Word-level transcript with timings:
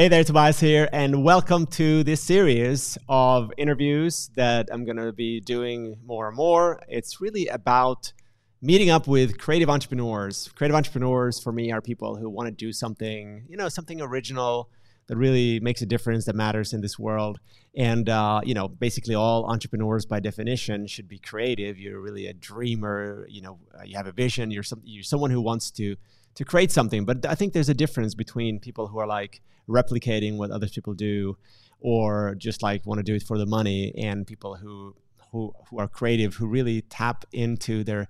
Hey 0.00 0.08
there, 0.08 0.24
Tobias 0.24 0.58
here, 0.58 0.88
and 0.94 1.22
welcome 1.22 1.66
to 1.72 2.02
this 2.04 2.22
series 2.22 2.96
of 3.06 3.52
interviews 3.58 4.30
that 4.34 4.70
I'm 4.72 4.86
going 4.86 4.96
to 4.96 5.12
be 5.12 5.42
doing 5.42 5.98
more 6.06 6.28
and 6.28 6.36
more. 6.38 6.82
It's 6.88 7.20
really 7.20 7.48
about 7.48 8.14
meeting 8.62 8.88
up 8.88 9.06
with 9.06 9.36
creative 9.36 9.68
entrepreneurs. 9.68 10.48
Creative 10.54 10.74
entrepreneurs 10.74 11.38
for 11.38 11.52
me 11.52 11.70
are 11.70 11.82
people 11.82 12.16
who 12.16 12.30
want 12.30 12.46
to 12.46 12.50
do 12.50 12.72
something, 12.72 13.44
you 13.46 13.58
know, 13.58 13.68
something 13.68 14.00
original 14.00 14.70
that 15.08 15.18
really 15.18 15.60
makes 15.60 15.82
a 15.82 15.86
difference 15.86 16.24
that 16.24 16.34
matters 16.34 16.72
in 16.72 16.80
this 16.80 16.98
world. 16.98 17.38
And 17.76 18.08
uh, 18.08 18.40
you 18.42 18.54
know, 18.54 18.68
basically, 18.68 19.14
all 19.14 19.44
entrepreneurs 19.50 20.06
by 20.06 20.18
definition 20.18 20.86
should 20.86 21.08
be 21.08 21.18
creative. 21.18 21.78
You're 21.78 22.00
really 22.00 22.26
a 22.26 22.32
dreamer. 22.32 23.26
You 23.28 23.42
know, 23.42 23.58
you 23.84 23.98
have 23.98 24.06
a 24.06 24.12
vision. 24.12 24.50
You're 24.50 24.62
some, 24.62 24.80
you're 24.82 25.04
someone 25.04 25.30
who 25.30 25.42
wants 25.42 25.70
to 25.72 25.96
to 26.40 26.44
create 26.46 26.72
something. 26.72 27.04
But 27.04 27.26
I 27.26 27.34
think 27.34 27.52
there's 27.52 27.68
a 27.68 27.74
difference 27.74 28.14
between 28.14 28.60
people 28.60 28.86
who 28.86 28.98
are 28.98 29.06
like 29.06 29.42
replicating 29.68 30.38
what 30.38 30.50
other 30.50 30.68
people 30.68 30.94
do 30.94 31.36
or 31.80 32.34
just 32.34 32.62
like 32.62 32.86
want 32.86 32.98
to 32.98 33.02
do 33.02 33.14
it 33.14 33.22
for 33.22 33.36
the 33.36 33.44
money 33.44 33.92
and 33.94 34.26
people 34.26 34.54
who 34.54 34.96
who 35.32 35.52
who 35.68 35.78
are 35.78 35.86
creative 35.86 36.36
who 36.36 36.46
really 36.46 36.80
tap 36.80 37.26
into 37.32 37.84
their 37.84 38.08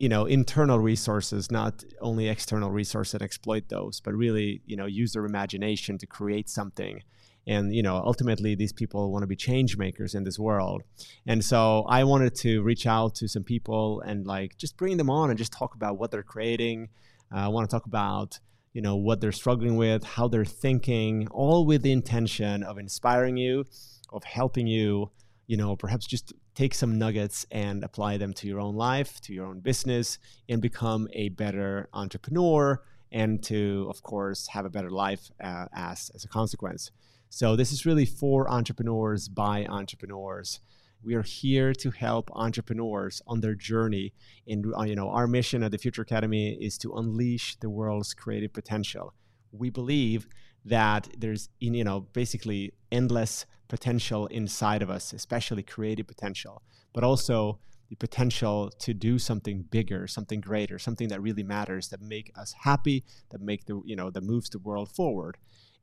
you 0.00 0.08
know 0.08 0.24
internal 0.26 0.80
resources 0.80 1.48
not 1.52 1.84
only 2.00 2.28
external 2.28 2.70
resources 2.72 3.14
and 3.14 3.22
exploit 3.22 3.68
those 3.68 4.00
but 4.00 4.12
really 4.14 4.60
you 4.66 4.76
know 4.76 4.86
use 4.86 5.12
their 5.12 5.24
imagination 5.24 5.96
to 5.96 6.06
create 6.06 6.48
something 6.48 7.02
and 7.46 7.72
you 7.74 7.82
know 7.82 7.96
ultimately 8.04 8.56
these 8.56 8.72
people 8.72 9.12
want 9.12 9.22
to 9.22 9.28
be 9.28 9.36
change 9.36 9.76
makers 9.78 10.14
in 10.14 10.24
this 10.24 10.38
world 10.38 10.82
and 11.24 11.44
so 11.44 11.84
i 11.88 12.02
wanted 12.02 12.34
to 12.34 12.62
reach 12.62 12.84
out 12.86 13.14
to 13.14 13.28
some 13.28 13.44
people 13.44 14.00
and 14.00 14.26
like 14.26 14.56
just 14.58 14.76
bring 14.76 14.96
them 14.96 15.08
on 15.08 15.30
and 15.30 15.38
just 15.38 15.52
talk 15.52 15.74
about 15.76 15.96
what 15.98 16.10
they're 16.10 16.30
creating 16.34 16.88
i 17.32 17.48
want 17.48 17.68
to 17.68 17.74
talk 17.74 17.86
about 17.86 18.38
you 18.72 18.82
know 18.82 18.96
what 18.96 19.20
they're 19.20 19.32
struggling 19.32 19.76
with 19.76 20.04
how 20.04 20.28
they're 20.28 20.44
thinking 20.44 21.26
all 21.30 21.66
with 21.66 21.82
the 21.82 21.92
intention 21.92 22.62
of 22.62 22.78
inspiring 22.78 23.36
you 23.36 23.64
of 24.12 24.24
helping 24.24 24.66
you 24.66 25.10
you 25.46 25.56
know 25.56 25.76
perhaps 25.76 26.06
just 26.06 26.32
take 26.54 26.74
some 26.74 26.98
nuggets 26.98 27.44
and 27.50 27.82
apply 27.82 28.16
them 28.16 28.32
to 28.32 28.46
your 28.46 28.60
own 28.60 28.74
life 28.74 29.20
to 29.20 29.32
your 29.32 29.46
own 29.46 29.60
business 29.60 30.18
and 30.48 30.62
become 30.62 31.08
a 31.12 31.28
better 31.30 31.88
entrepreneur 31.92 32.80
and 33.14 33.42
to 33.44 33.86
of 33.88 34.02
course 34.02 34.48
have 34.48 34.66
a 34.66 34.70
better 34.70 34.90
life 34.90 35.30
uh, 35.42 35.66
as 35.72 36.10
as 36.14 36.24
a 36.24 36.28
consequence. 36.28 36.90
So 37.30 37.56
this 37.56 37.72
is 37.72 37.86
really 37.86 38.04
for 38.04 38.50
entrepreneurs 38.50 39.28
by 39.28 39.64
entrepreneurs 39.66 40.60
we 41.04 41.14
are 41.14 41.22
here 41.22 41.72
to 41.74 41.90
help 41.90 42.30
entrepreneurs 42.32 43.20
on 43.26 43.40
their 43.40 43.54
journey. 43.54 44.12
And 44.48 44.64
uh, 44.76 44.82
you 44.82 44.94
know, 44.94 45.10
our 45.10 45.26
mission 45.26 45.62
at 45.62 45.70
the 45.70 45.78
Future 45.78 46.02
Academy 46.02 46.56
is 46.60 46.78
to 46.78 46.94
unleash 46.94 47.56
the 47.56 47.70
world's 47.70 48.14
creative 48.14 48.52
potential. 48.52 49.12
We 49.52 49.70
believe 49.70 50.26
that 50.64 51.08
there's 51.18 51.48
you 51.60 51.84
know 51.84 52.00
basically 52.00 52.72
endless 52.90 53.46
potential 53.68 54.26
inside 54.28 54.82
of 54.82 54.90
us, 54.90 55.12
especially 55.12 55.62
creative 55.62 56.06
potential, 56.06 56.62
but 56.92 57.04
also 57.04 57.58
the 57.90 57.96
potential 57.96 58.70
to 58.78 58.94
do 58.94 59.18
something 59.18 59.62
bigger, 59.70 60.06
something 60.06 60.40
greater, 60.40 60.78
something 60.78 61.08
that 61.08 61.20
really 61.20 61.42
matters, 61.42 61.88
that 61.88 62.00
make 62.00 62.32
us 62.36 62.54
happy, 62.62 63.04
that 63.30 63.40
make 63.40 63.66
the 63.66 63.80
you 63.84 63.96
know 63.96 64.10
that 64.10 64.22
moves 64.22 64.48
the 64.48 64.58
world 64.58 64.90
forward. 64.90 65.36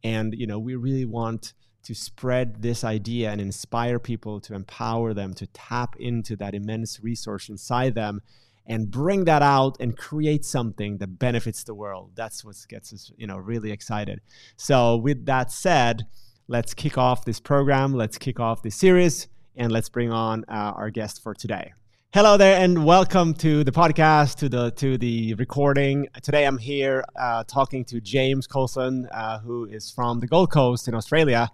And 0.03 0.33
you 0.33 0.47
know, 0.47 0.57
we 0.57 0.75
really 0.75 1.05
want 1.05 1.53
to 1.83 1.95
spread 1.95 2.61
this 2.61 2.83
idea 2.83 3.31
and 3.31 3.41
inspire 3.41 3.99
people 3.99 4.39
to 4.41 4.53
empower 4.53 5.13
them 5.13 5.33
to 5.33 5.47
tap 5.47 5.95
into 5.99 6.35
that 6.35 6.53
immense 6.53 6.99
resource 7.01 7.49
inside 7.49 7.95
them 7.95 8.21
and 8.67 8.91
bring 8.91 9.25
that 9.25 9.41
out 9.41 9.77
and 9.79 9.97
create 9.97 10.45
something 10.45 10.97
that 10.99 11.19
benefits 11.19 11.63
the 11.63 11.73
world. 11.73 12.11
That's 12.15 12.45
what 12.45 12.55
gets 12.69 12.93
us 12.93 13.11
you 13.17 13.27
know 13.27 13.37
really 13.37 13.71
excited. 13.71 14.21
So 14.55 14.97
with 14.97 15.25
that 15.25 15.51
said 15.51 16.05
let's 16.47 16.73
kick 16.73 16.97
off 16.97 17.25
this 17.25 17.39
program 17.39 17.93
let's 17.93 18.17
kick 18.17 18.39
off 18.39 18.61
this 18.61 18.75
series 18.75 19.27
and 19.55 19.71
let's 19.71 19.89
bring 19.89 20.11
on 20.11 20.45
uh, 20.47 20.73
our 20.75 20.89
guest 20.89 21.21
for 21.23 21.33
today. 21.33 21.73
Hello 22.13 22.35
there 22.35 22.61
and 22.61 22.85
welcome 22.85 23.33
to 23.35 23.63
the 23.63 23.71
podcast 23.71 24.35
to 24.39 24.49
the 24.49 24.71
to 24.71 24.97
the 24.97 25.33
recording. 25.35 26.07
Today 26.21 26.45
i'm 26.45 26.57
here 26.57 27.03
uh, 27.17 27.43
talking 27.45 27.83
to 27.85 27.99
james 27.99 28.47
coulson 28.47 29.07
uh, 29.11 29.39
who 29.39 29.65
is 29.65 29.89
from 29.89 30.19
the 30.19 30.27
gold 30.27 30.51
coast 30.51 30.87
in 30.87 30.93
australia 30.93 31.49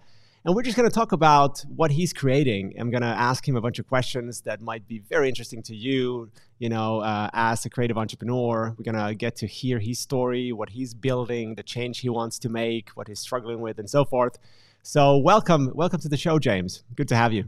and 0.48 0.56
we're 0.56 0.62
just 0.62 0.78
going 0.78 0.88
to 0.88 0.94
talk 0.94 1.12
about 1.12 1.62
what 1.76 1.90
he's 1.90 2.14
creating. 2.14 2.72
I'm 2.80 2.88
going 2.88 3.02
to 3.02 3.06
ask 3.06 3.46
him 3.46 3.54
a 3.54 3.60
bunch 3.60 3.78
of 3.78 3.86
questions 3.86 4.40
that 4.46 4.62
might 4.62 4.88
be 4.88 4.98
very 4.98 5.28
interesting 5.28 5.62
to 5.64 5.76
you, 5.76 6.30
you 6.58 6.70
know, 6.70 7.00
uh, 7.00 7.28
as 7.34 7.66
a 7.66 7.68
creative 7.68 7.98
entrepreneur. 7.98 8.74
We're 8.78 8.90
going 8.90 9.08
to 9.08 9.14
get 9.14 9.36
to 9.36 9.46
hear 9.46 9.78
his 9.78 9.98
story, 9.98 10.50
what 10.52 10.70
he's 10.70 10.94
building, 10.94 11.56
the 11.56 11.62
change 11.62 11.98
he 11.98 12.08
wants 12.08 12.38
to 12.38 12.48
make, 12.48 12.88
what 12.94 13.08
he's 13.08 13.20
struggling 13.20 13.60
with, 13.60 13.78
and 13.78 13.90
so 13.90 14.06
forth. 14.06 14.38
So, 14.82 15.18
welcome, 15.18 15.70
welcome 15.74 16.00
to 16.00 16.08
the 16.08 16.16
show, 16.16 16.38
James. 16.38 16.82
Good 16.96 17.08
to 17.08 17.16
have 17.16 17.34
you. 17.34 17.44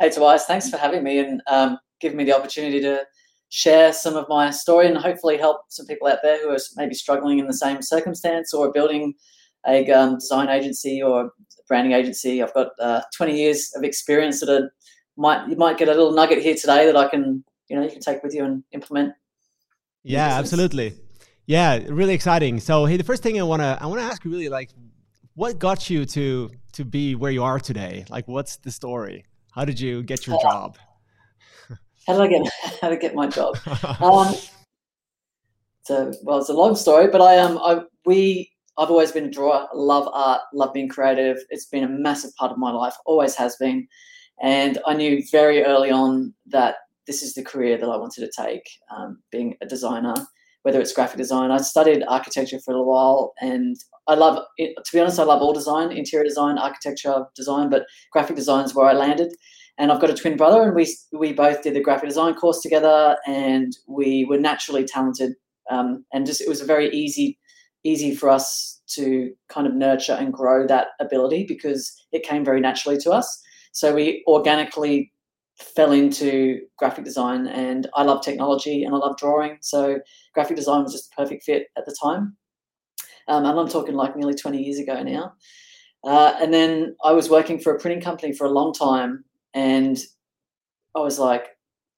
Hey, 0.00 0.10
Tobias. 0.10 0.46
Thanks 0.46 0.68
for 0.68 0.78
having 0.78 1.04
me 1.04 1.20
and 1.20 1.42
um, 1.46 1.78
giving 2.00 2.18
me 2.18 2.24
the 2.24 2.36
opportunity 2.36 2.80
to 2.80 3.04
share 3.50 3.92
some 3.92 4.16
of 4.16 4.28
my 4.28 4.50
story 4.50 4.88
and 4.88 4.98
hopefully 4.98 5.36
help 5.36 5.60
some 5.68 5.86
people 5.86 6.08
out 6.08 6.18
there 6.24 6.42
who 6.42 6.50
are 6.50 6.58
maybe 6.74 6.96
struggling 6.96 7.38
in 7.38 7.46
the 7.46 7.54
same 7.54 7.82
circumstance 7.82 8.52
or 8.52 8.72
building 8.72 9.14
a 9.66 9.88
um, 9.92 10.16
design 10.16 10.48
agency 10.48 11.00
or 11.00 11.30
branding 11.68 11.92
agency. 11.92 12.42
I've 12.42 12.54
got 12.54 12.68
uh, 12.80 13.02
20 13.16 13.36
years 13.36 13.72
of 13.74 13.84
experience 13.84 14.40
that 14.40 14.48
are, 14.48 14.70
might 15.16 15.48
you 15.48 15.56
might 15.56 15.78
get 15.78 15.88
a 15.88 15.92
little 15.92 16.12
nugget 16.12 16.42
here 16.42 16.54
today 16.54 16.86
that 16.86 16.96
I 16.96 17.08
can 17.08 17.44
you 17.68 17.76
know 17.76 17.82
you 17.82 17.90
can 17.90 18.00
take 18.00 18.22
with 18.22 18.34
you 18.34 18.44
and 18.44 18.64
implement. 18.72 19.14
Yeah, 20.02 20.38
absolutely. 20.38 20.94
Yeah, 21.46 21.80
really 21.88 22.14
exciting. 22.14 22.60
So 22.60 22.84
hey, 22.84 22.96
the 22.96 23.04
first 23.04 23.22
thing 23.22 23.38
I 23.38 23.42
wanna 23.42 23.78
I 23.80 23.86
wanna 23.86 24.02
ask 24.02 24.24
you 24.24 24.30
really 24.30 24.48
like, 24.48 24.70
what 25.34 25.58
got 25.58 25.88
you 25.90 26.04
to 26.06 26.50
to 26.72 26.84
be 26.84 27.14
where 27.14 27.30
you 27.30 27.42
are 27.42 27.58
today? 27.58 28.04
Like, 28.08 28.26
what's 28.28 28.56
the 28.56 28.70
story? 28.70 29.24
How 29.52 29.64
did 29.64 29.78
you 29.78 30.02
get 30.02 30.26
your 30.26 30.36
uh, 30.36 30.42
job? 30.42 30.78
How 32.06 32.14
did 32.14 32.22
I 32.22 32.26
get 32.26 32.52
how 32.80 32.88
to 32.88 32.96
get 32.96 33.14
my 33.14 33.28
job? 33.28 33.56
um, 34.00 34.34
so 35.84 36.12
well, 36.22 36.38
it's 36.38 36.48
a 36.48 36.54
long 36.54 36.76
story, 36.76 37.08
but 37.08 37.20
I 37.20 37.38
um 37.38 37.58
I 37.58 37.82
we 38.04 38.50
I've 38.76 38.90
always 38.90 39.12
been 39.12 39.26
a 39.26 39.30
drawer, 39.30 39.68
love 39.74 40.08
art, 40.12 40.42
love 40.52 40.72
being 40.72 40.88
creative. 40.88 41.38
It's 41.50 41.66
been 41.66 41.84
a 41.84 41.88
massive 41.88 42.34
part 42.36 42.52
of 42.52 42.58
my 42.58 42.72
life, 42.72 42.94
always 43.06 43.34
has 43.36 43.56
been. 43.56 43.86
And 44.42 44.78
I 44.86 44.94
knew 44.94 45.22
very 45.30 45.64
early 45.64 45.90
on 45.90 46.34
that 46.46 46.76
this 47.06 47.22
is 47.22 47.34
the 47.34 47.42
career 47.44 47.76
that 47.78 47.88
I 47.88 47.96
wanted 47.96 48.20
to 48.22 48.42
take, 48.42 48.68
um, 48.94 49.22
being 49.30 49.56
a 49.60 49.66
designer, 49.66 50.14
whether 50.62 50.80
it's 50.80 50.92
graphic 50.92 51.18
design. 51.18 51.50
I 51.50 51.58
studied 51.58 52.02
architecture 52.08 52.58
for 52.58 52.72
a 52.72 52.74
little 52.74 52.90
while 52.90 53.34
and 53.40 53.76
I 54.06 54.14
love, 54.14 54.42
it, 54.58 54.74
to 54.76 54.92
be 54.92 55.00
honest, 55.00 55.18
I 55.18 55.24
love 55.24 55.40
all 55.40 55.52
design, 55.52 55.92
interior 55.92 56.24
design, 56.24 56.58
architecture 56.58 57.26
design, 57.34 57.70
but 57.70 57.86
graphic 58.12 58.36
design 58.36 58.64
is 58.64 58.74
where 58.74 58.86
I 58.86 58.92
landed. 58.92 59.32
And 59.78 59.90
I've 59.90 60.00
got 60.00 60.10
a 60.10 60.14
twin 60.14 60.36
brother, 60.36 60.62
and 60.62 60.74
we 60.76 60.96
we 61.12 61.32
both 61.32 61.62
did 61.62 61.74
the 61.74 61.80
graphic 61.80 62.08
design 62.08 62.34
course 62.34 62.60
together, 62.60 63.16
and 63.26 63.76
we 63.88 64.24
were 64.24 64.38
naturally 64.38 64.84
talented. 64.84 65.32
Um, 65.68 66.04
and 66.12 66.26
just 66.26 66.40
it 66.40 66.48
was 66.48 66.60
a 66.60 66.64
very 66.64 66.90
easy 66.90 67.38
easy 67.84 68.14
for 68.14 68.28
us 68.28 68.80
to 68.86 69.32
kind 69.48 69.66
of 69.66 69.74
nurture 69.74 70.14
and 70.14 70.32
grow 70.32 70.66
that 70.66 70.88
ability 71.00 71.44
because 71.46 71.94
it 72.12 72.22
came 72.22 72.44
very 72.44 72.60
naturally 72.60 72.98
to 72.98 73.10
us. 73.10 73.42
So 73.72 73.94
we 73.94 74.24
organically 74.26 75.12
fell 75.58 75.92
into 75.92 76.60
graphic 76.78 77.04
design 77.04 77.46
and 77.46 77.88
I 77.94 78.02
love 78.02 78.24
technology 78.24 78.84
and 78.84 78.94
I 78.94 78.98
love 78.98 79.16
drawing. 79.16 79.58
So 79.60 80.00
graphic 80.32 80.56
design 80.56 80.82
was 80.82 80.92
just 80.92 81.12
a 81.12 81.16
perfect 81.16 81.44
fit 81.44 81.68
at 81.76 81.86
the 81.86 81.96
time. 82.02 82.36
Um, 83.28 83.44
and 83.44 83.58
I'm 83.58 83.68
talking 83.68 83.94
like 83.94 84.16
nearly 84.16 84.34
20 84.34 84.62
years 84.62 84.78
ago 84.78 85.02
now. 85.02 85.34
Uh, 86.04 86.34
and 86.40 86.52
then 86.52 86.96
I 87.02 87.12
was 87.12 87.30
working 87.30 87.58
for 87.58 87.74
a 87.74 87.78
printing 87.78 88.02
company 88.02 88.32
for 88.32 88.46
a 88.46 88.50
long 88.50 88.72
time 88.72 89.24
and 89.54 89.98
I 90.94 91.00
was 91.00 91.18
like, 91.18 91.48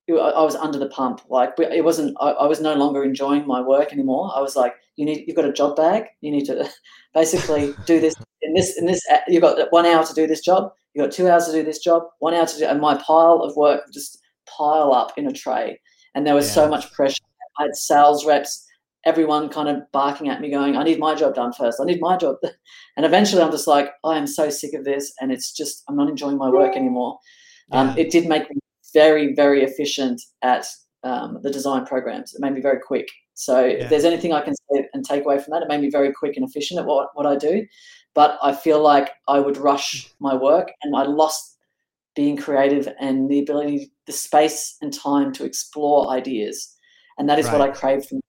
I 0.09 0.43
was 0.43 0.55
under 0.55 0.79
the 0.79 0.89
pump. 0.89 1.23
Like 1.29 1.55
it 1.59 1.85
wasn't. 1.85 2.17
I, 2.21 2.31
I, 2.31 2.47
was 2.47 2.61
no 2.61 2.75
longer 2.75 3.03
enjoying 3.03 3.47
my 3.47 3.61
work 3.61 3.93
anymore. 3.93 4.31
I 4.35 4.41
was 4.41 4.55
like, 4.55 4.75
you 4.95 5.05
need. 5.05 5.25
You've 5.27 5.37
got 5.37 5.45
a 5.45 5.53
job 5.53 5.77
bag. 5.77 6.05
You 6.21 6.31
need 6.31 6.47
to 6.47 6.69
basically 7.15 7.75
do 7.87 7.99
this 7.99 8.15
in 8.43 8.55
this 8.55 8.79
in 8.79 8.87
this. 8.87 9.01
You've 9.27 9.43
got 9.43 9.59
one 9.73 9.85
hour 9.85 10.05
to 10.05 10.15
do 10.15 10.27
this 10.27 10.41
job. 10.41 10.73
You've 10.95 11.07
got 11.07 11.13
two 11.13 11.29
hours 11.29 11.47
to 11.47 11.53
do 11.53 11.65
this 11.65 11.81
job. 11.81 12.05
One 12.21 12.35
hour 12.35 12.47
to 12.47 12.59
do. 12.59 12.67
And 12.67 12.81
my 12.81 12.95
pile 12.97 13.41
of 13.43 13.57
work 13.57 13.83
just 13.93 14.21
pile 14.47 14.93
up 14.93 15.13
in 15.17 15.27
a 15.27 15.33
tray. 15.33 15.81
And 16.15 16.25
there 16.25 16.35
was 16.35 16.47
yeah. 16.49 16.55
so 16.55 16.69
much 16.69 16.93
pressure. 16.93 17.25
I 17.59 17.65
had 17.65 17.75
sales 17.75 18.25
reps, 18.25 18.65
everyone 19.05 19.49
kind 19.49 19.69
of 19.69 19.83
barking 19.93 20.29
at 20.29 20.41
me, 20.41 20.51
going, 20.51 20.77
"I 20.77 20.85
need 20.85 21.01
my 21.01 21.17
job 21.17 21.35
done 21.35 21.53
first. 21.53 21.81
I 21.81 21.85
need 21.85 22.01
my 22.01 22.17
job." 22.17 22.37
And 22.99 23.05
eventually, 23.05 23.43
I'm 23.43 23.51
just 23.51 23.67
like, 23.67 23.91
I 24.05 24.17
am 24.17 24.27
so 24.27 24.49
sick 24.49 24.73
of 24.73 24.87
this, 24.87 25.13
and 25.21 25.31
it's 25.31 25.53
just 25.53 25.85
I'm 25.87 25.97
not 25.97 26.09
enjoying 26.09 26.39
my 26.39 26.49
work 26.49 26.75
anymore. 26.75 27.19
Yeah. 27.71 27.81
Um, 27.81 27.99
it 27.99 28.11
did 28.11 28.27
make 28.27 28.49
me 28.49 28.57
very, 29.01 29.35
very 29.35 29.63
efficient 29.63 30.19
at 30.41 30.65
um, 31.05 31.39
the 31.43 31.51
design 31.51 31.85
programs. 31.85 32.35
It 32.35 32.41
made 32.41 32.55
me 32.55 32.63
very 32.63 32.81
quick. 32.81 33.09
So 33.35 33.65
yeah. 33.65 33.83
if 33.83 33.91
there's 33.91 34.07
anything 34.07 34.33
I 34.33 34.41
can 34.41 34.55
say 34.55 34.89
and 34.95 35.05
take 35.05 35.25
away 35.25 35.39
from 35.39 35.53
that, 35.53 35.63
it 35.63 35.69
made 35.69 35.83
me 35.83 35.91
very 35.91 36.13
quick 36.13 36.37
and 36.37 36.49
efficient 36.49 36.81
at 36.81 36.87
what, 36.87 37.09
what 37.15 37.27
I 37.27 37.37
do. 37.37 37.67
But 38.15 38.39
I 38.43 38.55
feel 38.55 38.81
like 38.83 39.11
I 39.29 39.39
would 39.39 39.59
rush 39.59 40.11
my 40.19 40.35
work 40.35 40.69
and 40.83 40.97
I 40.97 41.03
lost 41.03 41.59
being 42.15 42.39
creative 42.39 42.89
and 42.99 43.31
the 43.31 43.41
ability, 43.41 43.93
the 44.07 44.13
space 44.13 44.77
and 44.81 44.93
time 44.93 45.33
to 45.35 45.45
explore 45.45 46.11
ideas. 46.11 46.75
And 47.19 47.29
that 47.29 47.39
is 47.39 47.47
right. 47.47 47.59
what 47.59 47.69
I 47.69 47.73
crave 47.73 48.07
from. 48.07 48.21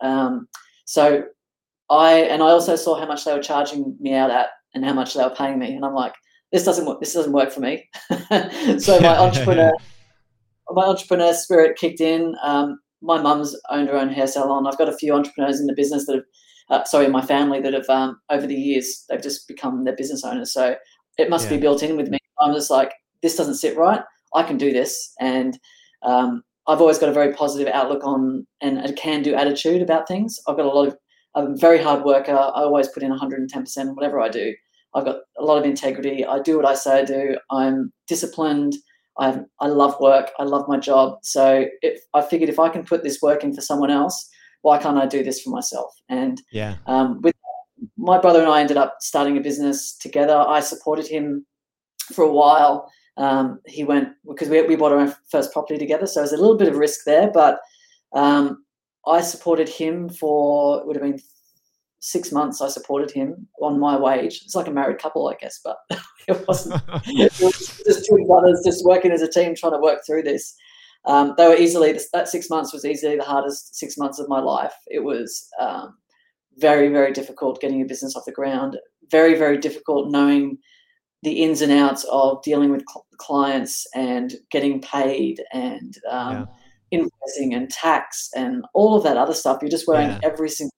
Um, 0.00 0.48
so 0.84 1.22
I 1.90 2.14
and 2.32 2.42
I 2.42 2.46
also 2.46 2.76
saw 2.76 2.98
how 2.98 3.06
much 3.06 3.24
they 3.24 3.32
were 3.32 3.42
charging 3.42 3.96
me 4.00 4.14
out 4.14 4.30
at 4.30 4.48
and 4.74 4.84
how 4.84 4.92
much 4.92 5.14
they 5.14 5.22
were 5.22 5.34
paying 5.34 5.58
me, 5.58 5.74
and 5.74 5.84
I'm 5.84 5.94
like, 5.94 6.14
this 6.52 6.64
doesn't 6.64 6.86
work. 6.86 7.00
This 7.00 7.14
doesn't 7.14 7.32
work 7.32 7.50
for 7.50 7.60
me. 7.60 7.88
so 8.78 9.00
my 9.00 9.18
entrepreneur, 9.18 9.72
my 10.70 10.84
entrepreneur 10.84 11.32
spirit 11.32 11.78
kicked 11.78 12.00
in. 12.00 12.34
Um, 12.42 12.78
my 13.02 13.20
mum's 13.20 13.56
owned 13.70 13.88
her 13.88 13.96
own 13.96 14.08
hair 14.08 14.26
salon. 14.26 14.66
I've 14.66 14.78
got 14.78 14.88
a 14.88 14.96
few 14.96 15.14
entrepreneurs 15.14 15.60
in 15.60 15.66
the 15.66 15.74
business 15.74 16.06
that 16.06 16.16
have, 16.16 16.80
uh, 16.80 16.84
sorry, 16.84 17.06
in 17.06 17.12
my 17.12 17.24
family 17.24 17.60
that 17.60 17.72
have 17.72 17.88
um, 17.88 18.20
over 18.30 18.46
the 18.46 18.54
years 18.54 19.04
they've 19.08 19.22
just 19.22 19.46
become 19.48 19.84
their 19.84 19.96
business 19.96 20.24
owners. 20.24 20.52
So 20.52 20.76
it 21.16 21.30
must 21.30 21.50
yeah. 21.50 21.56
be 21.56 21.60
built 21.60 21.82
in 21.82 21.96
with 21.96 22.08
me. 22.08 22.18
I'm 22.40 22.54
just 22.54 22.70
like, 22.70 22.92
this 23.22 23.36
doesn't 23.36 23.54
sit 23.54 23.76
right. 23.76 24.00
I 24.34 24.42
can 24.42 24.58
do 24.58 24.72
this, 24.72 25.14
and 25.20 25.58
um, 26.02 26.42
I've 26.66 26.80
always 26.80 26.98
got 26.98 27.08
a 27.08 27.14
very 27.14 27.32
positive 27.32 27.72
outlook 27.72 28.04
on 28.04 28.46
and 28.60 28.78
a 28.78 28.92
can-do 28.92 29.34
attitude 29.34 29.80
about 29.80 30.06
things. 30.06 30.38
I've 30.46 30.56
got 30.56 30.66
a 30.66 30.68
lot 30.68 30.88
of 30.88 30.96
I'm 31.34 31.52
a 31.52 31.56
very 31.56 31.82
hard 31.82 32.04
worker. 32.04 32.32
I 32.32 32.62
always 32.62 32.88
put 32.88 33.02
in 33.02 33.16
110% 33.16 33.94
whatever 33.94 34.20
I 34.20 34.28
do. 34.28 34.54
I've 34.94 35.04
got 35.04 35.16
a 35.38 35.44
lot 35.44 35.58
of 35.58 35.64
integrity. 35.64 36.24
I 36.24 36.40
do 36.40 36.56
what 36.56 36.66
I 36.66 36.74
say 36.74 37.00
I 37.00 37.04
do. 37.04 37.36
I'm 37.50 37.92
disciplined. 38.06 38.74
I 39.18 39.40
I 39.60 39.66
love 39.66 39.98
work. 40.00 40.30
I 40.38 40.44
love 40.44 40.68
my 40.68 40.78
job. 40.78 41.18
So 41.22 41.66
if 41.82 42.00
I 42.14 42.22
figured 42.22 42.50
if 42.50 42.58
I 42.58 42.68
can 42.68 42.84
put 42.84 43.02
this 43.02 43.20
work 43.20 43.44
in 43.44 43.54
for 43.54 43.60
someone 43.60 43.90
else, 43.90 44.28
why 44.62 44.78
can't 44.78 44.98
I 44.98 45.06
do 45.06 45.22
this 45.22 45.40
for 45.42 45.50
myself? 45.50 45.92
And 46.08 46.40
yeah, 46.52 46.76
um, 46.86 47.20
with 47.22 47.34
my 47.96 48.18
brother 48.18 48.40
and 48.40 48.48
I 48.48 48.60
ended 48.60 48.76
up 48.76 48.96
starting 49.00 49.36
a 49.36 49.40
business 49.40 49.96
together. 49.96 50.36
I 50.36 50.60
supported 50.60 51.06
him 51.06 51.46
for 52.12 52.24
a 52.24 52.32
while. 52.32 52.90
Um, 53.16 53.60
he 53.66 53.82
went 53.82 54.10
because 54.28 54.48
we, 54.48 54.62
we 54.62 54.76
bought 54.76 54.92
our 54.92 55.16
first 55.30 55.52
property 55.52 55.78
together, 55.78 56.06
so 56.06 56.20
there's 56.20 56.32
a 56.32 56.36
little 56.36 56.56
bit 56.56 56.68
of 56.68 56.76
risk 56.76 57.00
there. 57.04 57.30
But 57.32 57.58
um, 58.12 58.64
I 59.06 59.20
supported 59.20 59.68
him 59.68 60.08
for 60.08 60.80
it 60.80 60.86
would 60.86 60.96
have 60.96 61.02
been 61.02 61.20
six 62.00 62.32
months. 62.32 62.60
I 62.60 62.68
supported 62.68 63.10
him 63.10 63.48
on 63.60 63.80
my 63.80 63.96
wage. 63.96 64.42
It's 64.44 64.54
like 64.54 64.66
a 64.66 64.72
married 64.72 64.98
couple, 64.98 65.28
I 65.28 65.34
guess, 65.34 65.60
but 65.64 65.78
it 66.28 66.46
wasn't. 66.46 66.82
it 67.06 67.32
was 67.40 67.82
just 67.86 68.06
two 68.06 68.24
brothers 68.26 68.62
just 68.64 68.84
working 68.84 69.12
as 69.12 69.22
a 69.22 69.28
team, 69.28 69.54
trying 69.54 69.72
to 69.72 69.80
work 69.80 70.00
through 70.06 70.22
this. 70.22 70.54
Um, 71.04 71.34
they 71.36 71.46
were 71.46 71.56
easily 71.56 71.98
that 72.12 72.28
six 72.28 72.50
months 72.50 72.72
was 72.72 72.84
easily 72.84 73.16
the 73.16 73.24
hardest 73.24 73.76
six 73.76 73.96
months 73.96 74.18
of 74.18 74.28
my 74.28 74.40
life. 74.40 74.74
It 74.88 75.04
was 75.04 75.48
um, 75.60 75.96
very 76.56 76.88
very 76.88 77.12
difficult 77.12 77.60
getting 77.60 77.82
a 77.82 77.86
business 77.86 78.16
off 78.16 78.24
the 78.26 78.32
ground. 78.32 78.76
Very 79.10 79.34
very 79.34 79.58
difficult 79.58 80.10
knowing 80.10 80.58
the 81.22 81.42
ins 81.42 81.62
and 81.62 81.72
outs 81.72 82.04
of 82.10 82.42
dealing 82.42 82.70
with 82.70 82.84
cl- 82.88 83.06
clients 83.16 83.86
and 83.94 84.34
getting 84.50 84.80
paid 84.80 85.42
and 85.52 85.96
um, 86.10 86.32
yeah 86.32 86.44
invoicing 86.92 87.54
and 87.54 87.70
tax 87.70 88.30
and 88.34 88.64
all 88.74 88.96
of 88.96 89.02
that 89.04 89.16
other 89.16 89.34
stuff. 89.34 89.58
You're 89.60 89.70
just 89.70 89.86
wearing 89.86 90.08
yeah. 90.08 90.20
every 90.22 90.48
single, 90.48 90.72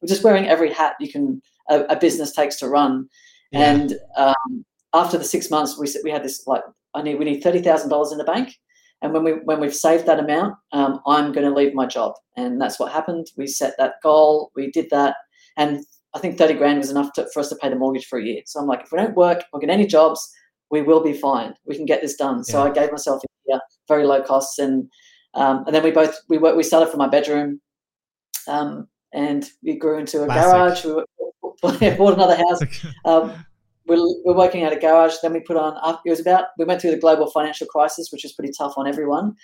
you're 0.00 0.08
just 0.08 0.24
wearing 0.24 0.46
every 0.46 0.72
hat 0.72 0.94
you 1.00 1.10
can 1.10 1.42
a, 1.68 1.80
a 1.84 1.96
business 1.96 2.32
takes 2.32 2.56
to 2.56 2.68
run. 2.68 3.08
Yeah. 3.52 3.70
And 3.70 3.98
um, 4.16 4.64
after 4.92 5.18
the 5.18 5.24
six 5.24 5.50
months, 5.50 5.78
we 5.78 5.86
we 6.04 6.10
had 6.10 6.24
this 6.24 6.46
like 6.46 6.62
I 6.94 7.02
need 7.02 7.18
we 7.18 7.24
need 7.24 7.42
thirty 7.42 7.60
thousand 7.60 7.90
dollars 7.90 8.12
in 8.12 8.18
the 8.18 8.24
bank. 8.24 8.54
And 9.02 9.12
when 9.12 9.24
we 9.24 9.32
when 9.32 9.60
we've 9.60 9.74
saved 9.74 10.06
that 10.06 10.18
amount, 10.18 10.54
um, 10.72 11.00
I'm 11.06 11.32
going 11.32 11.46
to 11.46 11.54
leave 11.54 11.74
my 11.74 11.86
job, 11.86 12.14
and 12.36 12.60
that's 12.60 12.78
what 12.80 12.92
happened. 12.92 13.26
We 13.36 13.46
set 13.46 13.74
that 13.78 13.94
goal, 14.02 14.50
we 14.56 14.70
did 14.70 14.88
that, 14.90 15.16
and 15.56 15.84
I 16.14 16.18
think 16.18 16.38
thirty 16.38 16.54
grand 16.54 16.78
was 16.78 16.90
enough 16.90 17.12
to, 17.14 17.28
for 17.32 17.40
us 17.40 17.50
to 17.50 17.56
pay 17.56 17.68
the 17.68 17.76
mortgage 17.76 18.06
for 18.06 18.18
a 18.18 18.24
year. 18.24 18.40
So 18.46 18.58
I'm 18.58 18.66
like, 18.66 18.82
if 18.82 18.92
we 18.92 18.98
don't 18.98 19.14
work 19.14 19.44
or 19.52 19.60
get 19.60 19.68
any 19.68 19.86
jobs, 19.86 20.26
we 20.70 20.80
will 20.80 21.02
be 21.02 21.12
fine. 21.12 21.54
We 21.66 21.76
can 21.76 21.84
get 21.84 22.00
this 22.00 22.16
done. 22.16 22.42
So 22.42 22.62
I 22.62 22.70
gave 22.70 22.90
myself 22.90 23.22
a 23.22 23.50
year, 23.50 23.60
very 23.86 24.06
low 24.06 24.22
costs, 24.22 24.58
and 24.58 24.88
um, 25.34 25.64
and 25.66 25.74
then 25.74 25.82
we 25.82 25.90
both 25.90 26.18
we 26.30 26.38
worked, 26.38 26.56
we 26.56 26.62
started 26.62 26.88
from 26.88 26.98
my 26.98 27.08
bedroom, 27.08 27.60
um, 28.48 28.88
and 29.12 29.48
we 29.62 29.76
grew 29.76 29.98
into 29.98 30.22
a 30.22 30.26
Classic. 30.26 30.84
garage. 30.84 31.04
We 31.80 31.90
bought 31.96 32.14
another 32.14 32.36
house. 32.36 32.60
Um, 33.04 33.32
we're, 33.86 34.02
we're 34.24 34.36
working 34.36 34.64
at 34.64 34.72
a 34.72 34.78
garage. 34.78 35.14
Then 35.22 35.32
we 35.32 35.40
put 35.40 35.56
on. 35.56 35.78
It 36.04 36.10
was 36.10 36.20
about 36.20 36.46
we 36.58 36.64
went 36.64 36.80
through 36.80 36.90
the 36.90 36.98
global 36.98 37.30
financial 37.30 37.66
crisis, 37.66 38.10
which 38.10 38.24
was 38.24 38.32
pretty 38.32 38.52
tough 38.56 38.74
on 38.76 38.86
everyone, 38.86 39.36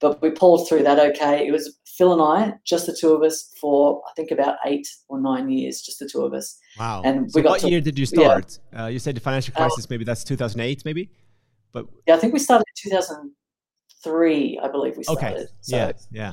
but 0.00 0.20
we 0.22 0.30
pulled 0.30 0.68
through 0.68 0.82
that 0.84 0.98
okay. 0.98 1.46
It 1.46 1.52
was 1.52 1.78
Phil 1.86 2.12
and 2.12 2.22
I, 2.22 2.54
just 2.64 2.86
the 2.86 2.96
two 2.98 3.12
of 3.12 3.22
us, 3.22 3.52
for 3.60 4.02
I 4.08 4.12
think 4.14 4.30
about 4.30 4.56
eight 4.64 4.88
or 5.08 5.20
nine 5.20 5.50
years, 5.50 5.82
just 5.82 5.98
the 5.98 6.08
two 6.08 6.22
of 6.22 6.32
us. 6.32 6.58
Wow! 6.78 7.02
And 7.04 7.30
so 7.30 7.38
we 7.38 7.42
got 7.42 7.50
what 7.50 7.60
to, 7.60 7.70
year 7.70 7.80
did 7.80 7.98
you 7.98 8.06
start? 8.06 8.58
Yeah. 8.72 8.84
Uh, 8.84 8.86
you 8.88 8.98
said 8.98 9.14
the 9.14 9.20
financial 9.20 9.52
uh, 9.56 9.60
crisis. 9.60 9.84
Uh, 9.84 9.88
maybe 9.90 10.04
that's 10.04 10.24
2008, 10.24 10.84
maybe. 10.84 11.10
But 11.72 11.86
yeah, 12.06 12.14
I 12.14 12.18
think 12.18 12.32
we 12.32 12.38
started 12.38 12.64
in 12.84 12.90
2000 12.90 13.32
three, 14.02 14.58
I 14.62 14.68
believe 14.68 14.96
we 14.96 15.04
started. 15.04 15.24
Okay. 15.24 15.46
So, 15.60 15.76
yeah. 15.76 15.92
Yeah. 16.10 16.32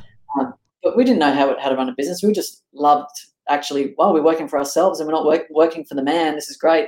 But 0.90 0.98
we 0.98 1.04
didn't 1.04 1.20
know 1.20 1.32
how, 1.32 1.56
how 1.60 1.70
to 1.70 1.76
run 1.76 1.88
a 1.88 1.94
business. 1.96 2.24
We 2.24 2.34
just 2.34 2.64
loved 2.74 3.12
actually, 3.48 3.94
well, 4.00 4.12
we're 4.12 4.24
working 4.24 4.48
for 4.48 4.58
ourselves 4.58 5.00
and 5.00 5.06
we're 5.06 5.14
not 5.14 5.24
work, 5.24 5.46
working 5.52 5.86
for 5.86 5.94
the 5.94 6.02
man. 6.02 6.34
This 6.34 6.50
is 6.50 6.58
great. 6.58 6.88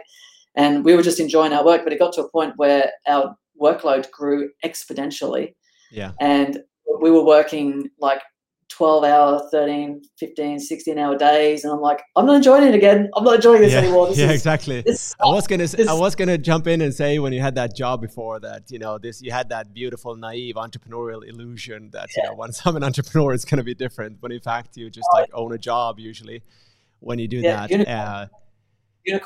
And 0.55 0.83
we 0.83 0.95
were 0.95 1.03
just 1.03 1.19
enjoying 1.19 1.53
our 1.53 1.63
work, 1.63 1.83
but 1.83 1.93
it 1.93 1.99
got 1.99 2.11
to 2.13 2.23
a 2.23 2.31
point 2.31 2.53
where 2.57 2.89
our 3.07 3.37
workload 3.61 4.09
grew 4.09 4.49
exponentially. 4.65 5.53
Yeah. 5.91 6.13
And 6.19 6.61
we 6.99 7.11
were 7.11 7.23
working 7.23 7.91
like 7.99 8.23
12 8.71 9.03
hour 9.03 9.49
13 9.51 10.01
15 10.17 10.59
16 10.59 10.97
hour 10.97 11.17
days 11.17 11.65
and 11.65 11.73
i'm 11.73 11.81
like 11.81 12.01
i'm 12.15 12.25
not 12.25 12.37
enjoying 12.37 12.63
it 12.63 12.73
again. 12.73 13.09
I'm 13.15 13.23
not 13.25 13.35
enjoying 13.35 13.61
this 13.61 13.73
yeah, 13.73 13.79
anymore. 13.79 14.07
This 14.09 14.17
yeah 14.17 14.25
is, 14.27 14.31
exactly. 14.31 14.79
i 14.79 15.25
was 15.25 15.45
gonna 15.45 15.67
this, 15.67 15.87
i 15.87 15.93
was 15.93 16.15
gonna 16.15 16.37
jump 16.37 16.67
in 16.67 16.81
and 16.81 16.93
say 16.93 17.19
when 17.19 17.33
you 17.33 17.41
had 17.41 17.55
that 17.55 17.75
job 17.75 17.99
before 17.99 18.39
that 18.39 18.71
you 18.71 18.79
know 18.79 18.97
this 18.97 19.21
you 19.21 19.31
had 19.31 19.49
that 19.49 19.73
beautiful 19.73 20.15
naive 20.15 20.55
entrepreneurial 20.55 21.27
illusion 21.27 21.89
that 21.91 22.07
yeah. 22.15 22.23
you 22.23 22.29
know 22.29 22.35
once 22.35 22.61
i'm 22.65 22.77
an 22.77 22.83
entrepreneur 22.83 23.33
it's 23.33 23.45
gonna 23.45 23.63
be 23.63 23.75
different. 23.75 24.21
But 24.21 24.31
in 24.31 24.39
fact 24.39 24.77
you 24.77 24.89
just 24.89 25.09
like 25.13 25.29
own 25.33 25.51
a 25.53 25.57
job 25.57 25.99
usually 25.99 26.41
when 26.99 27.19
you 27.19 27.27
do 27.27 27.37
yeah, 27.37 27.67
that 27.67 27.71
unicorn. 27.71 27.97
uh, 27.97 28.27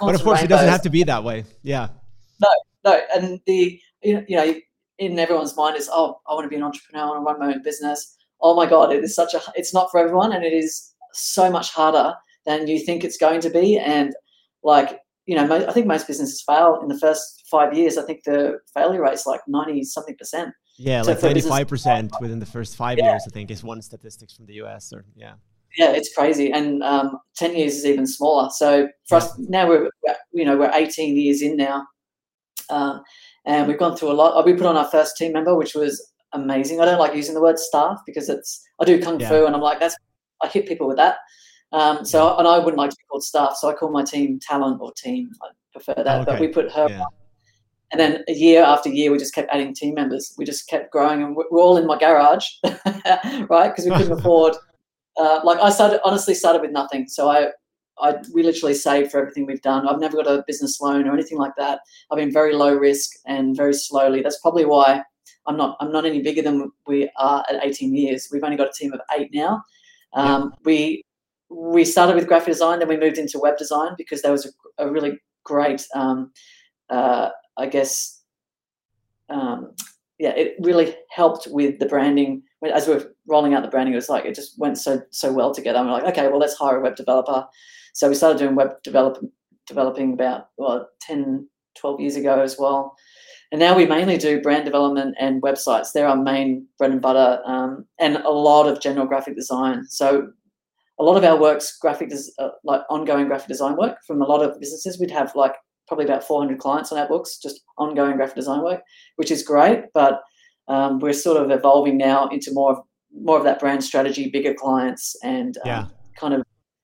but 0.02 0.16
of 0.16 0.24
course 0.24 0.42
it 0.42 0.48
doesn't 0.48 0.70
have 0.70 0.82
to 0.84 0.90
be 0.90 1.04
that 1.04 1.24
way. 1.24 1.46
Yeah. 1.62 1.90
No 2.42 2.50
no 2.84 3.02
and 3.16 3.40
the 3.46 3.80
you 4.02 4.26
know 4.30 4.56
in 4.98 5.20
everyone's 5.20 5.56
mind 5.58 5.76
is 5.76 5.90
oh 5.92 6.20
i 6.28 6.34
want 6.34 6.46
to 6.46 6.50
be 6.50 6.56
an 6.56 6.64
entrepreneur 6.64 7.04
i 7.04 7.08
want 7.10 7.20
to 7.20 7.26
run 7.26 7.40
my 7.40 7.54
own 7.54 7.62
business 7.62 8.15
oh 8.46 8.56
my 8.56 8.68
god, 8.68 8.94
it 8.94 9.04
is 9.04 9.16
such 9.16 9.34
a 9.34 9.42
it's 9.56 9.74
not 9.74 9.90
for 9.90 10.00
everyone, 10.00 10.32
and 10.32 10.46
it 10.46 10.54
is 10.54 10.94
so 11.14 11.50
much 11.50 11.72
harder 11.72 12.14
than 12.46 12.68
you 12.68 12.80
think 12.80 13.04
it's 13.04 13.18
going 13.18 13.42
to 13.42 13.50
be. 13.50 13.78
And 13.80 14.14
like 14.64 15.00
you 15.26 15.36
know, 15.36 15.52
I 15.68 15.72
think 15.72 15.88
most 15.88 16.06
businesses 16.06 16.44
fail 16.46 16.80
in 16.84 16.88
the 16.88 17.00
first 17.00 17.48
five 17.50 17.74
years. 17.74 17.98
I 17.98 18.04
think 18.04 18.24
the 18.24 18.60
failure 18.76 19.02
rate 19.02 19.16
is 19.16 19.26
like 19.26 19.42
ninety 19.48 19.84
something 19.84 20.16
percent. 20.16 20.54
Yeah, 20.78 21.02
so 21.02 21.14
like 21.14 21.24
ninety 21.24 21.42
five 21.42 21.68
percent 21.68 22.14
within 22.22 22.40
the 22.40 22.46
first 22.46 22.76
five 22.76 23.00
yeah. 23.00 23.12
years. 23.12 23.24
I 23.28 23.32
think 23.32 23.50
is 23.50 23.64
one 23.64 23.82
statistics 23.82 24.34
from 24.34 24.46
the 24.46 24.54
US. 24.66 24.94
Or 24.94 25.06
yeah. 25.16 25.34
Yeah, 25.78 25.92
it's 25.92 26.14
crazy, 26.14 26.52
and 26.52 26.84
um, 26.84 27.18
ten 27.36 27.58
years 27.58 27.76
is 27.78 27.86
even 27.86 28.06
smaller. 28.06 28.50
So 28.52 28.88
for 29.10 29.16
us 29.16 29.38
now, 29.40 29.68
we're 29.68 29.90
you 30.32 30.46
know 30.46 30.56
we're 30.56 30.72
eighteen 30.74 31.18
years 31.18 31.42
in 31.42 31.58
now, 31.58 31.88
um, 32.70 33.02
and 33.46 33.68
we've 33.68 33.80
gone 33.80 33.98
through 33.98 34.12
a 34.12 34.14
lot. 34.14 34.46
We 34.46 34.54
put 34.54 34.68
on 34.68 34.78
our 34.78 34.88
first 34.88 35.18
team 35.18 35.34
member, 35.34 35.56
which 35.56 35.74
was 35.74 36.14
amazing. 36.36 36.82
I 36.82 36.86
don't 36.86 37.00
like 37.00 37.16
using 37.16 37.34
the 37.34 37.42
word 37.42 37.58
staff 37.58 38.00
because 38.06 38.30
it's 38.30 38.64
I 38.80 38.86
do 38.86 39.02
kung 39.02 39.20
yeah. 39.20 39.30
fu 39.30 39.46
and 39.46 39.56
I'm 39.56 39.62
like 39.62 39.80
that's 39.80 39.96
I 40.42 40.48
hit 40.48 40.68
people 40.68 40.88
with 40.88 40.98
that. 40.98 41.18
Um, 41.72 42.06
so 42.06 42.28
yeah. 42.28 42.40
and 42.40 42.48
I 42.48 42.60
wouldn't 42.60 42.78
like 42.78 42.92
to 42.92 42.96
be 42.96 43.04
called 43.10 43.24
staff, 43.24 43.56
so 43.58 43.70
I 43.70 43.74
call 43.74 43.90
my 43.92 44.04
team 44.04 44.40
talent 44.40 44.80
or 44.82 44.92
team. 44.94 45.30
I 45.42 45.48
prefer 45.74 46.02
that, 46.04 46.22
okay. 46.22 46.32
but 46.32 46.40
we 46.40 46.48
put 46.48 46.72
her. 46.72 46.88
Yeah. 46.90 47.04
And 47.92 48.00
then 48.00 48.24
a 48.28 48.34
year 48.34 48.64
after 48.64 48.90
year, 48.90 49.12
we 49.12 49.18
just 49.18 49.34
kept 49.34 49.50
adding 49.52 49.74
team 49.74 49.94
members. 49.94 50.34
We 50.38 50.46
just 50.46 50.68
kept 50.68 50.92
growing, 50.92 51.22
and 51.22 51.36
we're 51.36 51.62
all 51.62 51.78
in 51.78 51.86
my 51.86 51.98
garage, 51.98 52.46
right? 52.64 53.70
Because 53.70 53.86
we 53.86 53.92
couldn't 53.92 54.12
afford. 54.20 54.56
Uh, 55.18 55.40
like 55.44 55.60
I 55.60 55.70
started, 55.70 56.02
honestly, 56.04 56.34
started 56.34 56.62
with 56.62 56.72
nothing. 56.72 57.08
So 57.08 57.30
I, 57.30 57.48
I, 58.00 58.16
we 58.34 58.44
literally 58.44 58.74
saved 58.74 59.12
for 59.12 59.20
everything 59.20 59.46
we've 59.46 59.62
done. 59.62 59.88
I've 59.88 60.00
never 60.00 60.18
got 60.18 60.28
a 60.28 60.44
business 60.46 60.82
loan 60.82 61.08
or 61.08 61.14
anything 61.14 61.38
like 61.38 61.54
that. 61.58 61.80
I've 62.12 62.18
been 62.18 62.34
very 62.34 62.54
low 62.54 62.74
risk 62.74 63.12
and 63.26 63.56
very 63.56 63.74
slowly. 63.74 64.22
That's 64.22 64.40
probably 64.42 64.66
why 64.66 65.04
I'm 65.48 65.58
not 65.58 65.78
I'm 65.80 65.92
not 65.92 66.06
any 66.06 66.22
bigger 66.22 66.42
than 66.42 66.72
we 66.88 67.10
are 67.18 67.46
at 67.50 67.64
18 67.64 67.96
years. 67.96 68.30
We've 68.32 68.44
only 68.44 68.58
got 68.58 68.70
a 68.70 68.74
team 68.74 68.94
of 68.94 69.02
eight 69.18 69.30
now. 69.34 69.64
Um, 70.14 70.54
yeah. 70.54 70.60
We 70.64 71.06
we 71.50 71.86
started 71.86 72.16
with 72.16 72.28
graphic 72.28 72.54
design, 72.54 72.80
then 72.80 72.88
we 72.88 72.98
moved 72.98 73.18
into 73.18 73.40
web 73.40 73.58
design 73.58 73.92
because 73.98 74.22
there 74.22 74.32
was 74.32 74.46
a, 74.46 74.86
a 74.86 74.92
really 74.92 75.20
great, 75.44 75.86
um, 75.94 76.32
uh, 76.90 77.30
I 77.58 77.68
guess, 77.68 78.24
um, 79.30 79.74
yeah, 80.18 80.32
it 80.32 80.56
really 80.60 80.96
helped 81.12 81.48
with 81.48 81.80
the 81.80 81.86
branding. 81.86 82.44
As 82.74 82.88
we 82.88 82.96
are 82.96 83.06
rolling 83.28 83.54
out 83.54 83.64
the 83.64 83.70
branding, 83.70 83.94
it 83.94 83.98
was 83.98 84.10
like 84.10 84.26
it 84.26 84.36
just 84.36 84.58
went 84.58 84.78
so 84.78 85.02
so 85.12 85.32
well 85.32 85.54
together. 85.54 85.80
And 85.80 85.88
we're 85.88 85.94
like, 85.94 86.06
okay, 86.06 86.28
well, 86.28 86.40
let's 86.40 86.56
hire 86.56 86.78
a 86.78 86.82
web 86.82 86.96
developer. 86.96 87.46
So 87.94 88.10
we 88.10 88.16
started 88.16 88.40
doing 88.40 88.56
web 88.56 88.82
develop, 88.84 89.24
developing 89.68 90.14
about 90.14 90.50
well 90.58 90.90
10, 91.02 91.48
12 91.78 92.00
years 92.00 92.16
ago 92.16 92.42
as 92.42 92.58
well. 92.58 92.96
And 93.52 93.60
now 93.60 93.76
we 93.76 93.86
mainly 93.86 94.18
do 94.18 94.42
brand 94.42 94.66
development 94.66 95.16
and 95.20 95.42
websites. 95.42 95.92
They're 95.94 96.08
our 96.08 96.16
main 96.16 96.68
bread 96.78 96.92
and 96.92 97.02
butter, 97.02 97.42
um, 97.46 97.86
and 98.00 98.18
a 98.18 98.30
lot 98.30 98.68
of 98.68 98.82
general 98.82 99.06
graphic 99.06 99.36
design. 99.36 99.86
So 99.88 100.30
a 101.00 101.04
lot 101.04 101.18
of 101.18 101.24
our 101.24 101.40
work's 101.40 101.78
graphic 101.78 102.10
des- 102.10 102.32
uh, 102.40 102.50
like 102.64 102.82
ongoing 102.90 103.28
graphic 103.28 103.48
design 103.48 103.76
work 103.78 103.98
from 104.08 104.22
a 104.22 104.26
lot 104.26 104.44
of 104.44 104.60
businesses. 104.60 105.00
We'd 105.00 105.12
have 105.12 105.36
like 105.36 105.54
probably 105.88 106.06
about 106.06 106.24
400 106.24 106.58
clients 106.60 106.92
on 106.92 106.98
our 106.98 107.08
books, 107.08 107.38
just 107.38 107.62
ongoing 107.78 108.16
graphic 108.16 108.36
design 108.36 108.64
work, 108.64 108.82
which 109.18 109.32
is 109.32 109.44
great. 109.44 109.86
But 109.94 110.22
um, 110.68 111.00
we're 111.00 111.14
sort 111.14 111.42
of 111.42 111.52
evolving 111.52 111.98
now 111.98 112.28
into 112.30 112.52
more 112.54 112.72
of 112.72 112.80
more 113.18 113.38
of 113.38 113.44
that 113.46 113.60
brand 113.60 113.84
strategy, 113.84 114.30
bigger 114.30 114.54
clients, 114.54 115.16
and 115.24 115.58
um, 115.58 115.64
yeah. 115.66 115.88
kind 116.18 116.34
of 116.34 116.44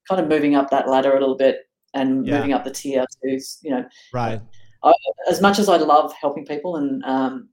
kind 0.09 0.21
of 0.21 0.27
moving 0.27 0.55
up 0.55 0.69
that 0.69 0.87
ladder 0.87 1.11
a 1.11 1.19
little 1.19 1.37
bit 1.37 1.59
and 1.93 2.25
yeah. 2.25 2.37
moving 2.37 2.53
up 2.53 2.63
the 2.63 2.71
tier 2.71 3.05
to 3.23 3.39
you 3.61 3.71
know 3.71 3.85
right. 4.13 4.41
I, 4.83 4.93
as 5.29 5.41
much 5.41 5.59
as 5.59 5.69
I 5.69 5.77
love 5.77 6.13
helping 6.19 6.45
people 6.45 6.75
and 6.75 7.03
um, 7.03 7.49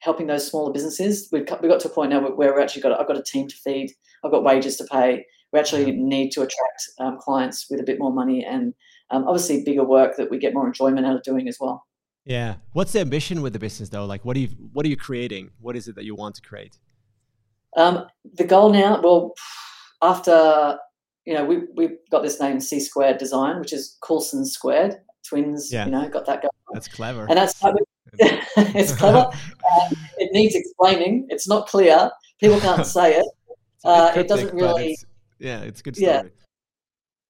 helping 0.00 0.26
those 0.26 0.46
smaller 0.46 0.72
businesses, 0.72 1.28
we've 1.32 1.46
we 1.62 1.68
got 1.68 1.80
to 1.80 1.88
a 1.88 1.90
point 1.90 2.10
now 2.10 2.20
where 2.20 2.52
we're 2.52 2.60
actually 2.60 2.82
got 2.82 2.98
I've 2.98 3.06
got 3.06 3.18
a 3.18 3.22
team 3.22 3.48
to 3.48 3.56
feed, 3.56 3.92
I've 4.24 4.30
got 4.30 4.44
wages 4.44 4.76
to 4.76 4.84
pay. 4.84 5.24
We 5.52 5.60
actually 5.60 5.92
need 5.92 6.30
to 6.32 6.42
attract 6.42 6.82
um, 6.98 7.18
clients 7.18 7.66
with 7.70 7.80
a 7.80 7.84
bit 7.84 7.98
more 7.98 8.12
money 8.12 8.44
and 8.44 8.74
um, 9.10 9.26
obviously 9.28 9.62
bigger 9.64 9.84
work 9.84 10.16
that 10.16 10.30
we 10.30 10.38
get 10.38 10.52
more 10.52 10.66
enjoyment 10.66 11.06
out 11.06 11.16
of 11.16 11.22
doing 11.22 11.48
as 11.48 11.58
well. 11.60 11.86
Yeah. 12.24 12.56
What's 12.72 12.92
the 12.92 13.00
ambition 13.00 13.40
with 13.40 13.52
the 13.52 13.58
business 13.58 13.88
though? 13.88 14.04
Like, 14.04 14.24
what 14.24 14.36
are 14.36 14.40
you 14.40 14.48
what 14.72 14.84
are 14.84 14.88
you 14.88 14.96
creating? 14.96 15.50
What 15.60 15.76
is 15.76 15.88
it 15.88 15.94
that 15.94 16.04
you 16.04 16.14
want 16.14 16.34
to 16.36 16.42
create? 16.42 16.78
Um, 17.76 18.06
the 18.34 18.44
goal 18.44 18.70
now, 18.70 19.00
well, 19.02 19.34
after 20.02 20.78
you 21.24 21.34
know, 21.34 21.44
we 21.44 21.62
we've 21.74 21.96
got 22.10 22.22
this 22.22 22.40
name 22.40 22.60
C 22.60 22.80
Squared 22.80 23.18
Design, 23.18 23.60
which 23.60 23.72
is 23.72 23.96
Coulson 24.02 24.44
Squared 24.44 24.96
twins. 25.26 25.72
Yeah. 25.72 25.86
You 25.86 25.92
know, 25.92 26.08
got 26.08 26.26
that 26.26 26.42
going. 26.42 26.50
That's 26.72 26.88
clever. 26.88 27.26
And 27.28 27.38
that's 27.38 27.60
it's 28.18 28.92
clever. 28.92 29.28
Um, 29.28 29.96
it 30.18 30.32
needs 30.32 30.54
explaining. 30.54 31.26
It's 31.28 31.48
not 31.48 31.66
clear. 31.66 32.10
People 32.40 32.60
can't 32.60 32.86
say 32.98 33.16
it. 33.16 33.26
Uh, 33.84 34.12
cryptic, 34.12 34.24
it 34.24 34.28
doesn't 34.28 34.54
really. 34.54 34.92
It's, 34.92 35.04
yeah, 35.38 35.60
it's 35.60 35.82
good 35.82 35.96
story. 35.96 36.10
Yeah, 36.10 36.22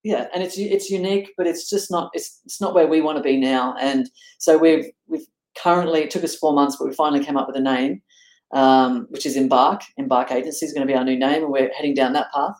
yeah, 0.06 0.28
and 0.32 0.42
it's 0.42 0.56
it's 0.56 0.88
unique, 0.88 1.32
but 1.36 1.46
it's 1.46 1.68
just 1.68 1.90
not 1.90 2.10
it's 2.14 2.40
it's 2.44 2.60
not 2.60 2.74
where 2.74 2.86
we 2.86 3.00
want 3.00 3.16
to 3.16 3.22
be 3.22 3.36
now. 3.36 3.74
And 3.80 4.08
so 4.38 4.56
we've 4.56 4.86
we've 5.08 5.26
currently 5.60 6.02
it 6.02 6.10
took 6.10 6.22
us 6.22 6.36
four 6.36 6.52
months, 6.52 6.76
but 6.76 6.86
we 6.86 6.94
finally 6.94 7.24
came 7.24 7.36
up 7.36 7.48
with 7.48 7.56
a 7.56 7.60
name, 7.60 8.00
um, 8.52 9.06
which 9.10 9.26
is 9.26 9.36
Embark. 9.36 9.82
Embark 9.96 10.30
Agency 10.30 10.64
is 10.64 10.72
going 10.72 10.86
to 10.86 10.92
be 10.92 10.96
our 10.96 11.04
new 11.04 11.18
name, 11.18 11.42
and 11.42 11.50
we're 11.50 11.72
heading 11.72 11.94
down 11.94 12.12
that 12.12 12.32
path. 12.32 12.54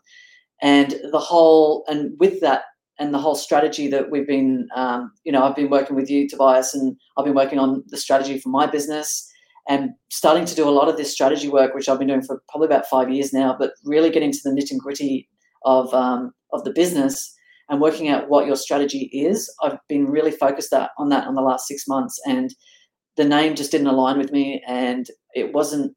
And 0.61 0.97
the 1.13 1.21
whole 1.21 1.85
and 1.87 2.19
with 2.19 2.41
that 2.41 2.65
and 2.99 3.13
the 3.13 3.19
whole 3.19 3.35
strategy 3.35 3.89
that 3.89 4.11
we've 4.11 4.27
been, 4.27 4.69
um, 4.75 5.13
you 5.25 5.33
know, 5.33 5.45
I've 5.45 5.57
been 5.57 5.71
working 5.71 5.97
with 5.97 6.11
you, 6.11 6.29
Tobias, 6.29 6.75
and 6.75 6.97
I've 7.17 7.25
been 7.25 7.35
working 7.35 7.59
on 7.59 7.85
the 7.89 7.97
strategy 7.97 8.39
for 8.39 8.49
my 8.49 8.67
business 8.67 9.31
and 9.69 9.91
starting 10.11 10.45
to 10.45 10.55
do 10.55 10.69
a 10.69 10.71
lot 10.71 10.89
of 10.89 10.97
this 10.97 11.13
strategy 11.13 11.49
work, 11.49 11.75
which 11.75 11.89
I've 11.89 11.99
been 11.99 12.09
doing 12.09 12.23
for 12.23 12.43
probably 12.49 12.67
about 12.67 12.87
five 12.87 13.11
years 13.11 13.33
now, 13.33 13.57
but 13.59 13.73
really 13.85 14.11
getting 14.11 14.33
to 14.33 14.39
the 14.45 14.53
nit 14.53 14.71
and 14.71 14.81
gritty 14.81 15.29
of 15.65 15.93
um, 15.93 16.33
of 16.53 16.65
the 16.65 16.73
business 16.73 17.35
and 17.69 17.81
working 17.81 18.09
out 18.09 18.29
what 18.29 18.47
your 18.47 18.57
strategy 18.57 19.11
is. 19.13 19.53
I've 19.63 19.79
been 19.89 20.07
really 20.07 20.31
focused 20.31 20.71
that, 20.71 20.91
on 20.99 21.09
that 21.09 21.27
on 21.27 21.35
the 21.35 21.43
last 21.43 21.67
six 21.67 21.89
months, 21.89 22.19
and 22.27 22.55
the 23.17 23.25
name 23.25 23.57
just 23.57 23.73
didn't 23.73 23.89
align 23.89 24.19
with 24.19 24.33
me, 24.33 24.63
and 24.67 25.07
it 25.35 25.53
wasn't. 25.53 25.95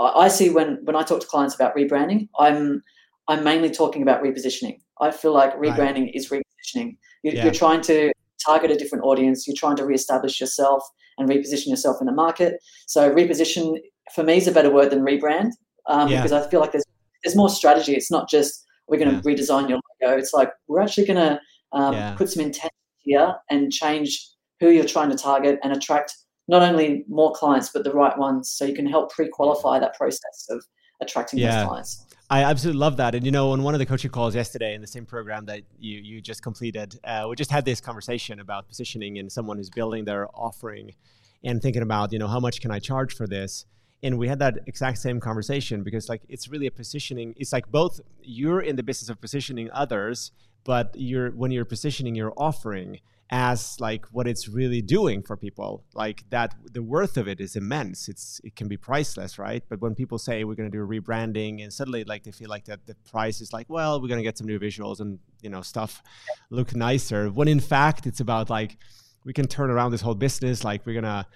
I 0.00 0.28
see 0.28 0.50
when 0.50 0.78
when 0.84 0.96
I 0.96 1.02
talk 1.02 1.20
to 1.20 1.26
clients 1.26 1.54
about 1.54 1.76
rebranding, 1.76 2.28
I'm 2.38 2.82
I'm 3.28 3.44
mainly 3.44 3.70
talking 3.70 4.02
about 4.02 4.22
repositioning. 4.22 4.80
I 5.00 5.10
feel 5.10 5.32
like 5.32 5.54
rebranding 5.56 6.04
right. 6.04 6.14
is 6.14 6.30
repositioning. 6.30 6.96
You're, 7.22 7.34
yeah. 7.34 7.44
you're 7.44 7.52
trying 7.52 7.82
to 7.82 8.12
target 8.44 8.70
a 8.70 8.76
different 8.76 9.04
audience. 9.04 9.46
You're 9.46 9.56
trying 9.56 9.76
to 9.76 9.84
reestablish 9.84 10.40
yourself 10.40 10.82
and 11.18 11.28
reposition 11.28 11.66
yourself 11.66 11.98
in 12.00 12.06
the 12.06 12.12
market. 12.12 12.58
So 12.86 13.10
reposition 13.10 13.78
for 14.14 14.24
me 14.24 14.38
is 14.38 14.48
a 14.48 14.52
better 14.52 14.70
word 14.70 14.90
than 14.90 15.00
rebrand 15.00 15.50
um, 15.86 16.08
yeah. 16.08 16.22
because 16.22 16.32
I 16.32 16.48
feel 16.48 16.60
like 16.60 16.72
there's 16.72 16.84
there's 17.24 17.36
more 17.36 17.50
strategy. 17.50 17.94
It's 17.94 18.10
not 18.10 18.28
just 18.28 18.64
we're 18.86 18.98
going 18.98 19.10
to 19.10 19.16
yeah. 19.16 19.34
redesign 19.34 19.68
your 19.68 19.80
logo. 20.00 20.16
It's 20.16 20.32
like 20.32 20.50
we're 20.68 20.80
actually 20.80 21.06
going 21.06 21.18
to 21.18 21.40
um, 21.72 21.92
yeah. 21.92 22.14
put 22.14 22.30
some 22.30 22.42
intent 22.42 22.72
here 22.98 23.34
and 23.50 23.72
change 23.72 24.30
who 24.60 24.70
you're 24.70 24.84
trying 24.84 25.10
to 25.10 25.16
target 25.16 25.58
and 25.62 25.72
attract 25.72 26.16
not 26.46 26.62
only 26.62 27.04
more 27.08 27.32
clients 27.32 27.70
but 27.70 27.84
the 27.84 27.92
right 27.92 28.16
ones, 28.16 28.50
so 28.50 28.64
you 28.64 28.74
can 28.74 28.86
help 28.86 29.12
pre-qualify 29.12 29.78
that 29.78 29.94
process 29.96 30.46
of 30.48 30.64
attracting 31.00 31.38
yeah. 31.38 31.60
those 31.60 31.68
clients. 31.68 32.06
I 32.30 32.42
absolutely 32.44 32.80
love 32.80 32.98
that. 32.98 33.14
And 33.14 33.24
you 33.24 33.32
know, 33.32 33.52
on 33.52 33.62
one 33.62 33.74
of 33.74 33.78
the 33.78 33.86
coaching 33.86 34.10
calls 34.10 34.34
yesterday 34.34 34.74
in 34.74 34.82
the 34.82 34.86
same 34.86 35.06
program 35.06 35.46
that 35.46 35.62
you 35.78 35.98
you 35.98 36.20
just 36.20 36.42
completed, 36.42 36.98
uh, 37.04 37.26
we 37.28 37.36
just 37.36 37.50
had 37.50 37.64
this 37.64 37.80
conversation 37.80 38.38
about 38.38 38.68
positioning 38.68 39.18
and 39.18 39.32
someone 39.32 39.56
who's 39.56 39.70
building 39.70 40.04
their 40.04 40.28
offering 40.34 40.94
and 41.42 41.62
thinking 41.62 41.82
about, 41.82 42.12
you 42.12 42.18
know, 42.18 42.28
how 42.28 42.40
much 42.40 42.60
can 42.60 42.70
I 42.70 42.80
charge 42.80 43.14
for 43.14 43.26
this? 43.26 43.64
And 44.02 44.18
we 44.18 44.28
had 44.28 44.38
that 44.40 44.58
exact 44.66 44.98
same 44.98 45.20
conversation 45.20 45.82
because 45.82 46.08
like 46.08 46.22
it's 46.28 46.48
really 46.48 46.66
a 46.66 46.70
positioning. 46.70 47.34
It's 47.38 47.52
like 47.52 47.70
both 47.70 48.00
you're 48.22 48.60
in 48.60 48.76
the 48.76 48.82
business 48.82 49.08
of 49.08 49.20
positioning 49.20 49.70
others, 49.72 50.30
but 50.64 50.94
you're 50.96 51.30
when 51.30 51.50
you're 51.50 51.64
positioning 51.64 52.14
your 52.14 52.34
offering, 52.36 53.00
as 53.30 53.78
like 53.78 54.06
what 54.06 54.26
it's 54.26 54.48
really 54.48 54.80
doing 54.80 55.22
for 55.22 55.36
people. 55.36 55.84
Like 55.94 56.24
that 56.30 56.54
the 56.72 56.82
worth 56.82 57.16
of 57.16 57.28
it 57.28 57.40
is 57.40 57.56
immense. 57.56 58.08
It's 58.08 58.40
it 58.42 58.56
can 58.56 58.68
be 58.68 58.76
priceless 58.76 59.38
right? 59.38 59.62
But 59.68 59.80
when 59.80 59.94
people 59.94 60.18
say 60.18 60.44
we're 60.44 60.54
going 60.54 60.70
to 60.70 60.76
do 60.76 60.86
rebranding 60.86 61.62
and 61.62 61.72
suddenly 61.72 62.04
like 62.04 62.24
they 62.24 62.32
feel 62.32 62.48
like 62.48 62.64
that 62.66 62.86
the 62.86 62.94
price 63.10 63.40
is 63.40 63.52
like 63.52 63.68
well 63.68 64.00
we're 64.00 64.08
going 64.08 64.18
to 64.18 64.24
get 64.24 64.38
some 64.38 64.46
new 64.46 64.58
visuals 64.58 65.00
and 65.00 65.18
you 65.42 65.50
know 65.50 65.60
stuff 65.60 66.02
look 66.50 66.74
nicer 66.74 67.30
when 67.30 67.48
in 67.48 67.60
fact 67.60 68.06
it's 68.06 68.20
about 68.20 68.48
like 68.48 68.78
we 69.24 69.32
can 69.32 69.46
turn 69.46 69.70
around 69.70 69.90
this 69.90 70.00
whole 70.00 70.14
business 70.14 70.64
like 70.64 70.86
we're 70.86 70.92
going 70.92 71.04
to 71.04 71.26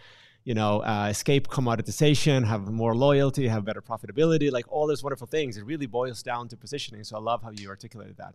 you 0.44 0.54
know 0.54 0.82
uh, 0.82 1.08
escape 1.10 1.48
commoditization 1.48 2.44
have 2.46 2.68
more 2.68 2.94
loyalty 2.96 3.46
have 3.48 3.64
better 3.64 3.82
profitability 3.82 4.50
like 4.50 4.70
all 4.70 4.86
those 4.86 5.02
wonderful 5.02 5.26
things. 5.26 5.56
It 5.56 5.64
really 5.64 5.86
boils 5.86 6.22
down 6.22 6.48
to 6.48 6.56
positioning. 6.56 7.04
So 7.04 7.16
i 7.16 7.20
love 7.20 7.42
how 7.42 7.50
you 7.50 7.68
articulated 7.68 8.16
that. 8.16 8.34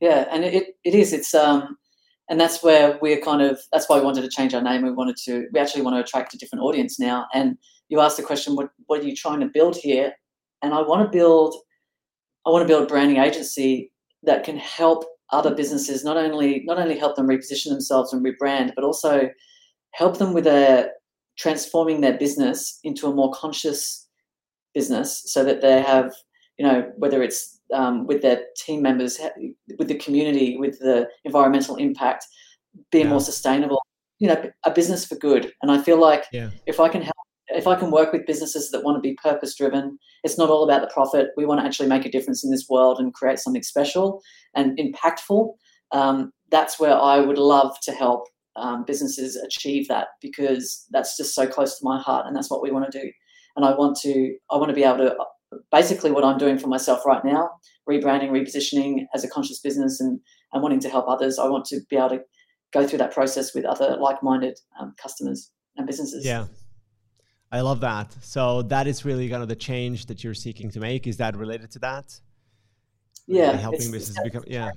Yeah 0.00 0.26
and 0.30 0.44
it, 0.44 0.76
it 0.84 0.94
is. 0.94 1.12
It's 1.12 1.34
um 1.34 1.76
and 2.28 2.40
that's 2.40 2.62
where 2.62 2.98
we're 3.00 3.20
kind 3.20 3.42
of 3.42 3.60
that's 3.72 3.88
why 3.88 3.98
we 3.98 4.04
wanted 4.04 4.22
to 4.22 4.28
change 4.28 4.54
our 4.54 4.62
name. 4.62 4.82
We 4.82 4.90
wanted 4.90 5.16
to 5.24 5.46
we 5.52 5.60
actually 5.60 5.82
want 5.82 5.96
to 5.96 6.00
attract 6.00 6.34
a 6.34 6.38
different 6.38 6.64
audience 6.64 6.98
now. 6.98 7.26
And 7.32 7.56
you 7.88 8.00
asked 8.00 8.16
the 8.16 8.22
question 8.22 8.56
what 8.56 8.70
what 8.86 9.00
are 9.00 9.04
you 9.04 9.14
trying 9.14 9.40
to 9.40 9.46
build 9.46 9.76
here? 9.76 10.12
And 10.62 10.74
i 10.74 10.80
want 10.80 11.04
to 11.04 11.16
build 11.16 11.54
i 12.46 12.50
want 12.50 12.62
to 12.62 12.68
build 12.68 12.84
a 12.84 12.86
branding 12.86 13.18
agency 13.18 13.92
that 14.22 14.44
can 14.44 14.56
help 14.56 15.04
other 15.30 15.54
businesses 15.54 16.04
not 16.04 16.16
only 16.16 16.62
not 16.64 16.78
only 16.78 16.98
help 16.98 17.16
them 17.16 17.28
reposition 17.28 17.68
themselves 17.68 18.12
and 18.12 18.24
rebrand 18.24 18.72
but 18.74 18.84
also 18.84 19.28
help 19.92 20.18
them 20.18 20.32
with 20.32 20.46
a 20.46 20.90
transforming 21.38 22.00
their 22.00 22.16
business 22.16 22.80
into 22.84 23.06
a 23.06 23.14
more 23.14 23.32
conscious 23.32 24.08
business 24.74 25.22
so 25.26 25.44
that 25.44 25.60
they 25.60 25.82
have 25.82 26.12
you 26.58 26.66
know 26.66 26.90
whether 26.96 27.22
it's 27.22 27.55
um, 27.72 28.06
with 28.06 28.22
their 28.22 28.44
team 28.56 28.82
members, 28.82 29.18
with 29.78 29.88
the 29.88 29.96
community, 29.96 30.56
with 30.56 30.78
the 30.78 31.08
environmental 31.24 31.76
impact, 31.76 32.26
being 32.90 33.04
yeah. 33.06 33.10
more 33.10 33.20
sustainable. 33.20 33.80
You 34.18 34.28
know, 34.28 34.50
a 34.64 34.70
business 34.70 35.04
for 35.04 35.16
good. 35.16 35.52
And 35.60 35.70
I 35.70 35.82
feel 35.82 36.00
like 36.00 36.24
yeah. 36.32 36.50
if 36.66 36.80
I 36.80 36.88
can 36.88 37.02
help, 37.02 37.16
if 37.48 37.66
I 37.66 37.76
can 37.76 37.90
work 37.90 38.12
with 38.12 38.26
businesses 38.26 38.70
that 38.70 38.82
want 38.82 38.96
to 38.96 39.00
be 39.00 39.14
purpose 39.22 39.54
driven, 39.54 39.98
it's 40.24 40.38
not 40.38 40.48
all 40.48 40.64
about 40.64 40.80
the 40.80 40.92
profit. 40.92 41.28
We 41.36 41.44
want 41.44 41.60
to 41.60 41.66
actually 41.66 41.88
make 41.88 42.06
a 42.06 42.10
difference 42.10 42.42
in 42.42 42.50
this 42.50 42.66
world 42.68 42.98
and 42.98 43.12
create 43.12 43.38
something 43.38 43.62
special 43.62 44.22
and 44.54 44.78
impactful. 44.78 45.54
Um, 45.92 46.32
that's 46.50 46.80
where 46.80 46.94
I 46.94 47.20
would 47.20 47.38
love 47.38 47.76
to 47.82 47.92
help 47.92 48.26
um, 48.56 48.84
businesses 48.86 49.36
achieve 49.36 49.86
that 49.88 50.08
because 50.22 50.86
that's 50.90 51.16
just 51.16 51.34
so 51.34 51.46
close 51.46 51.78
to 51.78 51.84
my 51.84 52.00
heart, 52.00 52.26
and 52.26 52.34
that's 52.34 52.50
what 52.50 52.62
we 52.62 52.70
want 52.70 52.90
to 52.90 52.98
do. 52.98 53.10
And 53.54 53.64
I 53.64 53.74
want 53.74 53.96
to, 54.02 54.34
I 54.50 54.56
want 54.56 54.70
to 54.70 54.74
be 54.74 54.84
able 54.84 54.98
to 54.98 55.16
basically 55.70 56.10
what 56.10 56.24
I'm 56.24 56.38
doing 56.38 56.58
for 56.58 56.68
myself 56.68 57.04
right 57.06 57.24
now, 57.24 57.50
rebranding, 57.88 58.30
repositioning 58.30 59.06
as 59.14 59.24
a 59.24 59.28
conscious 59.28 59.60
business 59.60 60.00
and, 60.00 60.20
and 60.52 60.62
wanting 60.62 60.80
to 60.80 60.88
help 60.88 61.08
others. 61.08 61.38
I 61.38 61.48
want 61.48 61.64
to 61.66 61.80
be 61.88 61.96
able 61.96 62.10
to 62.10 62.20
go 62.72 62.86
through 62.86 62.98
that 62.98 63.12
process 63.12 63.54
with 63.54 63.64
other 63.64 63.96
like-minded 63.96 64.58
um, 64.80 64.94
customers 65.00 65.52
and 65.76 65.86
businesses. 65.86 66.26
Yeah. 66.26 66.46
I 67.52 67.60
love 67.60 67.80
that. 67.80 68.14
So 68.22 68.62
that 68.62 68.86
is 68.86 69.04
really 69.04 69.28
kind 69.28 69.42
of 69.42 69.48
the 69.48 69.56
change 69.56 70.06
that 70.06 70.24
you're 70.24 70.34
seeking 70.34 70.70
to 70.72 70.80
make. 70.80 71.06
Is 71.06 71.16
that 71.18 71.36
related 71.36 71.70
to 71.72 71.78
that? 71.78 72.18
Yeah. 73.26 73.48
Really 73.48 73.58
helping 73.58 73.90
businesses 73.92 74.18
become, 74.22 74.44
yeah. 74.46 74.72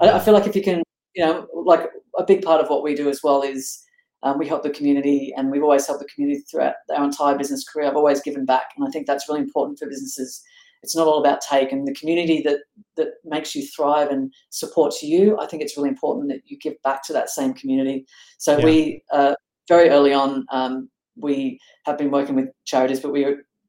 I, 0.00 0.12
I 0.12 0.18
feel 0.20 0.34
like 0.34 0.46
if 0.46 0.54
you 0.54 0.62
can, 0.62 0.82
you 1.14 1.24
know, 1.24 1.46
like 1.52 1.90
a 2.16 2.24
big 2.24 2.42
part 2.42 2.60
of 2.60 2.68
what 2.68 2.82
we 2.82 2.94
do 2.94 3.08
as 3.08 3.22
well 3.22 3.42
is 3.42 3.83
um, 4.24 4.38
we 4.38 4.48
help 4.48 4.62
the 4.62 4.70
community, 4.70 5.32
and 5.36 5.50
we've 5.50 5.62
always 5.62 5.86
helped 5.86 6.02
the 6.02 6.08
community 6.08 6.42
throughout 6.50 6.74
our 6.96 7.04
entire 7.04 7.36
business 7.36 7.62
career. 7.62 7.88
I've 7.88 7.96
always 7.96 8.22
given 8.22 8.46
back, 8.46 8.70
and 8.76 8.86
I 8.86 8.90
think 8.90 9.06
that's 9.06 9.28
really 9.28 9.42
important 9.42 9.78
for 9.78 9.86
businesses. 9.86 10.42
It's 10.82 10.96
not 10.96 11.06
all 11.06 11.20
about 11.20 11.40
take, 11.40 11.72
and 11.72 11.86
the 11.86 11.94
community 11.94 12.42
that 12.42 12.60
that 12.96 13.08
makes 13.24 13.54
you 13.54 13.66
thrive 13.66 14.08
and 14.08 14.32
supports 14.50 15.02
you. 15.02 15.38
I 15.38 15.46
think 15.46 15.62
it's 15.62 15.76
really 15.76 15.90
important 15.90 16.30
that 16.30 16.40
you 16.46 16.58
give 16.58 16.74
back 16.82 17.04
to 17.04 17.12
that 17.12 17.30
same 17.30 17.52
community. 17.52 18.06
So 18.38 18.58
yeah. 18.58 18.64
we 18.64 19.02
uh, 19.12 19.34
very 19.68 19.90
early 19.90 20.14
on 20.14 20.46
um, 20.50 20.88
we 21.16 21.60
have 21.84 21.98
been 21.98 22.10
working 22.10 22.34
with 22.34 22.48
charities, 22.64 23.00
but 23.00 23.12
we 23.12 23.26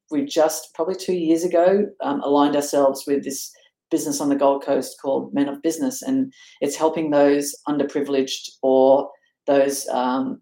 we 0.09 0.23
just 0.23 0.73
probably 0.73 0.95
two 0.95 1.15
years 1.15 1.43
ago 1.43 1.85
um, 2.01 2.21
aligned 2.21 2.55
ourselves 2.55 3.03
with 3.05 3.25
this 3.25 3.51
business 3.91 4.21
on 4.21 4.29
the 4.29 4.35
Gold 4.35 4.63
Coast 4.63 4.97
called 5.01 5.33
Men 5.33 5.49
of 5.49 5.61
Business, 5.61 6.01
and 6.01 6.33
it's 6.61 6.77
helping 6.77 7.11
those 7.11 7.53
underprivileged 7.67 8.51
or 8.61 9.09
those 9.47 9.87
um, 9.89 10.41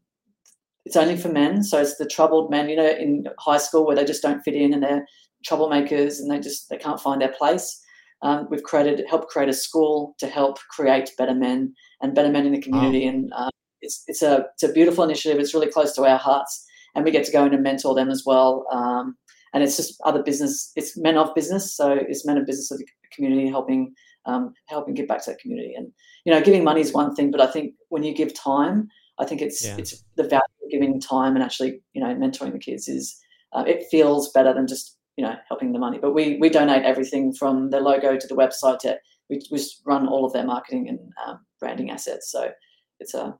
it's 0.86 0.96
only 0.96 1.18
for 1.18 1.30
men. 1.30 1.63
So 1.63 1.80
it's 1.80 1.98
the 1.98 2.08
troubled 2.08 2.52
men, 2.52 2.70
you 2.70 2.75
know, 2.75 2.90
in 2.90 3.25
high 3.40 3.58
school 3.58 3.86
where 3.86 3.96
they 3.96 4.06
just 4.06 4.22
don't 4.22 4.42
fit 4.42 4.56
in 4.56 4.74
and 4.74 4.84
they're 4.84 5.06
troublemakers 5.48 6.20
and 6.20 6.30
they 6.30 6.40
just 6.40 6.70
they 6.70 6.78
can't 6.78 7.00
find 7.00 7.22
their 7.22 7.34
place. 7.38 7.80
Um, 8.22 8.48
we've 8.50 8.63
created 8.63 9.04
helped 9.10 9.30
create 9.30 9.50
a 9.50 9.54
school 9.54 10.16
to 10.20 10.28
help 10.28 10.58
create 10.70 11.12
better 11.18 11.36
men 11.36 11.74
and 12.02 12.16
better 12.16 12.30
men 12.30 12.46
in 12.46 12.54
the 12.54 12.62
community, 12.62 13.04
wow. 13.04 13.10
and 13.10 13.34
uh, 13.36 13.50
it's 13.82 14.04
it's 14.08 14.22
a 14.22 14.46
it's 14.54 14.63
a 14.63 14.72
beautiful 14.72 15.04
initiative. 15.04 15.40
It's 15.40 15.54
really 15.54 15.70
close 15.70 15.94
to 15.96 16.06
our 16.06 16.18
hearts, 16.18 16.66
and 16.96 17.04
we 17.04 17.12
get 17.12 17.25
to 17.25 17.34
go 17.34 17.46
in 17.46 17.54
and 17.54 17.63
mentor 17.63 17.94
them 17.94 18.10
as 18.10 18.24
well. 18.25 18.66
Um, 18.72 19.18
and 19.54 19.62
it's 19.62 19.75
just 19.75 20.00
other 20.06 20.24
business. 20.24 20.72
It's 20.78 20.98
men 20.98 21.18
of 21.18 21.36
business, 21.36 21.75
so 21.75 21.92
it's 21.92 22.25
men 22.25 22.38
of 22.38 22.46
business 22.46 22.72
of 22.72 22.78
the 22.78 22.86
community 23.13 23.50
helping 23.50 23.94
um, 24.25 24.54
helping 24.68 24.94
give 24.94 25.10
back 25.10 25.22
to 25.25 25.32
that 25.32 25.40
community. 25.40 25.74
And 25.75 25.92
you 26.24 26.32
know, 26.32 26.42
giving 26.42 26.63
money 26.63 26.80
is 26.80 26.94
one 26.94 27.13
thing, 27.16 27.30
but 27.30 27.42
I 27.42 27.48
think 27.48 27.74
when 27.90 28.04
you 28.04 28.13
give 28.13 28.34
time, 28.34 28.88
I 29.20 29.25
think 29.25 29.41
it's 29.41 29.65
yeah. 29.65 29.77
it's 29.77 30.03
the 30.15 30.24
value 30.24 30.41
of 30.63 30.72
giving 30.72 31.00
time 31.00 31.36
and 31.36 31.43
actually 31.43 31.82
you 31.93 32.01
know 32.01 32.13
mentoring 32.15 32.51
the 32.51 32.60
kids 32.60 32.88
is 32.88 33.20
uh, 33.53 33.63
it 33.67 33.86
feels 33.91 34.32
better 34.32 34.53
than 34.53 34.67
just 34.67 34.98
you 35.17 35.25
know 35.25 35.36
helping 35.48 35.74
the 35.74 35.79
money. 35.79 36.00
But 36.00 36.13
we 36.13 36.38
we 36.38 36.50
donate 36.50 36.84
everything 36.84 37.34
from 37.34 37.70
the 37.70 37.79
logo 37.79 38.17
to 38.17 38.27
the 38.27 38.36
website 38.36 38.79
to 38.79 38.98
we 39.29 39.39
just 39.39 39.82
run 39.86 40.08
all 40.08 40.25
of 40.25 40.34
their 40.34 40.46
marketing 40.46 40.89
and 40.89 41.00
um, 41.25 41.39
branding 41.60 41.91
assets. 41.91 42.32
So 42.32 42.51
it's 43.00 43.13
a 43.13 43.38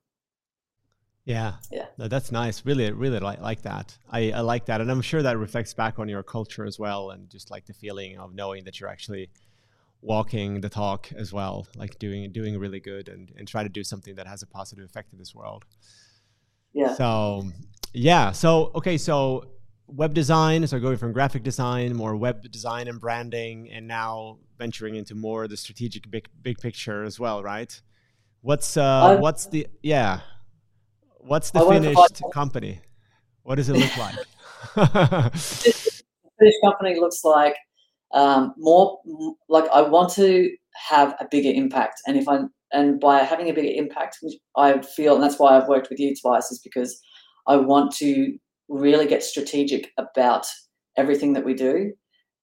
yeah. 1.26 1.54
Yeah. 1.72 1.86
No, 1.98 2.08
that's 2.08 2.32
nice. 2.32 2.66
Really, 2.66 2.92
really 2.92 3.20
like, 3.20 3.40
like 3.40 3.62
that. 3.62 3.98
I, 4.12 4.32
I 4.32 4.42
like 4.42 4.66
that. 4.66 4.82
And 4.82 4.92
I'm 4.92 5.02
sure 5.02 5.22
that 5.22 5.38
reflects 5.38 5.74
back 5.74 5.98
on 5.98 6.10
your 6.10 6.22
culture 6.22 6.66
as 6.66 6.78
well. 6.78 7.12
And 7.12 7.30
just 7.30 7.50
like 7.50 7.66
the 7.66 7.74
feeling 7.74 8.18
of 8.18 8.34
knowing 8.34 8.66
that 8.66 8.80
you're 8.80 8.90
actually 8.90 9.30
walking 10.04 10.62
the 10.62 10.70
talk 10.70 11.12
as 11.16 11.32
well, 11.32 11.68
like 11.76 11.98
doing, 11.98 12.32
doing 12.32 12.60
really 12.60 12.80
good 12.80 13.10
and, 13.10 13.32
and 13.38 13.48
try 13.48 13.64
to 13.64 13.70
do 13.70 13.84
something 13.84 14.16
that 14.16 14.28
has 14.28 14.42
a 14.42 14.48
positive 14.48 14.86
effect 14.86 15.14
in 15.14 15.20
this 15.20 15.34
world. 15.34 15.66
Yeah. 16.74 16.94
So, 16.96 17.48
yeah. 17.94 18.32
So, 18.32 18.72
okay. 18.76 18.98
So 18.98 19.46
web 19.88 20.14
design. 20.14 20.68
So 20.68 20.80
going 20.80 20.98
from 20.98 21.14
graphic 21.14 21.44
design, 21.44 21.96
more 21.96 22.16
web 22.16 22.52
design 22.52 22.88
and 22.88 23.00
branding, 23.00 23.72
and 23.72 23.88
now 23.88 24.40
venturing 24.58 24.96
into 24.96 25.16
more 25.16 25.48
the 25.48 25.58
strategic 25.58 26.10
big, 26.12 26.28
big 26.42 26.58
picture 26.58 27.04
as 27.04 27.20
well, 27.20 27.42
right? 27.42 27.80
What's, 28.42 28.76
uh, 28.76 29.18
what's 29.20 29.46
the, 29.46 29.68
yeah 29.82 30.20
What's 31.26 31.52
the 31.52 31.62
finished 31.62 32.22
company? 32.34 32.82
What 33.44 33.56
does 33.56 33.70
it 33.70 33.74
look 33.74 33.98
like? 33.98 34.16
the 34.76 35.32
finished 36.40 36.58
company 36.64 37.00
looks 37.00 37.24
like 37.24 37.56
um, 38.14 38.54
more 38.58 39.00
like 39.50 39.66
I 39.74 39.82
want 39.82 40.12
to 40.14 40.50
have 40.90 41.16
a 41.20 41.28
bigger 41.30 41.52
impact, 41.52 42.02
and 42.08 42.18
if 42.18 42.28
I 42.28 42.40
and 42.74 43.00
by 43.00 43.20
having 43.20 43.50
a 43.50 43.54
bigger 43.54 43.72
impact, 43.72 44.18
I 44.58 44.82
feel, 44.82 45.14
and 45.14 45.24
that's 45.24 45.38
why 45.38 45.56
I've 45.56 45.68
worked 45.68 45.90
with 45.90 46.00
you, 46.00 46.14
Tobias, 46.16 46.52
is 46.52 46.60
because 46.60 47.00
I 47.48 47.56
want 47.56 47.94
to 47.98 48.36
really 48.68 49.06
get 49.06 49.24
strategic 49.24 49.92
about 49.98 50.48
everything 50.98 51.34
that 51.34 51.46
we 51.46 51.54
do 51.54 51.94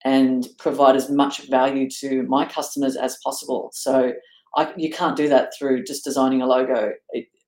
and 0.05 0.47
provide 0.59 0.97
as 0.97 1.11
much 1.11 1.49
value 1.49 1.89
to 2.01 2.23
my 2.23 2.47
customers 2.47 2.97
as 2.97 3.19
possible. 3.25 3.71
So 3.73 4.13
I, 4.57 4.73
you 4.77 4.91
can't 4.91 5.17
do 5.17 5.29
that 5.29 5.53
through 5.59 5.85
just 5.85 6.05
designing 6.05 6.43
a 6.43 6.47
logo 6.47 6.93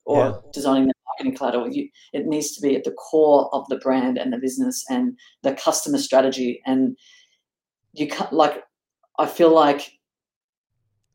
or 0.04 0.26
yeah. 0.26 0.32
designing 0.52 0.88
the 0.88 0.94
marketing 1.06 1.36
collateral. 1.36 1.72
You, 1.72 1.88
it 2.12 2.26
needs 2.26 2.54
to 2.56 2.60
be 2.60 2.76
at 2.76 2.84
the 2.84 2.92
core 2.92 3.48
of 3.54 3.66
the 3.68 3.78
brand 3.78 4.18
and 4.18 4.32
the 4.32 4.38
business 4.38 4.84
and 4.90 5.16
the 5.42 5.54
customer 5.54 5.98
strategy. 5.98 6.60
And 6.66 6.96
you 7.92 8.08
can't 8.08 8.32
like. 8.32 8.62
I 9.18 9.26
feel 9.26 9.54
like 9.54 9.92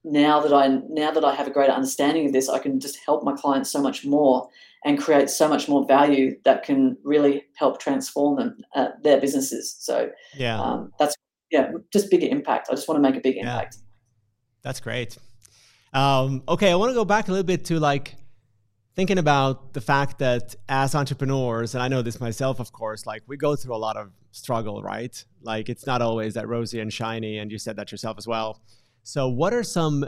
now 0.03 0.39
that 0.39 0.53
I 0.53 0.67
now 0.89 1.11
that 1.11 1.25
I 1.25 1.35
have 1.35 1.47
a 1.47 1.51
greater 1.51 1.73
understanding 1.73 2.27
of 2.27 2.33
this, 2.33 2.49
I 2.49 2.59
can 2.59 2.79
just 2.79 2.97
help 3.05 3.23
my 3.23 3.33
clients 3.33 3.71
so 3.71 3.81
much 3.81 4.05
more 4.05 4.47
and 4.85 4.97
create 4.97 5.29
so 5.29 5.47
much 5.47 5.67
more 5.67 5.85
value 5.85 6.37
that 6.45 6.63
can 6.63 6.97
really 7.03 7.43
help 7.55 7.79
transform 7.79 8.37
them 8.37 8.57
uh, 8.75 8.89
their 9.03 9.19
businesses. 9.19 9.75
So 9.79 10.09
yeah, 10.35 10.61
um, 10.61 10.91
that's 10.99 11.15
yeah, 11.51 11.71
just 11.91 12.09
bigger 12.11 12.27
impact. 12.27 12.67
I 12.69 12.73
just 12.73 12.87
want 12.87 12.97
to 12.97 13.01
make 13.01 13.17
a 13.17 13.21
big 13.21 13.35
yeah. 13.35 13.41
impact. 13.41 13.77
That's 14.61 14.79
great. 14.79 15.17
Um, 15.93 16.43
okay, 16.47 16.71
I 16.71 16.75
want 16.75 16.91
to 16.91 16.93
go 16.93 17.05
back 17.05 17.27
a 17.27 17.31
little 17.31 17.45
bit 17.45 17.65
to 17.65 17.79
like 17.79 18.15
thinking 18.97 19.19
about 19.19 19.73
the 19.73 19.79
fact 19.79 20.17
that 20.17 20.55
as 20.67 20.95
entrepreneurs, 20.95 21.75
and 21.75 21.83
I 21.83 21.87
know 21.87 22.01
this 22.01 22.19
myself, 22.19 22.59
of 22.59 22.73
course, 22.73 23.05
like 23.05 23.21
we 23.27 23.37
go 23.37 23.55
through 23.55 23.75
a 23.75 23.77
lot 23.77 23.95
of 23.95 24.11
struggle, 24.31 24.81
right? 24.81 25.23
Like 25.43 25.69
it's 25.69 25.85
not 25.85 26.01
always 26.01 26.33
that 26.33 26.47
rosy 26.47 26.79
and 26.79 26.91
shiny, 26.91 27.37
and 27.37 27.51
you 27.51 27.59
said 27.59 27.75
that 27.77 27.91
yourself 27.91 28.17
as 28.17 28.25
well. 28.27 28.59
So, 29.03 29.29
what 29.29 29.53
are 29.53 29.63
some 29.63 30.05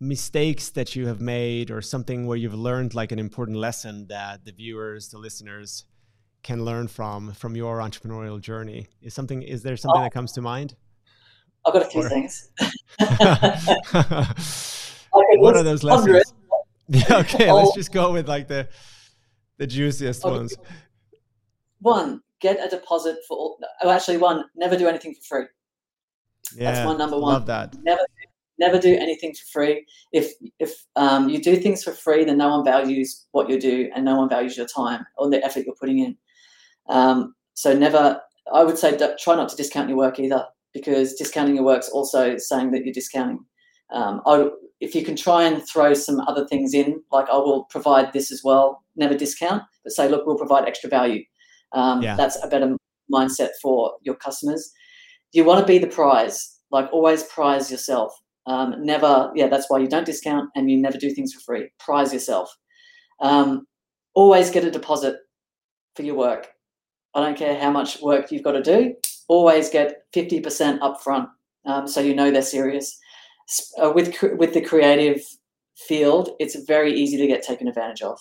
mistakes 0.00 0.70
that 0.70 0.94
you 0.94 1.08
have 1.08 1.20
made, 1.20 1.72
or 1.72 1.82
something 1.82 2.28
where 2.28 2.36
you've 2.36 2.54
learned 2.54 2.94
like 2.94 3.10
an 3.10 3.18
important 3.18 3.58
lesson 3.58 4.06
that 4.06 4.44
the 4.44 4.52
viewers, 4.52 5.08
the 5.08 5.18
listeners, 5.18 5.84
can 6.44 6.64
learn 6.64 6.86
from 6.86 7.32
from 7.32 7.56
your 7.56 7.78
entrepreneurial 7.78 8.40
journey? 8.40 8.86
Is 9.02 9.14
something? 9.14 9.42
Is 9.42 9.64
there 9.64 9.76
something 9.76 10.00
oh, 10.00 10.04
that 10.04 10.12
comes 10.12 10.30
to 10.32 10.40
mind? 10.40 10.76
I've 11.66 11.72
got 11.72 11.82
a 11.82 11.86
few 11.86 12.02
or... 12.02 12.08
things. 12.08 12.50
what 15.10 15.56
are 15.56 15.64
those 15.64 15.82
lessons? 15.82 16.34
Yeah, 16.90 17.18
okay, 17.18 17.52
let's 17.52 17.74
just 17.74 17.92
go 17.92 18.12
with 18.12 18.28
like 18.28 18.48
the 18.48 18.66
the 19.58 19.66
juiciest 19.66 20.24
okay. 20.24 20.34
ones. 20.34 20.56
One, 21.80 22.22
get 22.40 22.64
a 22.64 22.68
deposit 22.68 23.18
for 23.26 23.36
all. 23.36 23.58
Oh, 23.82 23.90
actually, 23.90 24.16
one, 24.16 24.44
never 24.56 24.76
do 24.76 24.88
anything 24.88 25.14
for 25.14 25.20
free. 25.22 25.46
Yeah, 26.56 26.72
That's 26.72 26.86
my 26.86 26.96
number 26.96 27.18
one. 27.18 27.34
Love 27.34 27.46
that. 27.46 27.76
Never, 27.82 28.00
never 28.58 28.78
do 28.78 28.94
anything 28.94 29.34
for 29.34 29.44
free. 29.52 29.86
If 30.12 30.32
if 30.58 30.86
um, 30.96 31.28
you 31.28 31.42
do 31.42 31.56
things 31.56 31.84
for 31.84 31.92
free, 31.92 32.24
then 32.24 32.38
no 32.38 32.48
one 32.48 32.64
values 32.64 33.26
what 33.32 33.50
you 33.50 33.60
do, 33.60 33.90
and 33.94 34.04
no 34.04 34.16
one 34.16 34.30
values 34.30 34.56
your 34.56 34.66
time 34.66 35.04
or 35.18 35.28
the 35.28 35.44
effort 35.44 35.64
you're 35.66 35.74
putting 35.74 35.98
in. 35.98 36.16
Um, 36.88 37.34
so 37.54 37.76
never. 37.76 38.20
I 38.50 38.64
would 38.64 38.78
say 38.78 38.96
try 39.20 39.36
not 39.36 39.50
to 39.50 39.56
discount 39.56 39.90
your 39.90 39.98
work 39.98 40.18
either, 40.18 40.46
because 40.72 41.14
discounting 41.14 41.54
your 41.54 41.64
work 41.64 41.80
is 41.80 41.90
also 41.90 42.38
saying 42.38 42.70
that 42.70 42.84
you're 42.84 42.94
discounting. 42.94 43.44
Um, 43.90 44.20
I, 44.26 44.48
if 44.80 44.94
you 44.94 45.04
can 45.04 45.16
try 45.16 45.44
and 45.44 45.66
throw 45.66 45.94
some 45.94 46.20
other 46.20 46.46
things 46.46 46.74
in, 46.74 47.02
like 47.10 47.28
I 47.28 47.36
will 47.36 47.64
provide 47.64 48.12
this 48.12 48.30
as 48.30 48.42
well, 48.44 48.84
never 48.96 49.14
discount, 49.16 49.62
but 49.82 49.92
say, 49.92 50.08
look, 50.08 50.26
we'll 50.26 50.36
provide 50.36 50.66
extra 50.66 50.88
value. 50.88 51.24
Um, 51.72 52.02
yeah. 52.02 52.16
That's 52.16 52.42
a 52.42 52.48
better 52.48 52.76
mindset 53.12 53.50
for 53.60 53.94
your 54.02 54.14
customers. 54.14 54.70
You 55.32 55.44
want 55.44 55.60
to 55.60 55.66
be 55.66 55.78
the 55.78 55.86
prize, 55.86 56.58
like 56.70 56.88
always 56.92 57.24
prize 57.24 57.70
yourself. 57.70 58.12
Um, 58.46 58.76
never, 58.78 59.30
yeah, 59.34 59.48
that's 59.48 59.68
why 59.68 59.78
you 59.78 59.88
don't 59.88 60.06
discount 60.06 60.48
and 60.54 60.70
you 60.70 60.78
never 60.78 60.96
do 60.96 61.10
things 61.10 61.34
for 61.34 61.40
free. 61.40 61.68
Prize 61.78 62.12
yourself. 62.12 62.50
Um, 63.20 63.66
always 64.14 64.50
get 64.50 64.64
a 64.64 64.70
deposit 64.70 65.16
for 65.96 66.02
your 66.02 66.14
work. 66.14 66.48
I 67.14 67.20
don't 67.20 67.36
care 67.36 67.58
how 67.58 67.70
much 67.70 68.00
work 68.00 68.30
you've 68.30 68.44
got 68.44 68.52
to 68.52 68.62
do. 68.62 68.94
Always 69.28 69.68
get 69.68 70.04
50% 70.14 70.78
upfront 70.78 71.28
um, 71.66 71.86
so 71.86 72.00
you 72.00 72.14
know 72.14 72.30
they're 72.30 72.42
serious 72.42 72.98
uh, 73.82 73.90
with 73.90 74.14
with 74.36 74.54
the 74.54 74.60
creative 74.60 75.22
field, 75.76 76.30
it's 76.38 76.56
very 76.64 76.92
easy 76.92 77.16
to 77.16 77.26
get 77.26 77.42
taken 77.42 77.68
advantage 77.68 78.02
of. 78.02 78.18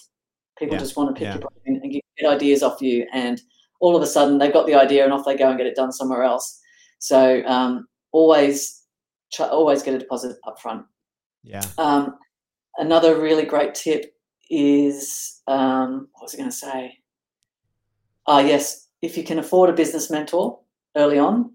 People 0.58 0.76
yeah. 0.76 0.80
just 0.80 0.96
want 0.98 1.10
to 1.10 1.14
pick 1.14 1.28
yeah. 1.28 1.38
your 1.38 1.50
brain 1.64 1.82
and 1.84 1.92
get 1.92 2.30
ideas 2.30 2.64
off 2.64 2.82
you, 2.82 3.06
and 3.14 3.42
all 3.80 3.96
of 3.96 4.02
a 4.02 4.08
sudden 4.08 4.38
they've 4.38 4.54
got 4.54 4.66
the 4.66 4.76
idea 4.76 5.04
and 5.04 5.14
off 5.14 5.26
they 5.26 5.38
go 5.38 5.50
and 5.50 5.58
get 5.58 5.68
it 5.68 5.76
done 5.76 5.92
somewhere 5.92 6.24
else. 6.24 6.60
So 7.00 7.44
um, 7.46 7.88
always 8.12 8.84
try, 9.32 9.48
always 9.48 9.84
get 9.84 9.94
a 9.94 10.00
deposit 10.00 10.38
up 10.48 10.60
front. 10.60 10.86
Yeah. 11.44 11.64
Um, 11.78 12.16
another 12.78 13.20
really 13.20 13.46
great 13.46 13.76
tip 13.76 14.14
is 14.50 15.42
um, 15.48 16.08
what 16.14 16.24
was 16.24 16.34
I 16.34 16.38
going 16.38 16.50
to 16.50 16.56
say? 16.56 17.00
Ah, 18.26 18.40
yes, 18.40 18.88
if 19.02 19.18
you 19.18 19.24
can 19.24 19.40
afford 19.40 19.70
a 19.70 19.74
business 19.74 20.10
mentor 20.10 20.60
early 20.96 21.20
on, 21.20 21.54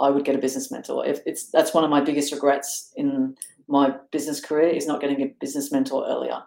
I 0.00 0.10
would 0.10 0.24
get 0.24 0.34
a 0.34 0.38
business 0.38 0.70
mentor. 0.70 1.06
If 1.06 1.20
it's 1.26 1.50
that's 1.50 1.74
one 1.74 1.84
of 1.84 1.90
my 1.90 2.00
biggest 2.00 2.32
regrets 2.32 2.92
in 2.96 3.36
my 3.68 3.94
business 4.10 4.40
career 4.40 4.68
is 4.68 4.86
not 4.86 5.00
getting 5.00 5.22
a 5.22 5.26
business 5.40 5.70
mentor 5.70 6.06
earlier. 6.06 6.42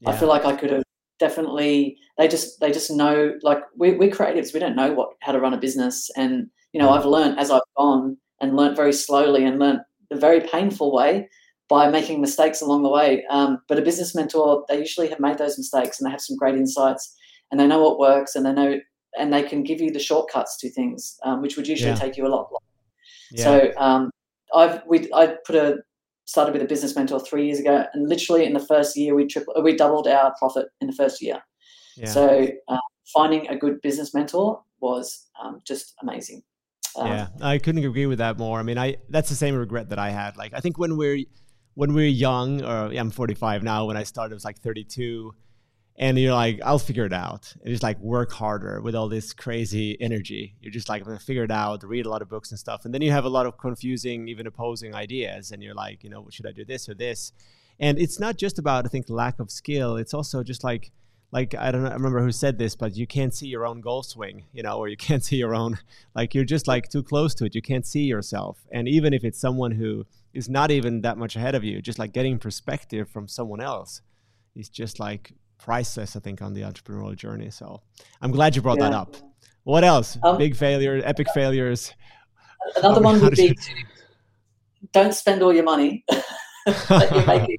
Yeah. 0.00 0.10
I 0.10 0.16
feel 0.16 0.28
like 0.28 0.44
I 0.44 0.56
could 0.56 0.70
have 0.70 0.82
definitely 1.18 1.98
they 2.16 2.28
just 2.28 2.60
they 2.60 2.70
just 2.70 2.90
know 2.90 3.34
like 3.42 3.60
we 3.76 3.92
we 3.92 4.08
creatives 4.08 4.54
we 4.54 4.60
don't 4.60 4.76
know 4.76 4.92
what 4.92 5.10
how 5.20 5.32
to 5.32 5.40
run 5.40 5.52
a 5.52 5.58
business 5.58 6.10
and 6.16 6.48
you 6.72 6.80
know 6.80 6.90
I've 6.90 7.04
learned 7.04 7.38
as 7.38 7.50
I've 7.50 7.60
gone 7.76 8.16
and 8.40 8.56
learned 8.56 8.76
very 8.76 8.92
slowly 8.92 9.44
and 9.44 9.58
learned 9.58 9.80
the 10.10 10.16
very 10.16 10.40
painful 10.40 10.92
way 10.92 11.28
by 11.68 11.90
making 11.90 12.20
mistakes 12.20 12.62
along 12.62 12.82
the 12.82 12.88
way. 12.88 13.26
Um, 13.28 13.60
but 13.68 13.78
a 13.78 13.82
business 13.82 14.14
mentor 14.14 14.64
they 14.68 14.78
usually 14.78 15.08
have 15.08 15.20
made 15.20 15.38
those 15.38 15.58
mistakes 15.58 16.00
and 16.00 16.06
they 16.06 16.12
have 16.12 16.20
some 16.20 16.36
great 16.36 16.54
insights 16.54 17.14
and 17.50 17.60
they 17.60 17.66
know 17.66 17.82
what 17.82 17.98
works 17.98 18.36
and 18.36 18.46
they 18.46 18.52
know 18.52 18.80
and 19.18 19.32
they 19.32 19.42
can 19.42 19.62
give 19.62 19.80
you 19.80 19.90
the 19.90 19.98
shortcuts 19.98 20.56
to 20.58 20.70
things 20.70 21.18
um, 21.24 21.42
which 21.42 21.56
would 21.56 21.66
usually 21.66 21.90
yeah. 21.90 21.96
take 21.96 22.16
you 22.16 22.26
a 22.26 22.28
lot 22.28 22.48
yeah. 23.32 23.44
So 23.44 23.72
um, 23.76 24.10
I've 24.54 24.82
we 24.86 25.08
I 25.12 25.36
put 25.46 25.56
a 25.56 25.78
started 26.24 26.52
with 26.52 26.62
a 26.62 26.66
business 26.66 26.94
mentor 26.94 27.20
three 27.20 27.46
years 27.46 27.58
ago, 27.58 27.84
and 27.92 28.08
literally 28.08 28.44
in 28.44 28.52
the 28.52 28.60
first 28.60 28.96
year 28.96 29.14
we 29.14 29.26
triple 29.26 29.54
we 29.62 29.76
doubled 29.76 30.06
our 30.06 30.34
profit 30.38 30.66
in 30.80 30.86
the 30.86 30.92
first 30.92 31.22
year. 31.22 31.40
Yeah. 31.96 32.06
So 32.06 32.48
uh, 32.68 32.78
finding 33.12 33.48
a 33.48 33.56
good 33.56 33.80
business 33.80 34.14
mentor 34.14 34.62
was 34.80 35.26
um, 35.42 35.60
just 35.66 35.94
amazing. 36.02 36.42
Um, 36.96 37.08
yeah, 37.08 37.28
I 37.40 37.58
couldn't 37.58 37.84
agree 37.84 38.06
with 38.06 38.18
that 38.18 38.38
more. 38.38 38.58
I 38.58 38.62
mean, 38.62 38.78
I 38.78 38.96
that's 39.08 39.28
the 39.28 39.34
same 39.34 39.54
regret 39.54 39.90
that 39.90 39.98
I 39.98 40.10
had. 40.10 40.36
Like 40.36 40.52
I 40.54 40.60
think 40.60 40.78
when 40.78 40.96
we're 40.96 41.24
when 41.74 41.94
we're 41.94 42.06
young, 42.06 42.62
or 42.62 42.92
yeah, 42.92 43.00
I'm 43.00 43.10
45 43.10 43.62
now. 43.62 43.86
When 43.86 43.96
I 43.96 44.02
started, 44.02 44.32
it 44.32 44.34
was 44.34 44.44
like 44.44 44.58
32 44.58 45.32
and 46.00 46.16
you're 46.16 46.32
like, 46.32 46.60
I'll 46.64 46.78
figure 46.78 47.04
it 47.04 47.12
out. 47.12 47.52
And 47.60 47.70
just 47.70 47.82
like 47.82 47.98
work 47.98 48.30
harder 48.30 48.80
with 48.80 48.94
all 48.94 49.08
this 49.08 49.32
crazy 49.32 50.00
energy. 50.00 50.54
You're 50.60 50.72
just 50.72 50.88
like, 50.88 51.02
I'm 51.02 51.08
gonna 51.08 51.18
figure 51.18 51.42
it 51.42 51.50
out, 51.50 51.82
read 51.82 52.06
a 52.06 52.08
lot 52.08 52.22
of 52.22 52.28
books 52.28 52.50
and 52.50 52.58
stuff. 52.58 52.84
And 52.84 52.94
then 52.94 53.02
you 53.02 53.10
have 53.10 53.24
a 53.24 53.28
lot 53.28 53.46
of 53.46 53.58
confusing, 53.58 54.28
even 54.28 54.46
opposing 54.46 54.94
ideas. 54.94 55.50
And 55.50 55.60
you're 55.60 55.74
like, 55.74 56.04
you 56.04 56.10
know, 56.10 56.28
should 56.30 56.46
I 56.46 56.52
do 56.52 56.64
this 56.64 56.88
or 56.88 56.94
this? 56.94 57.32
And 57.80 57.98
it's 57.98 58.20
not 58.20 58.38
just 58.38 58.60
about, 58.60 58.86
I 58.86 58.88
think, 58.88 59.06
lack 59.08 59.40
of 59.40 59.50
skill. 59.50 59.96
It's 59.96 60.14
also 60.14 60.44
just 60.44 60.62
like 60.62 60.92
like 61.30 61.54
I 61.54 61.72
don't 61.72 61.82
know, 61.82 61.90
I 61.90 61.94
remember 61.94 62.22
who 62.22 62.32
said 62.32 62.58
this, 62.58 62.76
but 62.76 62.96
you 62.96 63.06
can't 63.06 63.34
see 63.34 63.48
your 63.48 63.66
own 63.66 63.80
goal 63.80 64.04
swing, 64.04 64.44
you 64.52 64.62
know, 64.62 64.78
or 64.78 64.86
you 64.86 64.96
can't 65.08 65.24
see 65.24 65.36
your 65.36 65.54
own 65.54 65.78
like 66.14 66.32
you're 66.32 66.44
just 66.44 66.68
like 66.68 66.88
too 66.88 67.02
close 67.02 67.34
to 67.36 67.44
it. 67.44 67.56
You 67.56 67.62
can't 67.62 67.86
see 67.86 68.04
yourself. 68.04 68.58
And 68.70 68.88
even 68.88 69.12
if 69.12 69.24
it's 69.24 69.40
someone 69.40 69.72
who 69.72 70.06
is 70.32 70.48
not 70.48 70.70
even 70.70 71.00
that 71.02 71.18
much 71.18 71.34
ahead 71.34 71.56
of 71.56 71.64
you, 71.64 71.82
just 71.82 71.98
like 71.98 72.12
getting 72.12 72.38
perspective 72.38 73.08
from 73.08 73.26
someone 73.26 73.60
else 73.60 74.00
is 74.54 74.68
just 74.68 75.00
like 75.00 75.32
priceless, 75.58 76.16
I 76.16 76.20
think, 76.20 76.42
on 76.42 76.54
the 76.54 76.62
entrepreneurial 76.62 77.16
journey. 77.16 77.50
So 77.50 77.82
I'm 78.20 78.30
glad 78.30 78.56
you 78.56 78.62
brought 78.62 78.78
yeah. 78.78 78.90
that 78.90 78.96
up. 78.96 79.16
What 79.64 79.84
else? 79.84 80.18
Um, 80.22 80.38
Big 80.38 80.56
failure, 80.56 81.00
epic 81.04 81.28
failures. 81.34 81.92
Another 82.76 83.00
one 83.02 83.20
would 83.20 83.34
be 83.34 83.56
don't 84.92 85.12
spend 85.12 85.42
all 85.42 85.52
your 85.52 85.64
money 85.64 86.04
that 86.08 87.10
you're 87.12 87.26
making 87.26 87.58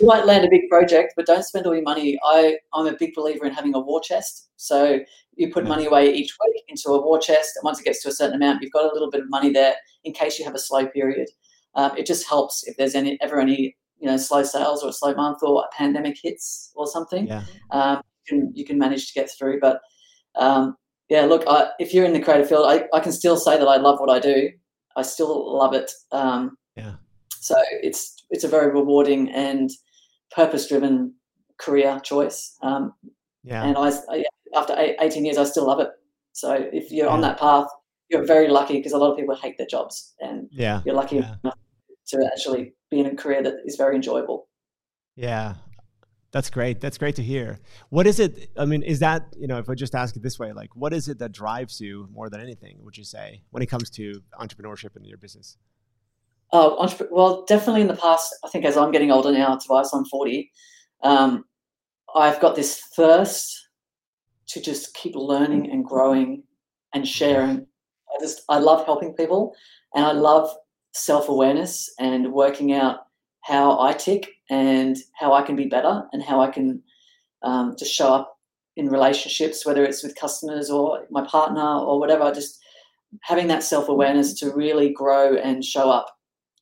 you 0.00 0.06
might 0.06 0.26
land 0.26 0.44
a 0.44 0.50
big 0.50 0.68
project, 0.68 1.14
but 1.16 1.26
don't 1.26 1.44
spend 1.44 1.66
all 1.66 1.74
your 1.74 1.84
money. 1.84 2.18
I, 2.24 2.56
I'm 2.72 2.86
a 2.86 2.96
big 2.96 3.14
believer 3.14 3.46
in 3.46 3.52
having 3.52 3.74
a 3.74 3.80
war 3.80 4.00
chest. 4.00 4.50
So 4.56 5.00
you 5.36 5.52
put 5.52 5.66
money 5.66 5.86
away 5.86 6.12
each 6.12 6.36
week 6.44 6.64
into 6.68 6.90
a 6.90 7.00
war 7.00 7.18
chest, 7.18 7.52
and 7.56 7.64
once 7.64 7.80
it 7.80 7.84
gets 7.84 8.02
to 8.02 8.08
a 8.08 8.12
certain 8.12 8.36
amount, 8.36 8.62
you've 8.62 8.72
got 8.72 8.90
a 8.90 8.92
little 8.92 9.10
bit 9.10 9.20
of 9.20 9.30
money 9.30 9.50
there 9.50 9.74
in 10.04 10.12
case 10.12 10.38
you 10.38 10.44
have 10.44 10.54
a 10.54 10.58
slow 10.58 10.86
period. 10.86 11.28
Um, 11.74 11.96
it 11.96 12.06
just 12.06 12.28
helps 12.28 12.66
if 12.66 12.76
there's 12.76 12.94
any 12.94 13.16
ever 13.20 13.40
any 13.40 13.76
you 14.00 14.06
know 14.06 14.16
slow 14.16 14.42
sales 14.42 14.82
or 14.82 14.88
a 14.88 14.92
slow 14.92 15.14
month 15.14 15.38
or 15.42 15.62
a 15.62 15.76
pandemic 15.76 16.18
hits 16.22 16.72
or 16.74 16.86
something. 16.86 17.26
Yeah. 17.26 17.44
Um, 17.70 18.02
you 18.24 18.38
can 18.38 18.52
you 18.54 18.64
can 18.64 18.78
manage 18.78 19.08
to 19.08 19.14
get 19.14 19.30
through. 19.30 19.60
But 19.60 19.80
um, 20.36 20.76
yeah, 21.08 21.22
look, 21.22 21.44
I, 21.46 21.70
if 21.78 21.92
you're 21.92 22.04
in 22.04 22.12
the 22.12 22.20
creative 22.20 22.48
field, 22.48 22.66
I, 22.66 22.86
I 22.94 23.00
can 23.00 23.12
still 23.12 23.36
say 23.36 23.58
that 23.58 23.68
I 23.68 23.76
love 23.76 24.00
what 24.00 24.10
I 24.10 24.18
do. 24.18 24.50
I 24.96 25.02
still 25.02 25.56
love 25.56 25.74
it. 25.74 25.90
Um, 26.12 26.56
yeah. 26.76 26.94
So 27.40 27.54
it's 27.82 28.24
it's 28.30 28.44
a 28.44 28.48
very 28.48 28.72
rewarding 28.72 29.30
and 29.30 29.70
purpose 30.30 30.68
driven 30.68 31.14
career 31.58 32.00
choice. 32.02 32.56
Um, 32.62 32.94
yeah. 33.42 33.64
And 33.64 33.76
I, 33.76 33.92
I, 34.10 34.24
after 34.54 34.74
18 35.00 35.24
years, 35.24 35.38
I 35.38 35.44
still 35.44 35.66
love 35.66 35.80
it. 35.80 35.88
So 36.32 36.52
if 36.72 36.90
you're 36.90 37.06
yeah. 37.06 37.12
on 37.12 37.20
that 37.22 37.38
path, 37.38 37.66
you're 38.08 38.24
very 38.24 38.48
lucky 38.48 38.74
because 38.74 38.92
a 38.92 38.98
lot 38.98 39.10
of 39.10 39.16
people 39.16 39.34
hate 39.36 39.56
their 39.56 39.66
jobs, 39.66 40.14
and 40.20 40.48
yeah. 40.50 40.82
you're 40.84 40.94
lucky 40.94 41.16
yeah. 41.16 41.34
enough 41.44 41.58
to 42.10 42.30
actually 42.32 42.74
be 42.90 43.00
in 43.00 43.06
a 43.06 43.14
career 43.14 43.42
that 43.42 43.54
is 43.64 43.76
very 43.76 43.96
enjoyable. 43.96 44.48
Yeah, 45.16 45.54
that's 46.32 46.50
great. 46.50 46.80
That's 46.80 46.98
great 46.98 47.16
to 47.16 47.22
hear. 47.22 47.58
What 47.88 48.06
is 48.06 48.20
it? 48.20 48.50
I 48.56 48.64
mean, 48.64 48.82
is 48.82 49.00
that, 49.00 49.34
you 49.36 49.46
know, 49.46 49.58
if 49.58 49.68
I 49.68 49.74
just 49.74 49.94
ask 49.94 50.16
it 50.16 50.22
this 50.22 50.38
way, 50.38 50.52
like, 50.52 50.74
what 50.74 50.92
is 50.92 51.08
it 51.08 51.18
that 51.18 51.32
drives 51.32 51.80
you 51.80 52.08
more 52.12 52.30
than 52.30 52.40
anything, 52.40 52.78
would 52.82 52.96
you 52.96 53.04
say, 53.04 53.42
when 53.50 53.62
it 53.62 53.66
comes 53.66 53.90
to 53.90 54.22
entrepreneurship 54.40 54.96
in 54.96 55.04
your 55.04 55.18
business? 55.18 55.56
Oh, 56.52 56.88
well, 57.10 57.44
definitely 57.46 57.82
in 57.82 57.88
the 57.88 57.96
past, 57.96 58.34
I 58.44 58.48
think 58.48 58.64
as 58.64 58.76
I'm 58.76 58.90
getting 58.90 59.12
older 59.12 59.30
now, 59.30 59.56
Tobias, 59.56 59.92
I'm 59.92 60.04
40, 60.04 60.50
um, 61.02 61.44
I've 62.14 62.40
got 62.40 62.56
this 62.56 62.80
thirst 62.96 63.68
to 64.48 64.60
just 64.60 64.94
keep 64.94 65.14
learning 65.14 65.70
and 65.70 65.84
growing 65.84 66.42
and 66.92 67.06
sharing. 67.06 67.66
I 68.12 68.20
just, 68.20 68.42
I 68.48 68.58
love 68.58 68.84
helping 68.84 69.14
people 69.14 69.54
and 69.94 70.04
I 70.04 70.10
love 70.10 70.52
self 70.92 71.28
awareness 71.28 71.92
and 71.98 72.32
working 72.32 72.72
out 72.72 73.06
how 73.42 73.80
I 73.80 73.92
tick 73.92 74.28
and 74.50 74.96
how 75.18 75.32
I 75.32 75.42
can 75.42 75.56
be 75.56 75.66
better 75.66 76.02
and 76.12 76.22
how 76.22 76.40
I 76.40 76.48
can 76.48 76.82
um, 77.42 77.74
just 77.78 77.92
show 77.92 78.12
up 78.12 78.38
in 78.76 78.88
relationships, 78.88 79.64
whether 79.64 79.84
it's 79.84 80.02
with 80.02 80.16
customers 80.16 80.70
or 80.70 81.06
my 81.10 81.24
partner 81.26 81.78
or 81.78 81.98
whatever. 81.98 82.32
Just 82.32 82.58
having 83.22 83.48
that 83.48 83.62
self 83.62 83.88
awareness 83.88 84.38
to 84.40 84.52
really 84.52 84.92
grow 84.92 85.36
and 85.36 85.64
show 85.64 85.90
up 85.90 86.16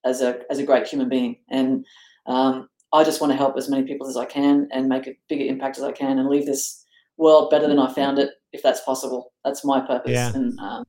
as 0.04 0.20
a 0.22 0.40
as 0.50 0.58
a 0.58 0.64
great 0.64 0.86
human 0.86 1.08
being. 1.08 1.36
And 1.50 1.84
um, 2.26 2.68
I 2.92 3.04
just 3.04 3.20
want 3.20 3.32
to 3.32 3.36
help 3.36 3.56
as 3.56 3.68
many 3.68 3.84
people 3.84 4.08
as 4.08 4.16
I 4.16 4.24
can 4.24 4.68
and 4.72 4.88
make 4.88 5.06
a 5.06 5.16
bigger 5.28 5.44
impact 5.44 5.78
as 5.78 5.84
I 5.84 5.92
can 5.92 6.18
and 6.18 6.28
leave 6.28 6.46
this 6.46 6.84
world 7.16 7.50
better 7.50 7.66
than 7.66 7.78
I 7.78 7.92
found 7.92 8.18
it, 8.18 8.30
if 8.52 8.62
that's 8.62 8.80
possible. 8.80 9.32
That's 9.44 9.64
my 9.64 9.80
purpose. 9.80 10.12
Yeah. 10.12 10.32
And 10.34 10.58
um, 10.60 10.84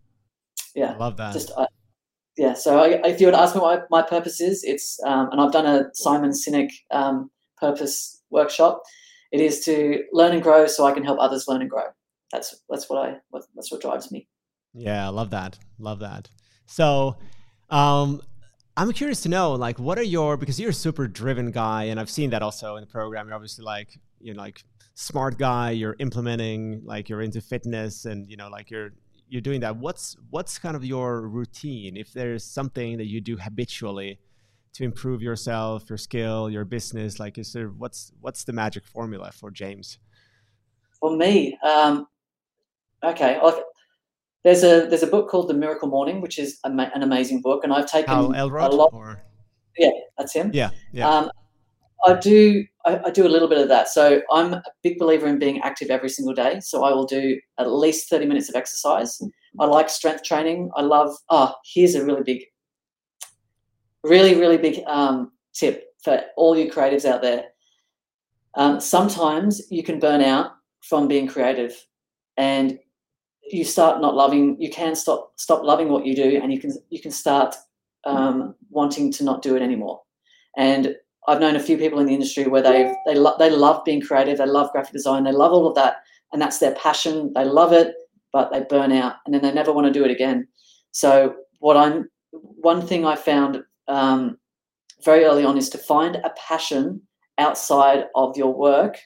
yeah, 0.76 0.94
I 0.94 0.98
love 0.98 1.18
that. 1.18 1.34
Just 1.34 1.52
I, 1.58 1.66
yeah. 2.40 2.54
So 2.54 2.80
I, 2.80 3.06
if 3.06 3.20
you 3.20 3.28
were 3.28 3.34
to 3.34 3.40
ask 3.40 3.54
me 3.54 3.60
what 3.60 3.88
my 3.92 4.02
purpose 4.02 4.40
is, 4.40 4.64
it's 4.64 4.98
um, 5.06 5.30
and 5.32 5.42
I've 5.42 5.52
done 5.52 5.66
a 5.66 5.90
Simon 5.94 6.32
Sinek 6.32 6.72
um, 6.90 7.30
purpose 7.58 8.24
workshop. 8.30 8.82
It 9.34 9.42
is 9.42 9.60
to 9.66 10.04
learn 10.14 10.32
and 10.32 10.42
grow 10.42 10.66
so 10.66 10.86
I 10.86 10.94
can 10.94 11.04
help 11.04 11.20
others 11.20 11.50
learn 11.50 11.60
and 11.62 11.70
grow. 11.70 11.84
That's 12.32 12.56
that's 12.70 12.90
what 12.90 13.06
I 13.06 13.18
what, 13.30 13.44
that's 13.56 13.70
what 13.72 13.82
drives 13.82 14.10
me. 14.10 14.30
Yeah, 14.74 15.06
I 15.06 15.10
love 15.10 15.32
that. 15.32 15.60
Love 15.80 16.00
that. 16.00 16.30
So, 16.66 17.18
um, 17.70 18.22
I'm 18.78 18.94
curious 18.94 19.20
to 19.22 19.30
know, 19.30 19.54
like, 19.54 19.78
what 19.78 20.00
are 20.00 20.04
your 20.04 20.38
because 20.38 20.58
you're 20.62 20.70
a 20.70 20.74
super 20.74 21.08
driven 21.08 21.52
guy, 21.52 21.86
and 21.86 22.00
I've 22.00 22.10
seen 22.10 22.30
that 22.30 22.42
also 22.42 22.78
in 22.78 22.82
the 22.82 22.88
program. 22.88 23.28
You're 23.28 23.36
obviously 23.36 23.66
like, 23.66 24.00
you 24.22 24.34
know, 24.34 24.42
like 24.42 24.64
smart 24.94 25.38
guy. 25.38 25.72
You're 25.72 25.98
implementing, 26.00 26.84
like, 26.86 27.10
you're 27.10 27.22
into 27.22 27.42
fitness, 27.42 28.06
and 28.06 28.30
you 28.30 28.38
know, 28.38 28.48
like 28.48 28.72
you're 28.72 28.92
you're 29.30 29.42
doing 29.42 29.62
that. 29.62 29.78
What's 29.78 30.18
what's 30.30 30.58
kind 30.58 30.76
of 30.76 30.84
your 30.84 31.22
routine? 31.22 31.96
If 31.96 32.14
there's 32.14 32.44
something 32.44 32.98
that 32.98 33.08
you 33.08 33.22
do 33.22 33.38
habitually 33.38 34.20
to 34.74 34.84
improve 34.84 35.22
yourself, 35.22 35.90
your 35.90 35.98
skill, 35.98 36.50
your 36.50 36.66
business, 36.66 37.20
like, 37.20 37.38
is 37.38 37.54
there 37.54 37.68
what's 37.68 38.12
what's 38.22 38.44
the 38.44 38.54
magic 38.54 38.86
formula 38.86 39.32
for 39.32 39.52
James? 39.52 40.00
For 41.00 41.16
me, 41.16 41.58
um, 41.64 42.08
okay, 43.04 43.40
there's 44.44 44.64
a 44.64 44.88
there's 44.88 45.04
a 45.04 45.08
book 45.08 45.30
called 45.30 45.48
The 45.48 45.54
Miracle 45.54 45.88
Morning, 45.88 46.22
which 46.22 46.40
is 46.40 46.60
an 46.64 46.80
amazing 47.04 47.42
book, 47.42 47.64
and 47.64 47.72
I've 47.72 47.90
taken 47.90 48.36
Elrod, 48.36 48.74
a 48.74 48.76
lot. 48.76 48.90
Or? 48.94 49.22
Yeah, 49.78 49.92
that's 50.18 50.34
him. 50.34 50.52
Yeah, 50.54 50.72
yeah. 50.92 51.10
Um, 51.10 51.32
I 52.06 52.16
do 52.16 52.66
I, 52.90 53.08
I, 53.08 53.12
do 53.12 53.26
a 53.26 53.30
little 53.30 53.48
bit 53.48 53.60
of 53.60 53.68
that. 53.70 53.88
So 53.90 54.22
I'm 54.32 54.54
a 54.54 54.64
big 54.84 54.98
believer 54.98 55.28
in 55.28 55.40
being 55.40 55.62
active 55.62 55.90
every 55.90 56.10
single 56.10 56.34
day. 56.34 56.60
So 56.60 56.84
I 56.84 56.92
will 56.92 57.06
do 57.06 57.40
at 57.58 57.72
least 57.72 58.10
30 58.10 58.26
minutes 58.26 58.50
of 58.50 58.56
exercise. 58.56 59.22
I 59.60 59.66
like 59.66 59.90
strength 59.90 60.24
training. 60.24 60.72
I 60.76 60.82
love. 60.82 61.16
Oh, 61.30 61.54
here's 61.74 61.96
a 61.96 62.06
really 62.06 62.24
big, 62.24 62.44
really 64.04 64.36
really 64.36 64.58
big 64.58 64.84
um, 64.86 65.32
tip 65.54 65.86
for 66.04 66.22
all 66.38 66.58
you 66.58 66.72
creatives 66.72 67.06
out 67.06 67.22
there. 67.22 67.46
Um, 68.56 68.80
sometimes 68.80 69.62
you 69.72 69.84
can 69.84 70.00
burn 70.00 70.22
out 70.22 70.52
from 70.82 71.08
being 71.08 71.28
creative, 71.28 71.74
and 72.38 72.80
you 73.52 73.64
start 73.64 74.02
not 74.02 74.16
loving 74.16 74.60
you 74.62 74.70
can 74.70 74.96
stop 74.96 75.32
stop 75.36 75.64
loving 75.64 75.90
what 75.90 76.06
you 76.06 76.16
do 76.16 76.40
and 76.42 76.54
you 76.54 76.60
can 76.60 76.72
you 76.90 77.02
can 77.02 77.12
start 77.12 77.56
um, 78.06 78.56
wanting 78.70 79.12
to 79.12 79.24
not 79.24 79.42
do 79.42 79.56
it 79.56 79.62
anymore 79.62 80.02
and 80.58 80.96
i've 81.30 81.40
known 81.40 81.56
a 81.56 81.60
few 81.60 81.78
people 81.78 82.00
in 82.00 82.06
the 82.06 82.14
industry 82.14 82.48
where 82.48 82.62
they 82.62 82.94
they, 83.06 83.16
lo- 83.16 83.36
they 83.40 83.50
love 83.50 83.84
being 83.86 84.02
creative 84.02 84.38
they 84.38 84.46
love 84.46 84.72
graphic 84.72 84.94
design 84.94 85.24
they 85.24 85.32
love 85.32 85.52
all 85.52 85.68
of 85.68 85.76
that 85.76 85.98
and 86.32 86.42
that's 86.42 86.60
their 86.60 86.76
passion. 86.76 87.32
They 87.34 87.46
love 87.46 87.74
it 87.74 87.96
but 88.32 88.52
they 88.52 88.62
burn 88.70 88.92
out 88.92 89.16
and 89.26 89.34
then 89.34 89.42
they 89.42 89.52
never 89.52 89.74
want 89.74 89.88
to 89.88 89.94
do 89.94 90.06
it 90.06 90.12
again. 90.12 90.48
So 90.92 91.36
what 91.60 91.78
i'm 91.78 92.10
one 92.32 92.86
thing 92.86 93.06
i 93.06 93.16
found 93.16 93.62
um, 93.88 94.38
very 95.04 95.26
early 95.26 95.44
on 95.44 95.58
is 95.58 95.70
to 95.70 95.78
find 95.78 96.16
a 96.18 96.32
passion 96.48 97.02
outside 97.38 98.06
of 98.16 98.38
your 98.38 98.54
work 98.54 98.98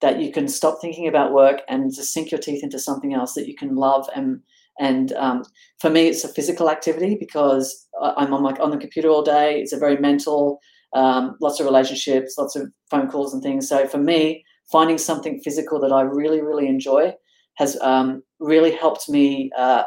that 0.00 0.20
you 0.20 0.32
can 0.32 0.48
stop 0.48 0.78
thinking 0.80 1.08
about 1.08 1.32
work 1.32 1.62
and 1.68 1.94
just 1.94 2.12
sink 2.12 2.30
your 2.30 2.40
teeth 2.40 2.62
into 2.62 2.78
something 2.78 3.14
else 3.14 3.34
that 3.34 3.46
you 3.46 3.54
can 3.54 3.76
love 3.76 4.08
and 4.14 4.40
and 4.78 5.12
um, 5.14 5.42
for 5.78 5.88
me 5.88 6.08
it's 6.08 6.24
a 6.24 6.34
physical 6.34 6.68
activity 6.68 7.16
because 7.18 7.88
i'm 8.02 8.34
on 8.34 8.42
my 8.42 8.52
on 8.54 8.70
the 8.70 8.76
computer 8.76 9.08
all 9.08 9.22
day. 9.22 9.60
It's 9.60 9.72
a 9.72 9.78
very 9.78 9.96
mental 9.96 10.60
um, 10.94 11.36
lots 11.40 11.60
of 11.60 11.66
relationships 11.66 12.36
lots 12.38 12.56
of 12.56 12.70
phone 12.90 13.08
calls 13.08 13.34
and 13.34 13.42
things 13.42 13.68
so 13.68 13.86
for 13.86 13.98
me 13.98 14.44
finding 14.70 14.98
something 14.98 15.40
physical 15.40 15.80
that 15.80 15.92
i 15.92 16.00
really 16.02 16.40
really 16.40 16.66
enjoy 16.66 17.12
has 17.56 17.78
um, 17.80 18.22
really 18.38 18.70
helped 18.70 19.08
me 19.08 19.50
uh, 19.56 19.82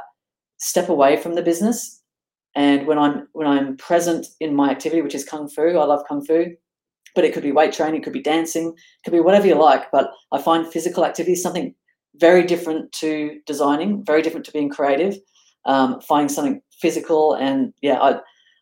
step 0.57 0.89
away 0.89 1.15
from 1.17 1.35
the 1.35 1.41
business 1.41 2.01
and 2.55 2.85
when 2.87 2.97
i'm 2.97 3.27
when 3.33 3.47
i'm 3.47 3.77
present 3.77 4.27
in 4.39 4.55
my 4.55 4.69
activity 4.69 5.01
which 5.01 5.15
is 5.15 5.25
kung 5.25 5.47
fu 5.49 5.61
i 5.61 5.85
love 5.85 6.03
kung 6.07 6.23
fu 6.25 6.45
but 7.15 7.25
it 7.25 7.33
could 7.33 7.43
be 7.43 7.51
weight 7.51 7.73
training, 7.73 8.01
it 8.01 8.03
could 8.03 8.13
be 8.13 8.21
dancing, 8.21 8.67
it 8.67 9.03
could 9.03 9.11
be 9.11 9.19
whatever 9.19 9.47
you 9.47 9.55
like. 9.55 9.91
But 9.91 10.11
I 10.31 10.41
find 10.41 10.71
physical 10.71 11.05
activity 11.05 11.35
something 11.35 11.73
very 12.15 12.43
different 12.43 12.91
to 12.93 13.39
designing, 13.45 14.03
very 14.05 14.21
different 14.21 14.45
to 14.45 14.51
being 14.51 14.69
creative. 14.69 15.17
Um, 15.65 15.99
finding 16.01 16.29
something 16.29 16.61
physical, 16.79 17.33
and 17.33 17.73
yeah, 17.81 17.99
I 17.99 18.19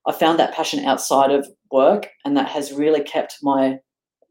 I 0.08 0.14
found 0.14 0.40
that 0.40 0.54
passion 0.54 0.84
outside 0.86 1.32
of 1.32 1.48
work, 1.72 2.10
and 2.26 2.36
that 2.38 2.50
has 2.50 2.74
really 2.74 3.04
kept 3.04 3.38
my 3.42 3.78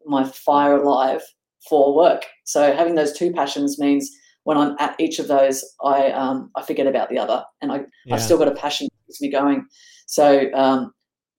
my 0.05 0.25
fire 0.25 0.81
alive 0.81 1.22
for 1.68 1.94
work. 1.94 2.25
So 2.44 2.72
having 2.72 2.94
those 2.94 3.12
two 3.12 3.33
passions 3.33 3.79
means 3.79 4.11
when 4.44 4.57
I'm 4.57 4.77
at 4.79 4.94
each 5.01 5.18
of 5.18 5.27
those, 5.27 5.64
I 5.83 6.11
um, 6.12 6.51
I 6.55 6.62
forget 6.62 6.87
about 6.87 7.11
the 7.11 7.18
other, 7.18 7.44
and 7.61 7.72
I 7.72 7.81
yeah. 8.05 8.14
I've 8.14 8.22
still 8.22 8.38
got 8.38 8.49
a 8.49 8.55
passion 8.55 8.87
that 8.87 9.07
keeps 9.07 9.20
me 9.20 9.31
going. 9.31 9.66
So 10.07 10.53
um, 10.55 10.92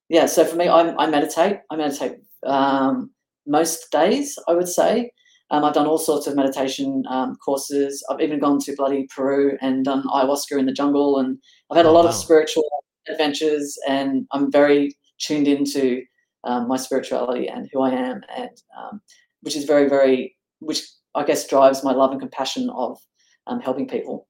yeah, 0.09 0.25
so 0.25 0.45
for 0.45 0.55
me, 0.55 0.67
I, 0.67 0.93
I 0.95 1.07
meditate. 1.07 1.59
I 1.71 1.75
meditate 1.75 2.17
um, 2.45 3.11
most 3.45 3.91
days, 3.91 4.37
I 4.47 4.53
would 4.53 4.67
say. 4.67 5.11
Um, 5.49 5.63
I've 5.63 5.73
done 5.73 5.87
all 5.87 5.97
sorts 5.97 6.27
of 6.27 6.35
meditation 6.35 7.03
um, 7.09 7.37
courses. 7.37 8.05
I've 8.09 8.19
even 8.19 8.39
gone 8.39 8.59
to 8.59 8.75
bloody 8.75 9.07
Peru 9.15 9.57
and 9.61 9.85
done 9.85 10.03
ayahuasca 10.03 10.59
in 10.59 10.65
the 10.65 10.73
jungle, 10.73 11.19
and 11.19 11.37
I've 11.71 11.77
had 11.77 11.85
a 11.85 11.89
oh, 11.89 11.93
lot 11.93 12.03
wow. 12.03 12.09
of 12.09 12.15
spiritual 12.15 12.65
adventures. 13.09 13.77
And 13.87 14.27
I'm 14.33 14.51
very 14.51 14.96
tuned 15.19 15.47
into 15.47 16.03
um, 16.43 16.67
my 16.67 16.77
spirituality 16.77 17.47
and 17.47 17.69
who 17.71 17.81
I 17.81 17.91
am, 17.91 18.21
and 18.35 18.61
um, 18.77 19.01
which 19.41 19.55
is 19.55 19.65
very, 19.65 19.89
very, 19.89 20.35
which 20.59 20.83
I 21.15 21.23
guess 21.23 21.47
drives 21.47 21.83
my 21.83 21.91
love 21.91 22.11
and 22.11 22.19
compassion 22.19 22.69
of 22.69 22.99
um, 23.47 23.59
helping 23.59 23.87
people. 23.87 24.27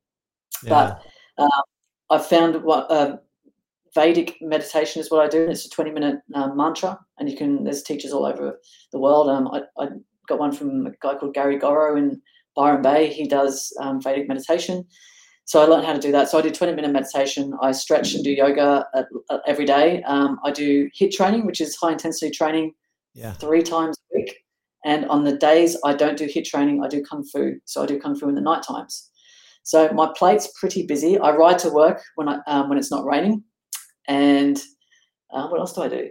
Yeah. 0.64 0.70
But 1.38 1.44
uh, 1.44 1.62
I've 2.10 2.26
found 2.26 2.64
what 2.64 2.90
uh, 2.90 3.18
Vedic 3.94 4.38
meditation 4.42 5.02
is 5.02 5.12
what 5.12 5.26
I 5.26 5.28
do. 5.28 5.50
It's 5.50 5.66
a 5.66 5.70
20 5.70 5.92
minute 5.92 6.18
um, 6.36 6.56
mantra, 6.56 7.00
and 7.20 7.30
you 7.30 7.38
can, 7.38 7.64
there's 7.64 7.84
teachers 7.84 8.14
all 8.14 8.26
over 8.26 8.60
the 8.92 9.00
world. 9.00 9.30
Um, 9.30 9.48
I, 9.50 9.62
I, 9.82 9.88
got 10.28 10.40
one 10.40 10.52
from 10.52 10.86
a 10.86 10.92
guy 11.02 11.16
called 11.16 11.34
Gary 11.34 11.58
Goro 11.58 11.96
in 11.96 12.22
Byron 12.54 12.82
Bay. 12.82 13.08
He 13.08 13.28
does 13.28 13.74
um, 13.80 14.02
Vedic 14.02 14.28
meditation. 14.28 14.86
So 15.48 15.62
I 15.62 15.66
learned 15.66 15.86
how 15.86 15.94
to 15.94 16.00
do 16.00 16.12
that. 16.12 16.28
So 16.28 16.38
I 16.38 16.42
do 16.42 16.52
20 16.52 16.74
minute 16.74 16.92
meditation. 16.92 17.54
I 17.62 17.72
stretch 17.72 18.14
and 18.14 18.22
do 18.22 18.32
yoga 18.32 18.86
at, 18.94 19.06
at 19.32 19.42
every 19.48 19.64
day. 19.64 20.04
Um, 20.04 20.40
I 20.44 20.52
do 20.52 20.90
HIIT 20.90 21.14
training, 21.14 21.46
which 21.46 21.62
is 21.62 21.74
high 21.78 21.94
intensity 21.94 22.30
training, 22.30 22.74
yeah. 23.14 23.32
three 23.32 23.64
times 23.64 23.96
a 23.98 24.18
week. 24.18 24.44
And 24.84 25.06
on 25.06 25.24
the 25.24 25.38
days 25.38 25.78
I 25.86 25.94
don't 25.94 26.18
do 26.18 26.26
HIIT 26.26 26.44
training, 26.44 26.84
I 26.84 26.90
do 26.90 27.02
kung 27.02 27.24
fu. 27.24 27.54
So 27.64 27.82
I 27.82 27.86
do 27.86 27.98
kung 27.98 28.14
fu 28.14 28.28
in 28.28 28.36
the 28.36 28.42
night 28.42 28.62
times. 28.62 29.10
So 29.64 29.90
my 29.94 30.12
plate's 30.18 30.52
pretty 30.60 30.86
busy. 30.86 31.18
I 31.18 31.32
ride 31.32 31.60
to 31.60 31.70
work 31.70 32.04
when 32.16 32.28
I 32.28 32.40
um, 32.48 32.68
when 32.68 32.78
it's 32.78 32.92
not 32.92 33.06
raining. 33.06 33.42
And 34.10 34.62
uh, 35.32 35.48
what 35.48 35.62
else 35.62 35.72
do 35.72 35.84
I 35.84 35.88
do? 35.88 36.10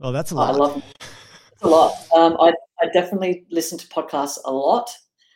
Oh, 0.00 0.10
that's 0.10 0.32
a 0.32 0.34
lot. 0.34 0.52
I 0.52 0.56
love 0.56 0.82
it's 1.52 1.62
a 1.62 1.68
lot. 1.68 1.94
Um, 2.12 2.36
I, 2.40 2.52
I 2.80 2.88
definitely 2.92 3.44
listen 3.52 3.78
to 3.78 3.86
podcasts 3.86 4.38
a 4.44 4.52
lot. 4.52 4.90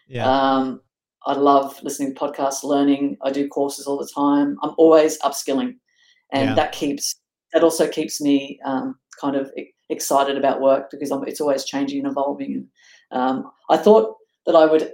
Yeah. 0.09 0.29
Um, 0.29 0.81
I 1.27 1.35
love 1.35 1.79
listening 1.83 2.15
to 2.15 2.21
podcasts, 2.21 2.63
learning. 2.63 3.17
I 3.23 3.31
do 3.31 3.49
courses 3.49 3.87
all 3.87 3.99
the 3.99 4.09
time. 4.15 4.57
I'm 4.63 4.75
always 4.79 5.19
upskilling, 5.21 5.75
and 6.33 6.51
yeah. 6.51 6.55
that 6.55 6.73
keeps 6.73 7.17
that 7.53 7.65
also 7.65 7.89
keeps 7.89 8.21
me 8.21 8.59
um, 8.65 8.97
kind 9.21 9.37
of 9.37 9.51
excited 9.89 10.37
about 10.37 10.61
work 10.61 10.89
because 10.91 11.11
I'm, 11.11 11.27
it's 11.27 11.41
always 11.41 11.65
changing 11.65 12.01
and 12.01 12.11
evolving. 12.11 12.69
Um, 13.13 13.51
I 13.71 13.77
thought 13.77 14.17
that 14.47 14.55
I 14.55 14.67
would 14.67 14.93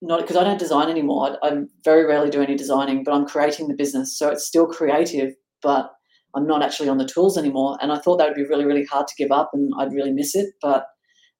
not 0.00 0.20
because 0.20 0.36
I 0.36 0.44
don't 0.44 0.58
design 0.58 0.88
anymore. 0.88 1.38
I, 1.42 1.48
I, 1.48 1.56
very 1.84 2.04
rarely 2.04 2.30
do 2.30 2.42
any 2.42 2.56
designing, 2.56 3.04
but 3.04 3.14
I'm 3.14 3.26
creating 3.26 3.68
the 3.68 3.74
business, 3.74 4.16
so 4.18 4.28
it's 4.28 4.46
still 4.46 4.66
creative, 4.66 5.34
but 5.62 5.92
I'm 6.34 6.46
not 6.46 6.62
actually 6.62 6.88
on 6.88 6.98
the 6.98 7.06
tools 7.06 7.36
anymore. 7.36 7.78
And 7.80 7.92
I 7.92 7.98
thought 7.98 8.18
that 8.18 8.28
would 8.28 8.36
be 8.36 8.46
really, 8.46 8.64
really 8.64 8.84
hard 8.84 9.06
to 9.06 9.14
give 9.16 9.30
up, 9.30 9.50
and 9.52 9.72
I'd 9.78 9.92
really 9.92 10.12
miss 10.12 10.34
it. 10.34 10.54
But 10.60 10.86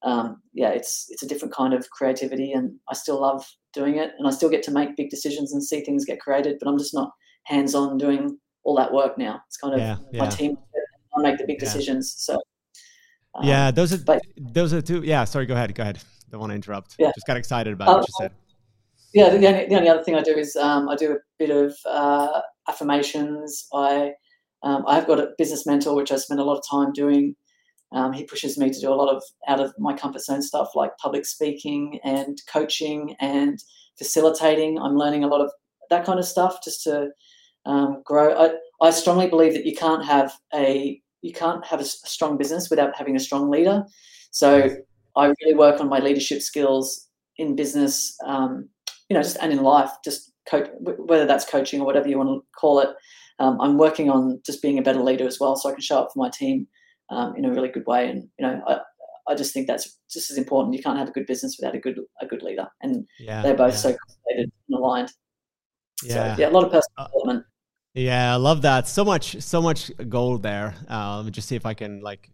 um, 0.02 0.42
yeah, 0.52 0.70
it's 0.70 1.06
it's 1.10 1.22
a 1.22 1.28
different 1.28 1.54
kind 1.54 1.74
of 1.74 1.90
creativity, 1.90 2.52
and 2.52 2.72
I 2.88 2.94
still 2.94 3.20
love 3.20 3.44
doing 3.72 3.96
it, 3.96 4.12
and 4.18 4.26
I 4.26 4.30
still 4.30 4.48
get 4.48 4.62
to 4.64 4.70
make 4.70 4.96
big 4.96 5.10
decisions 5.10 5.52
and 5.52 5.62
see 5.62 5.82
things 5.82 6.04
get 6.04 6.20
created. 6.20 6.56
But 6.60 6.68
I'm 6.68 6.78
just 6.78 6.94
not 6.94 7.10
hands 7.44 7.74
on 7.74 7.98
doing 7.98 8.38
all 8.64 8.76
that 8.76 8.92
work 8.92 9.18
now. 9.18 9.40
It's 9.46 9.56
kind 9.56 9.74
of 9.74 9.80
yeah, 9.80 9.96
yeah. 10.12 10.24
my 10.24 10.28
team. 10.28 10.56
I 11.16 11.20
make 11.20 11.38
the 11.38 11.46
big 11.46 11.56
yeah. 11.58 11.64
decisions. 11.64 12.14
So 12.18 12.40
um, 13.34 13.46
yeah, 13.46 13.70
those 13.70 13.92
are 13.92 13.98
but, 13.98 14.22
those 14.36 14.72
are 14.72 14.82
two. 14.82 15.02
Yeah, 15.02 15.24
sorry. 15.24 15.46
Go 15.46 15.54
ahead. 15.54 15.74
Go 15.74 15.82
ahead. 15.82 16.00
Don't 16.30 16.40
want 16.40 16.50
to 16.50 16.54
interrupt. 16.54 16.96
Yeah. 16.98 17.12
Just 17.14 17.26
got 17.26 17.36
excited 17.36 17.72
about 17.72 17.88
uh, 17.88 17.94
what 17.98 18.08
you 18.08 18.14
said. 18.18 18.32
Yeah, 19.14 19.28
the 19.28 19.46
only, 19.46 19.66
the 19.66 19.74
only 19.74 19.88
other 19.90 20.02
thing 20.02 20.14
I 20.14 20.22
do 20.22 20.34
is 20.36 20.56
um, 20.56 20.88
I 20.88 20.96
do 20.96 21.12
a 21.12 21.16
bit 21.38 21.50
of 21.50 21.76
uh, 21.86 22.40
affirmations. 22.68 23.66
I 23.74 24.12
um, 24.62 24.84
I've 24.86 25.06
got 25.06 25.18
a 25.18 25.30
business 25.36 25.66
mentor, 25.66 25.94
which 25.94 26.12
I 26.12 26.16
spend 26.16 26.40
a 26.40 26.44
lot 26.44 26.56
of 26.56 26.64
time 26.70 26.92
doing. 26.92 27.34
Um, 27.92 28.12
he 28.12 28.24
pushes 28.24 28.56
me 28.56 28.70
to 28.70 28.80
do 28.80 28.92
a 28.92 28.94
lot 28.94 29.14
of 29.14 29.22
out 29.48 29.60
of 29.60 29.74
my 29.78 29.94
comfort 29.94 30.22
zone 30.22 30.42
stuff 30.42 30.74
like 30.74 30.96
public 30.98 31.26
speaking 31.26 32.00
and 32.04 32.40
coaching 32.50 33.16
and 33.20 33.62
facilitating. 33.98 34.78
I'm 34.78 34.96
learning 34.96 35.24
a 35.24 35.28
lot 35.28 35.40
of 35.40 35.50
that 35.90 36.04
kind 36.04 36.18
of 36.18 36.24
stuff 36.24 36.64
just 36.64 36.82
to 36.84 37.10
um, 37.66 38.02
grow. 38.04 38.34
I, 38.34 38.86
I 38.86 38.90
strongly 38.90 39.28
believe 39.28 39.52
that 39.54 39.66
you 39.66 39.76
can't 39.76 40.04
have 40.04 40.32
a 40.54 41.00
you 41.20 41.32
can't 41.32 41.64
have 41.64 41.80
a 41.80 41.84
strong 41.84 42.36
business 42.36 42.68
without 42.68 42.96
having 42.96 43.14
a 43.14 43.20
strong 43.20 43.48
leader. 43.48 43.84
So 44.32 44.70
I 45.16 45.26
really 45.26 45.54
work 45.54 45.80
on 45.80 45.88
my 45.88 46.00
leadership 46.00 46.42
skills 46.42 47.08
in 47.36 47.54
business, 47.54 48.16
um, 48.26 48.68
you 49.08 49.14
know, 49.14 49.22
just 49.22 49.36
and 49.40 49.52
in 49.52 49.62
life, 49.62 49.90
just 50.04 50.32
coach, 50.48 50.68
whether 50.80 51.26
that's 51.26 51.44
coaching 51.44 51.80
or 51.80 51.86
whatever 51.86 52.08
you 52.08 52.18
want 52.18 52.30
to 52.30 52.44
call 52.58 52.80
it. 52.80 52.88
Um, 53.38 53.60
I'm 53.60 53.78
working 53.78 54.10
on 54.10 54.40
just 54.44 54.62
being 54.62 54.78
a 54.78 54.82
better 54.82 55.02
leader 55.02 55.26
as 55.26 55.38
well, 55.38 55.56
so 55.56 55.68
I 55.68 55.72
can 55.72 55.80
show 55.80 55.98
up 55.98 56.08
for 56.12 56.18
my 56.18 56.30
team 56.30 56.66
um, 57.12 57.36
in 57.36 57.44
a 57.44 57.50
really 57.50 57.68
good 57.68 57.86
way. 57.86 58.08
And 58.08 58.28
you 58.38 58.46
know, 58.46 58.60
I, 58.66 58.78
I 59.28 59.34
just 59.34 59.52
think 59.52 59.66
that's 59.66 59.98
just 60.10 60.30
as 60.30 60.38
important. 60.38 60.74
You 60.74 60.82
can't 60.82 60.98
have 60.98 61.08
a 61.08 61.12
good 61.12 61.26
business 61.26 61.56
without 61.60 61.74
a 61.74 61.78
good 61.78 61.98
a 62.20 62.26
good 62.26 62.42
leader, 62.42 62.66
and 62.82 63.06
yeah, 63.20 63.42
they're 63.42 63.54
both 63.54 63.74
yeah. 63.74 63.78
so 63.78 63.96
and 64.28 64.52
aligned. 64.74 65.12
Yeah, 66.02 66.34
so, 66.34 66.40
yeah, 66.40 66.48
a 66.48 66.50
lot 66.50 66.64
of 66.64 66.72
personal 66.72 66.94
uh, 66.98 67.06
development. 67.06 67.46
Yeah, 67.94 68.32
I 68.32 68.36
love 68.36 68.62
that. 68.62 68.88
So 68.88 69.04
much, 69.04 69.40
so 69.42 69.60
much 69.60 69.90
gold 70.08 70.42
there. 70.42 70.74
Uh, 70.90 71.18
let 71.18 71.26
me 71.26 71.30
just 71.30 71.46
see 71.46 71.56
if 71.56 71.66
I 71.66 71.74
can 71.74 72.00
like 72.00 72.30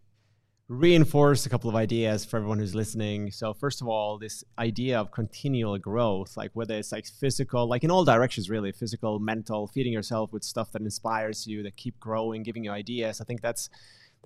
reinforce 0.69 1.47
a 1.47 1.49
couple 1.49 1.69
of 1.69 1.75
ideas 1.75 2.25
for 2.25 2.37
everyone 2.37 2.59
who's 2.59 2.75
listening. 2.75 3.33
So 3.33 3.53
first 3.55 3.81
of 3.81 3.89
all, 3.89 4.19
this 4.19 4.45
idea 4.59 5.01
of 5.01 5.11
continual 5.11 5.77
growth, 5.79 6.37
like 6.37 6.51
whether 6.53 6.77
it's 6.77 6.93
like 6.93 7.07
physical, 7.07 7.67
like 7.67 7.83
in 7.83 7.91
all 7.91 8.05
directions, 8.05 8.49
really, 8.49 8.71
physical, 8.71 9.19
mental, 9.19 9.67
feeding 9.67 9.93
yourself 9.93 10.33
with 10.33 10.45
stuff 10.45 10.71
that 10.73 10.83
inspires 10.83 11.47
you, 11.47 11.63
that 11.65 11.77
keep 11.77 11.99
growing, 11.99 12.43
giving 12.43 12.63
you 12.63 12.71
ideas. 12.71 13.21
I 13.21 13.25
think 13.25 13.41
that's 13.41 13.69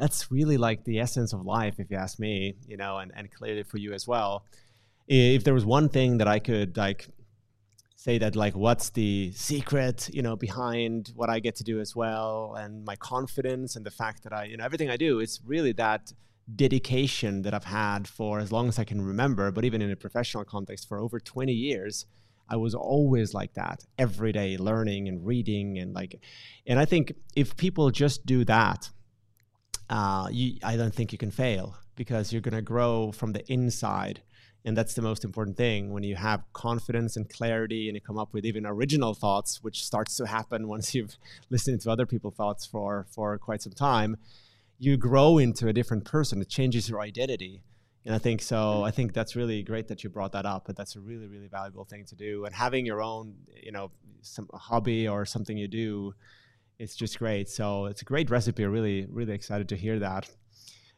that's 0.02 0.32
really 0.32 0.56
like 0.56 0.82
the 0.82 0.98
essence 0.98 1.32
of 1.32 1.46
life, 1.46 1.76
if 1.78 1.88
you 1.88 1.96
ask 1.96 2.18
me, 2.18 2.56
you 2.66 2.76
know, 2.76 2.98
and, 2.98 3.12
and 3.14 3.30
clearly 3.30 3.62
for 3.62 3.78
you 3.78 3.92
as 3.92 4.04
well. 4.08 4.44
If 5.06 5.44
there 5.44 5.54
was 5.54 5.64
one 5.64 5.88
thing 5.88 6.18
that 6.18 6.26
I 6.26 6.40
could 6.40 6.76
like 6.76 7.06
say 7.94 8.18
that 8.18 8.34
like 8.34 8.56
what's 8.56 8.90
the 8.90 9.30
secret 9.30 10.10
you 10.12 10.22
know 10.22 10.34
behind 10.34 11.12
what 11.14 11.30
i 11.30 11.38
get 11.38 11.54
to 11.54 11.62
do 11.62 11.78
as 11.78 11.94
well 11.94 12.56
and 12.58 12.84
my 12.84 12.96
confidence 12.96 13.76
and 13.76 13.86
the 13.86 13.92
fact 13.92 14.24
that 14.24 14.32
i 14.32 14.42
you 14.42 14.56
know 14.56 14.64
everything 14.64 14.90
i 14.90 14.96
do 14.96 15.20
is 15.20 15.40
really 15.46 15.70
that 15.70 16.12
dedication 16.56 17.42
that 17.42 17.54
i've 17.54 17.70
had 17.84 18.08
for 18.08 18.40
as 18.40 18.50
long 18.50 18.66
as 18.66 18.76
i 18.76 18.82
can 18.82 19.00
remember 19.00 19.52
but 19.52 19.64
even 19.64 19.80
in 19.80 19.92
a 19.92 19.94
professional 19.94 20.44
context 20.44 20.88
for 20.88 20.98
over 20.98 21.20
20 21.20 21.52
years 21.52 22.06
i 22.48 22.56
was 22.56 22.74
always 22.74 23.34
like 23.34 23.54
that 23.54 23.84
every 23.98 24.32
day 24.32 24.56
learning 24.56 25.06
and 25.06 25.24
reading 25.24 25.78
and 25.78 25.94
like 25.94 26.20
and 26.66 26.80
i 26.80 26.84
think 26.84 27.12
if 27.36 27.56
people 27.56 27.92
just 27.92 28.26
do 28.26 28.44
that 28.44 28.90
uh, 29.90 30.28
you, 30.30 30.58
i 30.62 30.76
don't 30.76 30.94
think 30.94 31.12
you 31.12 31.18
can 31.18 31.30
fail 31.30 31.76
because 31.96 32.32
you're 32.32 32.42
going 32.42 32.54
to 32.54 32.62
grow 32.62 33.12
from 33.12 33.32
the 33.32 33.44
inside. 33.52 34.22
And 34.64 34.76
that's 34.76 34.94
the 34.94 35.02
most 35.02 35.24
important 35.24 35.56
thing. 35.56 35.92
When 35.92 36.04
you 36.04 36.14
have 36.14 36.44
confidence 36.52 37.16
and 37.16 37.28
clarity 37.28 37.88
and 37.88 37.96
you 37.96 38.00
come 38.00 38.18
up 38.18 38.32
with 38.32 38.44
even 38.44 38.64
original 38.64 39.12
thoughts 39.12 39.62
which 39.62 39.84
starts 39.84 40.16
to 40.16 40.26
happen 40.26 40.68
once 40.74 40.94
you've 40.94 41.16
listened 41.50 41.80
to 41.82 41.90
other 41.90 42.06
people's 42.06 42.34
thoughts 42.34 42.64
for 42.64 43.06
for 43.10 43.36
quite 43.38 43.62
some 43.62 43.72
time 43.72 44.16
you 44.78 44.96
grow 44.96 45.38
into 45.38 45.68
a 45.68 45.72
different 45.72 46.04
person. 46.04 46.42
It 46.42 46.48
changes 46.48 46.88
your 46.88 47.00
identity. 47.00 47.62
And 48.04 48.16
i 48.16 48.18
think 48.18 48.42
so 48.42 48.82
i 48.82 48.90
think 48.90 49.12
that's 49.12 49.36
really 49.36 49.62
great 49.62 49.86
that 49.86 50.02
you 50.02 50.10
brought 50.10 50.32
that 50.32 50.44
up 50.44 50.64
but 50.66 50.74
that's 50.74 50.96
a 50.96 51.00
really 51.00 51.28
really 51.28 51.46
valuable 51.46 51.84
thing 51.84 52.04
to 52.06 52.16
do. 52.16 52.44
And 52.44 52.54
having 52.54 52.84
your 52.84 53.00
own 53.00 53.34
you 53.62 53.70
know 53.70 53.92
some 54.22 54.48
hobby 54.52 55.06
or 55.06 55.24
something 55.24 55.56
you 55.56 55.68
do 55.68 56.14
it's 56.82 56.94
just 56.94 57.18
great 57.18 57.48
so 57.48 57.86
it's 57.86 58.02
a 58.02 58.04
great 58.04 58.28
recipe 58.30 58.64
really 58.64 59.06
really 59.10 59.32
excited 59.32 59.68
to 59.68 59.76
hear 59.76 59.98
that 59.98 60.28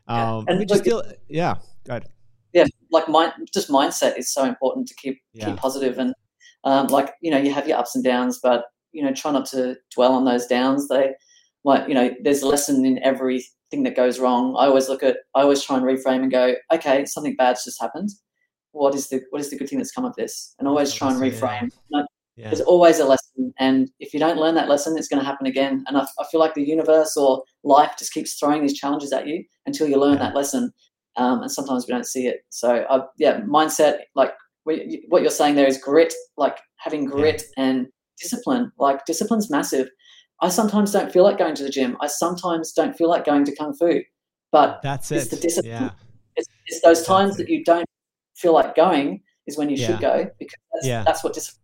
um, 0.06 0.44
and 0.48 0.68
just 0.68 0.82
still 0.82 1.02
yeah 1.28 1.56
good. 1.84 2.06
yeah, 2.52 2.66
like 2.90 3.08
mind, 3.08 3.32
just 3.52 3.68
mindset 3.68 4.18
is 4.18 4.32
so 4.32 4.44
important 4.44 4.86
to 4.88 4.94
keep 4.94 5.20
yeah. 5.32 5.46
keep 5.46 5.56
positive 5.56 5.98
and 5.98 6.14
um, 6.64 6.86
like 6.88 7.14
you 7.20 7.30
know 7.30 7.38
you 7.38 7.52
have 7.52 7.66
your 7.68 7.78
ups 7.78 7.94
and 7.94 8.04
downs, 8.04 8.40
but 8.42 8.64
you 8.92 9.02
know 9.02 9.12
try 9.12 9.32
not 9.32 9.46
to 9.46 9.76
dwell 9.94 10.12
on 10.12 10.24
those 10.24 10.46
downs. 10.46 10.88
They 10.88 11.14
like 11.64 11.88
you 11.88 11.94
know 11.94 12.14
there's 12.22 12.42
a 12.42 12.48
lesson 12.48 12.84
in 12.84 13.02
everything 13.02 13.82
that 13.84 13.96
goes 13.96 14.18
wrong. 14.18 14.54
I 14.58 14.66
always 14.66 14.88
look 14.88 15.02
at 15.02 15.18
I 15.34 15.42
always 15.42 15.62
try 15.62 15.76
and 15.76 15.84
reframe 15.84 16.22
and 16.22 16.30
go, 16.30 16.54
okay, 16.72 17.04
something 17.06 17.36
bad's 17.36 17.64
just 17.64 17.80
happened. 17.80 18.10
What 18.72 18.94
is 18.94 19.08
the 19.08 19.22
what 19.30 19.40
is 19.40 19.50
the 19.50 19.56
good 19.56 19.68
thing 19.68 19.78
that's 19.78 19.92
come 19.92 20.04
of 20.04 20.14
this? 20.16 20.54
And 20.58 20.68
always 20.68 20.92
try 20.92 21.10
and 21.10 21.20
reframe. 21.20 21.70
Yeah. 21.88 22.02
Yeah. 22.36 22.48
There's 22.48 22.62
always 22.62 22.98
a 22.98 23.04
lesson, 23.04 23.54
and 23.58 23.90
if 24.00 24.12
you 24.12 24.18
don't 24.18 24.38
learn 24.38 24.56
that 24.56 24.68
lesson, 24.68 24.98
it's 24.98 25.06
going 25.06 25.20
to 25.20 25.26
happen 25.26 25.46
again. 25.46 25.84
And 25.86 25.96
I, 25.96 26.04
I, 26.18 26.24
feel 26.32 26.40
like 26.40 26.54
the 26.54 26.64
universe 26.64 27.16
or 27.16 27.44
life 27.62 27.92
just 27.96 28.12
keeps 28.12 28.34
throwing 28.34 28.60
these 28.62 28.76
challenges 28.76 29.12
at 29.12 29.28
you 29.28 29.44
until 29.66 29.88
you 29.88 30.00
learn 30.00 30.14
yeah. 30.14 30.24
that 30.24 30.34
lesson 30.34 30.72
um, 31.16 31.42
and 31.42 31.50
sometimes 31.50 31.86
we 31.86 31.92
don't 31.92 32.06
see 32.06 32.26
it. 32.26 32.44
So 32.50 32.84
uh, 32.88 33.06
yeah, 33.18 33.40
mindset 33.40 33.98
like 34.14 34.32
we, 34.64 35.04
what 35.08 35.22
you're 35.22 35.30
saying 35.30 35.54
there 35.54 35.66
is 35.66 35.78
grit, 35.78 36.12
like 36.36 36.58
having 36.76 37.04
grit 37.04 37.44
yeah. 37.56 37.64
and 37.64 37.86
discipline. 38.20 38.72
Like 38.78 39.04
discipline's 39.04 39.50
massive. 39.50 39.88
I 40.40 40.48
sometimes 40.48 40.92
don't 40.92 41.12
feel 41.12 41.22
like 41.22 41.38
going 41.38 41.54
to 41.54 41.62
the 41.62 41.70
gym. 41.70 41.96
I 42.00 42.08
sometimes 42.08 42.72
don't 42.72 42.96
feel 42.96 43.08
like 43.08 43.24
going 43.24 43.44
to 43.44 43.54
kung 43.54 43.74
fu, 43.74 44.00
but 44.50 44.80
that's 44.82 45.12
it. 45.12 45.30
The 45.30 45.36
discipline. 45.36 45.72
Yeah. 45.72 45.90
It's, 46.36 46.48
it's 46.66 46.80
those 46.82 47.06
times 47.06 47.36
that 47.36 47.48
you 47.48 47.62
don't 47.64 47.86
feel 48.34 48.52
like 48.52 48.74
going 48.74 49.22
is 49.46 49.56
when 49.56 49.70
you 49.70 49.76
should 49.76 50.00
go 50.00 50.26
because 50.38 50.58
that's, 50.72 51.04
that's 51.04 51.24
what 51.24 51.34
discipline. 51.34 51.63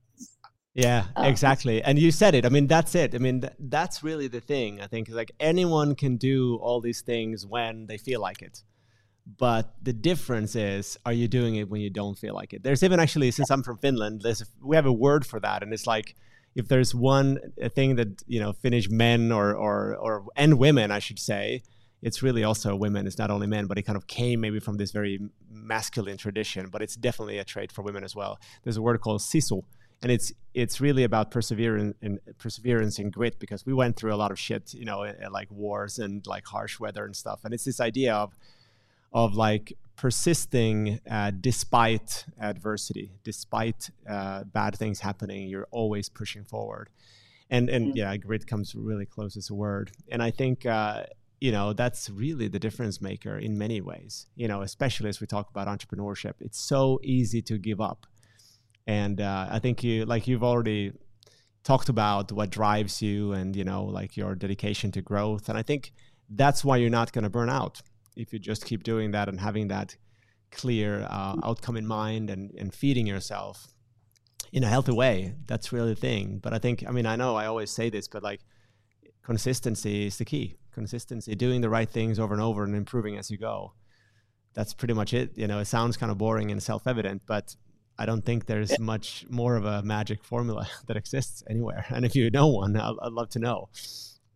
Yeah, 0.74 1.06
um, 1.16 1.26
exactly. 1.26 1.83
And 1.83 1.98
you 1.98 2.12
said 2.12 2.35
it. 2.35 2.46
I 2.46 2.48
mean, 2.48 2.66
that's 2.66 2.94
it. 2.94 3.14
I 3.14 3.18
mean, 3.18 3.40
th- 3.40 3.54
that's 3.59 4.02
really 4.04 4.28
the 4.28 4.40
thing. 4.40 4.80
I 4.80 4.87
think 4.87 5.09
like 5.09 5.33
anyone 5.40 5.94
can 5.96 6.16
do 6.16 6.56
all 6.62 6.80
these 6.80 7.00
things 7.00 7.44
when 7.46 7.87
they 7.87 7.98
feel 7.98 8.20
like 8.20 8.42
it 8.42 8.62
but 9.38 9.74
the 9.83 9.92
difference 9.92 10.56
is 10.56 10.96
are 11.04 11.12
you 11.12 11.28
doing 11.28 11.56
it 11.56 11.68
when 11.68 11.80
you 11.80 11.90
don't 11.90 12.18
feel 12.18 12.35
like 12.35 12.52
it 12.52 12.62
there's 12.62 12.83
even 12.83 12.98
actually 12.98 13.30
since 13.30 13.50
i'm 13.50 13.62
from 13.62 13.76
finland 13.76 14.22
there's 14.22 14.42
we 14.62 14.74
have 14.74 14.87
a 14.87 14.92
word 14.92 15.26
for 15.26 15.38
that 15.38 15.62
and 15.62 15.72
it's 15.72 15.87
like 15.87 16.16
if 16.54 16.68
there's 16.68 16.94
one 16.94 17.38
thing 17.74 17.96
that 17.96 18.22
you 18.26 18.40
know 18.40 18.52
finnish 18.52 18.88
men 18.88 19.30
or 19.30 19.54
or 19.54 19.94
or 19.96 20.24
and 20.37 20.59
women 20.59 20.90
i 20.90 20.98
should 20.98 21.18
say 21.18 21.62
it's 22.02 22.22
really 22.22 22.44
also 22.44 22.74
women. 22.74 23.06
It's 23.06 23.18
not 23.18 23.30
only 23.30 23.46
men, 23.46 23.66
but 23.66 23.78
it 23.78 23.83
kind 23.83 23.96
of 23.96 24.06
came 24.06 24.40
maybe 24.40 24.59
from 24.61 24.76
this 24.76 24.90
very 24.90 25.18
masculine 25.50 26.16
tradition. 26.16 26.68
But 26.70 26.83
it's 26.83 26.96
definitely 26.96 27.38
a 27.38 27.44
trait 27.44 27.70
for 27.72 27.83
women 27.83 28.04
as 28.04 28.16
well. 28.16 28.38
There's 28.62 28.76
a 28.76 28.83
word 28.83 29.00
called 29.00 29.20
sisu, 29.20 29.62
and 30.02 30.10
it's 30.10 30.32
it's 30.52 30.80
really 30.80 31.04
about 31.04 31.30
perseverance 31.30 31.94
and 32.02 32.18
perseverance 32.38 32.98
and 32.98 33.12
grit 33.12 33.38
because 33.38 33.64
we 33.64 33.72
went 33.72 33.96
through 33.96 34.12
a 34.12 34.16
lot 34.16 34.30
of 34.30 34.38
shit, 34.38 34.74
you 34.74 34.84
know, 34.84 35.06
like 35.30 35.50
wars 35.50 35.98
and 35.98 36.26
like 36.26 36.44
harsh 36.46 36.80
weather 36.80 37.04
and 37.04 37.14
stuff. 37.14 37.40
And 37.44 37.54
it's 37.54 37.64
this 37.64 37.80
idea 37.80 38.14
of 38.14 38.36
of 39.12 39.34
like 39.34 39.76
persisting 39.96 41.00
uh, 41.08 41.30
despite 41.38 42.24
adversity, 42.40 43.12
despite 43.22 43.90
uh, 44.08 44.44
bad 44.44 44.74
things 44.76 45.00
happening. 45.00 45.48
You're 45.48 45.68
always 45.70 46.08
pushing 46.08 46.44
forward, 46.44 46.88
and 47.50 47.68
and 47.68 47.88
mm-hmm. 47.88 47.98
yeah, 47.98 48.16
grit 48.16 48.46
comes 48.46 48.74
really 48.74 49.06
close 49.06 49.36
as 49.36 49.50
a 49.50 49.54
word. 49.54 49.92
And 50.10 50.22
I 50.22 50.30
think. 50.30 50.66
Uh, 50.66 51.04
you 51.42 51.50
know 51.50 51.72
that's 51.72 52.10
really 52.10 52.48
the 52.48 52.58
difference 52.58 53.00
maker 53.00 53.38
in 53.38 53.56
many 53.56 53.80
ways 53.80 54.26
you 54.36 54.46
know 54.46 54.60
especially 54.60 55.08
as 55.08 55.22
we 55.22 55.26
talk 55.26 55.48
about 55.48 55.66
entrepreneurship 55.66 56.34
it's 56.38 56.60
so 56.60 57.00
easy 57.02 57.40
to 57.40 57.56
give 57.56 57.80
up 57.80 58.06
and 58.86 59.20
uh, 59.20 59.46
i 59.50 59.58
think 59.58 59.82
you 59.84 60.04
like 60.04 60.26
you've 60.26 60.44
already 60.44 60.92
talked 61.62 61.88
about 61.88 62.32
what 62.32 62.50
drives 62.50 63.02
you 63.02 63.32
and 63.32 63.54
you 63.54 63.64
know 63.64 63.84
like 63.84 64.16
your 64.16 64.34
dedication 64.34 64.90
to 64.92 65.02
growth. 65.02 65.48
And 65.48 65.58
i 65.58 65.62
think 65.62 65.92
that's 66.28 66.64
why 66.64 66.76
you're 66.76 66.90
not 66.90 67.12
going 67.12 67.24
to 67.24 67.30
burn 67.30 67.50
out 67.50 67.82
if 68.16 68.32
you 68.32 68.38
just 68.38 68.64
keep 68.64 68.82
doing 68.82 69.10
that 69.10 69.28
and 69.28 69.40
having 69.40 69.68
that 69.68 69.96
clear 70.52 71.06
uh, 71.08 71.36
outcome 71.44 71.76
in 71.76 71.86
mind 71.86 72.30
and, 72.30 72.52
and 72.56 72.72
feeding 72.74 73.06
yourself 73.06 73.68
in 74.52 74.64
a 74.64 74.68
healthy 74.68 74.92
way. 74.92 75.34
That's 75.46 75.72
really 75.72 75.94
the 75.94 76.00
thing. 76.00 76.38
But 76.38 76.54
i 76.54 76.58
think 76.58 76.84
i 76.88 76.90
mean 76.90 77.06
i 77.06 77.16
know 77.16 77.36
i 77.36 77.46
always 77.46 77.70
say 77.70 77.90
this 77.90 78.08
but 78.08 78.22
like 78.22 78.40
consistency 79.22 80.06
is 80.06 80.16
the 80.16 80.24
key. 80.24 80.56
Consistency 80.72 81.34
doing 81.34 81.60
the 81.60 81.68
right 81.68 81.90
things 81.90 82.18
over 82.18 82.32
and 82.32 82.42
over 82.42 82.64
and 82.64 82.74
improving 82.76 83.18
as 83.18 83.30
you 83.30 83.36
go. 83.36 83.74
That's 84.54 84.72
pretty 84.72 84.94
much 84.94 85.12
it. 85.12 85.36
You 85.36 85.46
know 85.46 85.58
it 85.58 85.66
sounds 85.66 85.96
kind 85.96 86.10
of 86.10 86.18
boring 86.18 86.50
and 86.50 86.62
self-evident 86.62 87.22
but 87.26 87.54
i 88.00 88.06
don't 88.06 88.24
think 88.24 88.46
there's 88.46 88.78
much 88.78 89.24
more 89.28 89.54
of 89.56 89.64
a 89.64 89.82
magic 89.82 90.24
formula 90.24 90.66
that 90.86 90.96
exists 90.96 91.44
anywhere 91.48 91.84
and 91.90 92.04
if 92.04 92.16
you 92.16 92.30
know 92.30 92.48
one 92.48 92.76
i 92.76 92.90
would 92.90 93.12
love 93.12 93.28
to 93.28 93.38
know 93.38 93.68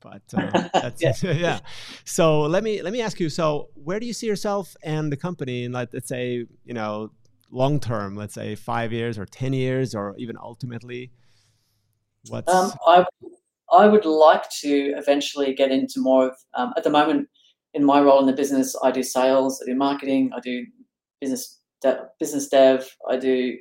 but 0.05 0.23
uh, 0.37 0.69
that's 0.75 1.03
yeah. 1.03 1.15
yeah. 1.23 1.61
So 2.05 2.43
let 2.43 2.63
me 2.63 2.83
let 2.83 2.93
me 2.93 3.01
ask 3.01 3.19
you. 3.19 3.29
So 3.29 3.71
where 3.75 3.99
do 3.99 4.07
you 4.07 4.13
see 4.13 4.27
yourself 4.27 4.77
and 4.83 5.11
the 5.11 5.17
company 5.17 5.65
in 5.65 5.73
like 5.73 5.89
let's 5.93 6.09
say 6.09 6.47
you 6.65 6.75
know 6.75 7.11
long 7.51 7.81
term? 7.81 8.15
Let's 8.15 8.35
say 8.35 8.55
five 8.55 8.93
years 8.93 9.19
or 9.19 9.25
ten 9.25 9.53
years 9.53 9.95
or 9.95 10.15
even 10.19 10.37
ultimately. 10.41 11.11
What's 12.29 12.53
um, 12.53 12.73
I 12.87 13.05
I 13.73 13.87
would 13.89 14.05
like 14.05 14.49
to 14.61 14.95
eventually 14.97 15.55
get 15.55 15.73
into 15.73 16.01
more 16.01 16.29
of 16.29 16.37
um, 16.55 16.75
at 16.77 16.85
the 16.85 16.91
moment 16.91 17.29
in 17.73 17.83
my 17.83 18.01
role 18.01 18.21
in 18.21 18.27
the 18.27 18.33
business. 18.33 18.77
I 18.83 18.91
do 18.91 19.03
sales, 19.03 19.61
I 19.63 19.67
do 19.67 19.75
marketing, 19.75 20.31
I 20.37 20.41
do 20.41 20.67
business 21.21 21.61
de- 21.85 22.09
business 22.19 22.49
dev. 22.49 22.89
I 23.09 23.17
do. 23.17 23.57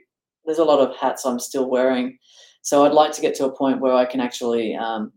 There's 0.45 0.57
a 0.57 0.63
lot 0.63 0.79
of 0.79 0.95
hats 0.97 1.25
I'm 1.25 1.39
still 1.39 1.69
wearing. 1.69 2.17
So 2.63 2.85
I'd 2.85 2.93
like 2.93 3.11
to 3.13 3.21
get 3.21 3.35
to 3.35 3.45
a 3.45 3.55
point 3.55 3.81
where 3.81 3.93
I 3.93 4.05
can 4.05 4.21
actually 4.21 4.75
um, 4.75 5.11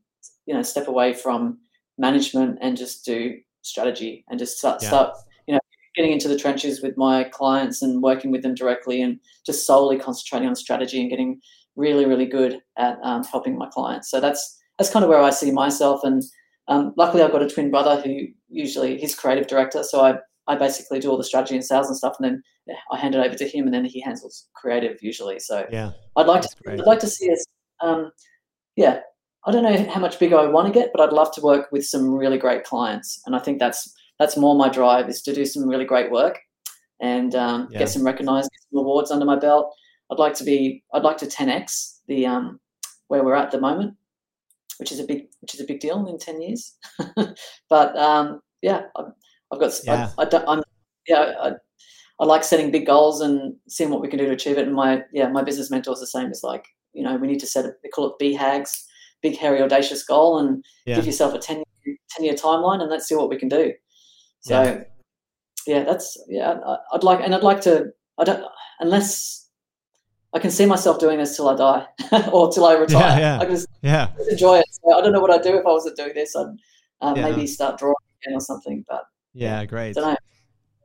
you 0.46 0.54
know 0.54 0.62
step 0.62 0.88
away 0.88 1.12
from 1.12 1.58
management 1.98 2.58
and 2.60 2.76
just 2.76 3.04
do 3.04 3.36
strategy 3.62 4.24
and 4.28 4.38
just 4.38 4.58
start 4.58 4.82
yeah. 4.82 4.88
start 4.88 5.16
you 5.46 5.54
know 5.54 5.60
getting 5.94 6.12
into 6.12 6.28
the 6.28 6.38
trenches 6.38 6.82
with 6.82 6.96
my 6.96 7.24
clients 7.24 7.82
and 7.82 8.02
working 8.02 8.30
with 8.30 8.42
them 8.42 8.54
directly 8.54 9.02
and 9.02 9.18
just 9.44 9.66
solely 9.66 9.98
concentrating 9.98 10.48
on 10.48 10.54
strategy 10.54 11.00
and 11.00 11.10
getting 11.10 11.40
really 11.74 12.06
really 12.06 12.26
good 12.26 12.60
at 12.78 12.98
um, 13.02 13.24
helping 13.24 13.58
my 13.58 13.68
clients 13.68 14.10
so 14.10 14.20
that's 14.20 14.58
that's 14.78 14.90
kind 14.90 15.04
of 15.04 15.08
where 15.08 15.20
i 15.20 15.30
see 15.30 15.50
myself 15.50 16.00
and 16.04 16.22
um, 16.68 16.92
luckily 16.96 17.22
i've 17.22 17.32
got 17.32 17.42
a 17.42 17.48
twin 17.48 17.70
brother 17.70 18.00
who 18.02 18.26
usually 18.48 18.98
he's 18.98 19.14
creative 19.14 19.46
director 19.46 19.82
so 19.82 20.04
i 20.04 20.14
I 20.48 20.56
basically 20.56 21.00
do 21.00 21.10
all 21.10 21.16
the 21.16 21.24
strategy 21.24 21.54
and 21.54 21.64
sales 21.64 21.88
and 21.88 21.96
stuff, 21.96 22.16
and 22.18 22.24
then 22.24 22.42
yeah, 22.66 22.76
I 22.92 22.98
hand 22.98 23.14
it 23.14 23.24
over 23.24 23.34
to 23.34 23.48
him, 23.48 23.64
and 23.64 23.74
then 23.74 23.84
he 23.84 24.00
handles 24.00 24.48
creative 24.54 24.98
usually. 25.02 25.38
So 25.38 25.66
yeah, 25.70 25.92
I'd 26.16 26.26
like 26.26 26.42
to 26.42 26.48
great. 26.62 26.80
I'd 26.80 26.86
like 26.86 27.00
to 27.00 27.08
see 27.08 27.30
us, 27.32 27.44
um, 27.80 28.10
yeah, 28.76 29.00
I 29.46 29.52
don't 29.52 29.62
know 29.62 29.90
how 29.90 30.00
much 30.00 30.18
bigger 30.18 30.36
I 30.36 30.46
want 30.46 30.66
to 30.66 30.72
get, 30.72 30.90
but 30.92 31.00
I'd 31.00 31.12
love 31.12 31.32
to 31.34 31.40
work 31.40 31.70
with 31.70 31.84
some 31.84 32.12
really 32.12 32.38
great 32.38 32.64
clients. 32.64 33.22
And 33.26 33.36
I 33.36 33.38
think 33.38 33.58
that's 33.58 33.92
that's 34.18 34.36
more 34.36 34.56
my 34.56 34.68
drive 34.68 35.08
is 35.08 35.22
to 35.22 35.34
do 35.34 35.44
some 35.44 35.68
really 35.68 35.84
great 35.84 36.10
work 36.10 36.38
and 37.00 37.34
um, 37.34 37.68
yeah. 37.70 37.80
get 37.80 37.88
some 37.88 38.04
recognized, 38.04 38.50
awards 38.74 39.10
under 39.10 39.24
my 39.24 39.38
belt. 39.38 39.74
I'd 40.10 40.18
like 40.18 40.34
to 40.34 40.44
be, 40.44 40.82
I'd 40.92 41.02
like 41.02 41.18
to 41.18 41.26
10x 41.26 41.98
the 42.06 42.26
um, 42.26 42.60
where 43.08 43.24
we're 43.24 43.34
at 43.34 43.50
the 43.50 43.60
moment, 43.60 43.94
which 44.78 44.92
is 44.92 45.00
a 45.00 45.04
big, 45.04 45.26
which 45.40 45.54
is 45.54 45.60
a 45.60 45.64
big 45.64 45.80
deal 45.80 46.06
in 46.06 46.18
10 46.18 46.40
years. 46.40 46.76
but 47.68 47.96
um, 47.96 48.40
yeah, 48.62 48.82
I've, 49.52 49.60
got, 49.60 49.72
yeah. 49.84 50.10
I, 50.18 50.24
I 50.24 50.52
am 50.52 50.62
yeah, 51.06 51.34
I, 51.40 51.52
I 52.18 52.24
like 52.24 52.44
setting 52.44 52.70
big 52.70 52.86
goals 52.86 53.20
and 53.20 53.54
seeing 53.68 53.90
what 53.90 54.00
we 54.00 54.08
can 54.08 54.18
do 54.18 54.26
to 54.26 54.32
achieve 54.32 54.58
it. 54.58 54.66
And 54.66 54.74
my, 54.74 55.02
yeah, 55.12 55.28
my 55.28 55.42
business 55.42 55.70
mentor 55.70 55.94
is 55.94 56.00
the 56.00 56.06
same. 56.06 56.28
It's 56.28 56.42
like, 56.42 56.64
you 56.92 57.02
know, 57.02 57.16
we 57.16 57.26
need 57.26 57.40
to 57.40 57.46
set, 57.46 57.64
a, 57.64 57.72
they 57.82 57.88
call 57.88 58.14
it 58.14 58.22
BHAGs 58.22 58.84
big, 59.22 59.36
hairy, 59.36 59.62
audacious 59.62 60.04
goal 60.04 60.38
and 60.38 60.64
yeah. 60.84 60.96
give 60.96 61.06
yourself 61.06 61.34
a 61.34 61.38
10, 61.38 61.62
10 62.10 62.24
year 62.24 62.34
timeline 62.34 62.80
and 62.80 62.90
let's 62.90 63.06
see 63.06 63.14
what 63.14 63.28
we 63.28 63.38
can 63.38 63.48
do. 63.48 63.72
So, 64.40 64.62
yeah, 64.62 64.82
yeah 65.66 65.84
that's, 65.84 66.16
yeah, 66.28 66.58
I'd 66.92 67.04
like, 67.04 67.20
and 67.22 67.34
I'd 67.34 67.42
like 67.42 67.60
to, 67.62 67.86
I 68.18 68.24
don't, 68.24 68.44
unless 68.80 69.48
I 70.32 70.38
can 70.38 70.50
see 70.50 70.66
myself 70.66 70.98
doing 70.98 71.18
this 71.18 71.36
till 71.36 71.48
I 71.48 71.56
die 71.56 71.86
or 72.32 72.50
till 72.50 72.64
I 72.64 72.74
retire. 72.74 73.18
Yeah, 73.18 73.18
yeah. 73.18 73.38
I 73.40 73.44
just, 73.46 73.66
yeah. 73.82 74.08
Enjoy 74.30 74.58
it. 74.58 74.66
So 74.70 74.94
I 74.94 75.00
don't 75.00 75.12
know 75.12 75.20
what 75.20 75.30
I'd 75.30 75.42
do 75.42 75.56
if 75.56 75.66
I 75.66 75.70
wasn't 75.70 75.96
doing 75.96 76.12
this. 76.14 76.36
I'd 76.36 76.46
uh, 77.00 77.14
yeah. 77.16 77.30
maybe 77.30 77.46
start 77.46 77.78
drawing 77.78 77.94
again 78.22 78.36
or 78.36 78.40
something, 78.40 78.84
but 78.88 79.04
yeah, 79.36 79.64
great. 79.64 79.96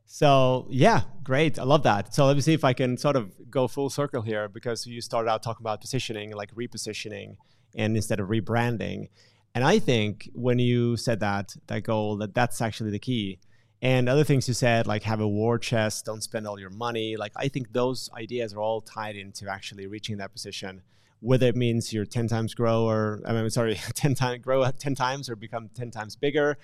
So 0.05 0.67
yeah, 0.69 1.03
great. 1.23 1.57
I 1.57 1.63
love 1.63 1.83
that. 1.83 2.13
So 2.13 2.25
let 2.25 2.35
me 2.35 2.41
see 2.41 2.53
if 2.53 2.65
I 2.65 2.73
can 2.73 2.97
sort 2.97 3.15
of 3.15 3.31
go 3.49 3.67
full 3.69 3.89
circle 3.89 4.21
here 4.21 4.49
because 4.49 4.85
you 4.85 4.99
started 4.99 5.29
out 5.29 5.41
talking 5.41 5.63
about 5.63 5.79
positioning, 5.79 6.33
like 6.33 6.53
repositioning, 6.53 7.37
and 7.75 7.95
instead 7.95 8.19
of 8.19 8.27
rebranding. 8.27 9.07
And 9.55 9.63
I 9.63 9.79
think 9.79 10.29
when 10.33 10.59
you 10.59 10.97
said 10.97 11.21
that 11.21 11.55
that 11.67 11.83
goal, 11.83 12.17
that 12.17 12.35
that's 12.35 12.61
actually 12.61 12.91
the 12.91 12.99
key. 12.99 13.39
And 13.81 14.09
other 14.09 14.25
things 14.25 14.49
you 14.49 14.53
said, 14.53 14.85
like 14.85 15.03
have 15.03 15.21
a 15.21 15.27
war 15.27 15.57
chest, 15.57 16.05
don't 16.05 16.21
spend 16.21 16.45
all 16.45 16.59
your 16.59 16.69
money. 16.69 17.15
Like 17.15 17.31
I 17.37 17.47
think 17.47 17.71
those 17.71 18.09
ideas 18.13 18.53
are 18.53 18.59
all 18.59 18.81
tied 18.81 19.15
into 19.15 19.49
actually 19.49 19.87
reaching 19.87 20.17
that 20.17 20.33
position. 20.33 20.81
Whether 21.21 21.47
it 21.47 21.55
means 21.55 21.93
you're 21.93 22.05
10 22.05 22.27
times 22.27 22.53
grow 22.53 22.83
or 22.83 23.21
I 23.25 23.31
mean 23.31 23.49
sorry, 23.49 23.75
10 23.93 24.15
times 24.15 24.43
grow 24.43 24.69
10 24.69 24.93
times 24.93 25.29
or 25.29 25.37
become 25.37 25.69
10 25.73 25.89
times 25.89 26.17
bigger 26.17 26.57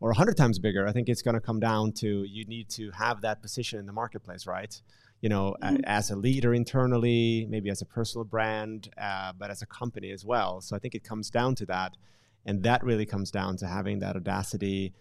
or 0.00 0.10
100 0.10 0.36
times 0.36 0.58
bigger. 0.58 0.86
I 0.86 0.92
think 0.92 1.08
it's 1.08 1.22
going 1.22 1.34
to 1.34 1.40
come 1.40 1.60
down 1.60 1.92
to 1.94 2.24
you 2.24 2.44
need 2.44 2.68
to 2.70 2.90
have 2.92 3.20
that 3.22 3.42
position 3.42 3.78
in 3.78 3.86
the 3.86 3.92
marketplace, 3.92 4.46
right? 4.46 4.80
you 5.20 5.28
know, 5.28 5.56
mm-hmm. 5.62 5.76
a, 5.84 5.88
as 5.88 6.10
a 6.10 6.16
leader 6.16 6.54
internally, 6.54 7.46
maybe 7.48 7.70
as 7.70 7.82
a 7.82 7.86
personal 7.86 8.24
brand, 8.24 8.90
uh, 9.00 9.32
but 9.36 9.50
as 9.50 9.62
a 9.62 9.66
company 9.66 10.10
as 10.10 10.24
well. 10.24 10.60
So 10.60 10.76
I 10.76 10.78
think 10.78 10.94
it 10.94 11.04
comes 11.04 11.30
down 11.30 11.54
to 11.56 11.66
that, 11.66 11.96
and 12.46 12.62
that 12.62 12.84
really 12.84 13.06
comes 13.06 13.30
down 13.30 13.56
to 13.58 13.66
having 13.66 13.98
that 14.00 14.16
audacity, 14.16 14.94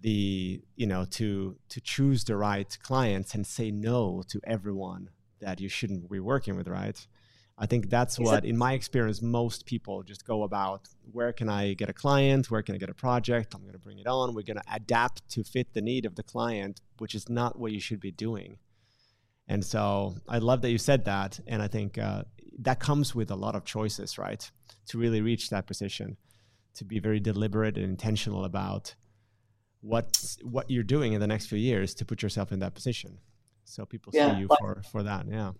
the 0.00 0.62
you 0.76 0.86
know, 0.86 1.04
to 1.12 1.56
to 1.70 1.80
choose 1.80 2.24
the 2.24 2.36
right 2.36 2.76
clients 2.82 3.34
and 3.34 3.46
say 3.46 3.70
no 3.70 4.22
to 4.28 4.40
everyone 4.44 5.10
that 5.40 5.60
you 5.60 5.68
shouldn't 5.68 6.10
be 6.10 6.20
working 6.20 6.56
with, 6.56 6.68
right? 6.68 7.06
I 7.60 7.66
think 7.66 7.90
that's 7.90 8.20
what, 8.20 8.44
in 8.44 8.56
my 8.56 8.74
experience, 8.74 9.20
most 9.20 9.66
people 9.66 10.04
just 10.04 10.24
go 10.24 10.44
about. 10.44 10.88
Where 11.10 11.32
can 11.32 11.48
I 11.48 11.74
get 11.74 11.88
a 11.88 11.92
client? 11.92 12.52
Where 12.52 12.62
can 12.62 12.76
I 12.76 12.78
get 12.78 12.88
a 12.88 12.94
project? 12.94 13.52
I'm 13.52 13.62
going 13.62 13.72
to 13.72 13.80
bring 13.80 13.98
it 13.98 14.06
on. 14.06 14.32
We're 14.32 14.42
going 14.42 14.58
to 14.58 14.72
adapt 14.72 15.28
to 15.30 15.42
fit 15.42 15.74
the 15.74 15.80
need 15.80 16.06
of 16.06 16.14
the 16.14 16.22
client, 16.22 16.80
which 16.98 17.16
is 17.16 17.28
not 17.28 17.58
what 17.58 17.72
you 17.72 17.80
should 17.80 17.98
be 17.98 18.12
doing. 18.12 18.58
And 19.48 19.64
so 19.64 20.14
I 20.28 20.38
love 20.38 20.62
that 20.62 20.70
you 20.70 20.78
said 20.78 21.04
that. 21.06 21.40
And 21.48 21.60
I 21.60 21.66
think 21.66 21.98
uh, 21.98 22.22
that 22.60 22.78
comes 22.78 23.12
with 23.12 23.30
a 23.30 23.36
lot 23.36 23.56
of 23.56 23.64
choices, 23.64 24.18
right? 24.18 24.48
To 24.88 24.98
really 24.98 25.20
reach 25.20 25.50
that 25.50 25.66
position, 25.66 26.16
to 26.74 26.84
be 26.84 27.00
very 27.00 27.18
deliberate 27.18 27.76
and 27.76 27.84
intentional 27.84 28.44
about 28.44 28.94
what 29.80 30.36
what 30.42 30.70
you're 30.70 30.82
doing 30.82 31.12
in 31.12 31.20
the 31.20 31.26
next 31.26 31.46
few 31.46 31.58
years 31.58 31.94
to 31.94 32.04
put 32.04 32.22
yourself 32.22 32.52
in 32.52 32.60
that 32.60 32.74
position. 32.74 33.18
So 33.64 33.84
people 33.84 34.12
yeah, 34.14 34.34
see 34.34 34.40
you 34.40 34.46
like 34.48 34.58
for, 34.60 34.82
for 34.90 35.02
that. 35.02 35.26
Yeah. 35.28 35.52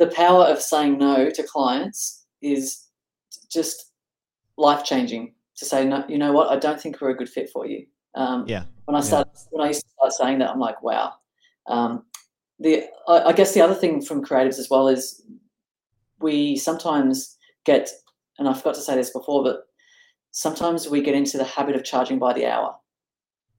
The 0.00 0.08
power 0.08 0.44
of 0.44 0.60
saying 0.60 0.98
no 0.98 1.30
to 1.30 1.42
clients 1.44 2.26
is 2.42 2.88
just 3.48 3.92
life 4.56 4.84
changing. 4.84 5.34
To 5.58 5.64
say 5.64 5.84
no, 5.84 6.04
you 6.08 6.18
know 6.18 6.32
what? 6.32 6.48
I 6.48 6.56
don't 6.56 6.80
think 6.80 7.00
we're 7.00 7.10
a 7.10 7.16
good 7.16 7.28
fit 7.28 7.50
for 7.50 7.66
you. 7.66 7.86
Um, 8.14 8.44
yeah. 8.48 8.64
When 8.86 8.96
I 8.96 9.00
started, 9.00 9.30
yeah. 9.34 9.42
when 9.50 9.64
I 9.64 9.68
used 9.68 9.82
to 9.82 9.88
start 9.90 10.12
saying 10.12 10.38
that, 10.38 10.50
I'm 10.50 10.58
like, 10.58 10.82
wow. 10.82 11.12
Um, 11.66 12.04
the 12.58 12.84
I 13.08 13.32
guess 13.32 13.54
the 13.54 13.60
other 13.60 13.74
thing 13.74 14.02
from 14.02 14.24
creatives 14.24 14.58
as 14.58 14.68
well 14.70 14.88
is 14.88 15.22
we 16.20 16.56
sometimes 16.56 17.36
get, 17.64 17.90
and 18.38 18.48
I 18.48 18.54
forgot 18.54 18.74
to 18.74 18.80
say 18.80 18.94
this 18.94 19.10
before, 19.10 19.42
but 19.42 19.66
sometimes 20.30 20.88
we 20.88 21.02
get 21.02 21.14
into 21.14 21.38
the 21.38 21.44
habit 21.44 21.76
of 21.76 21.84
charging 21.84 22.18
by 22.18 22.32
the 22.32 22.46
hour, 22.46 22.74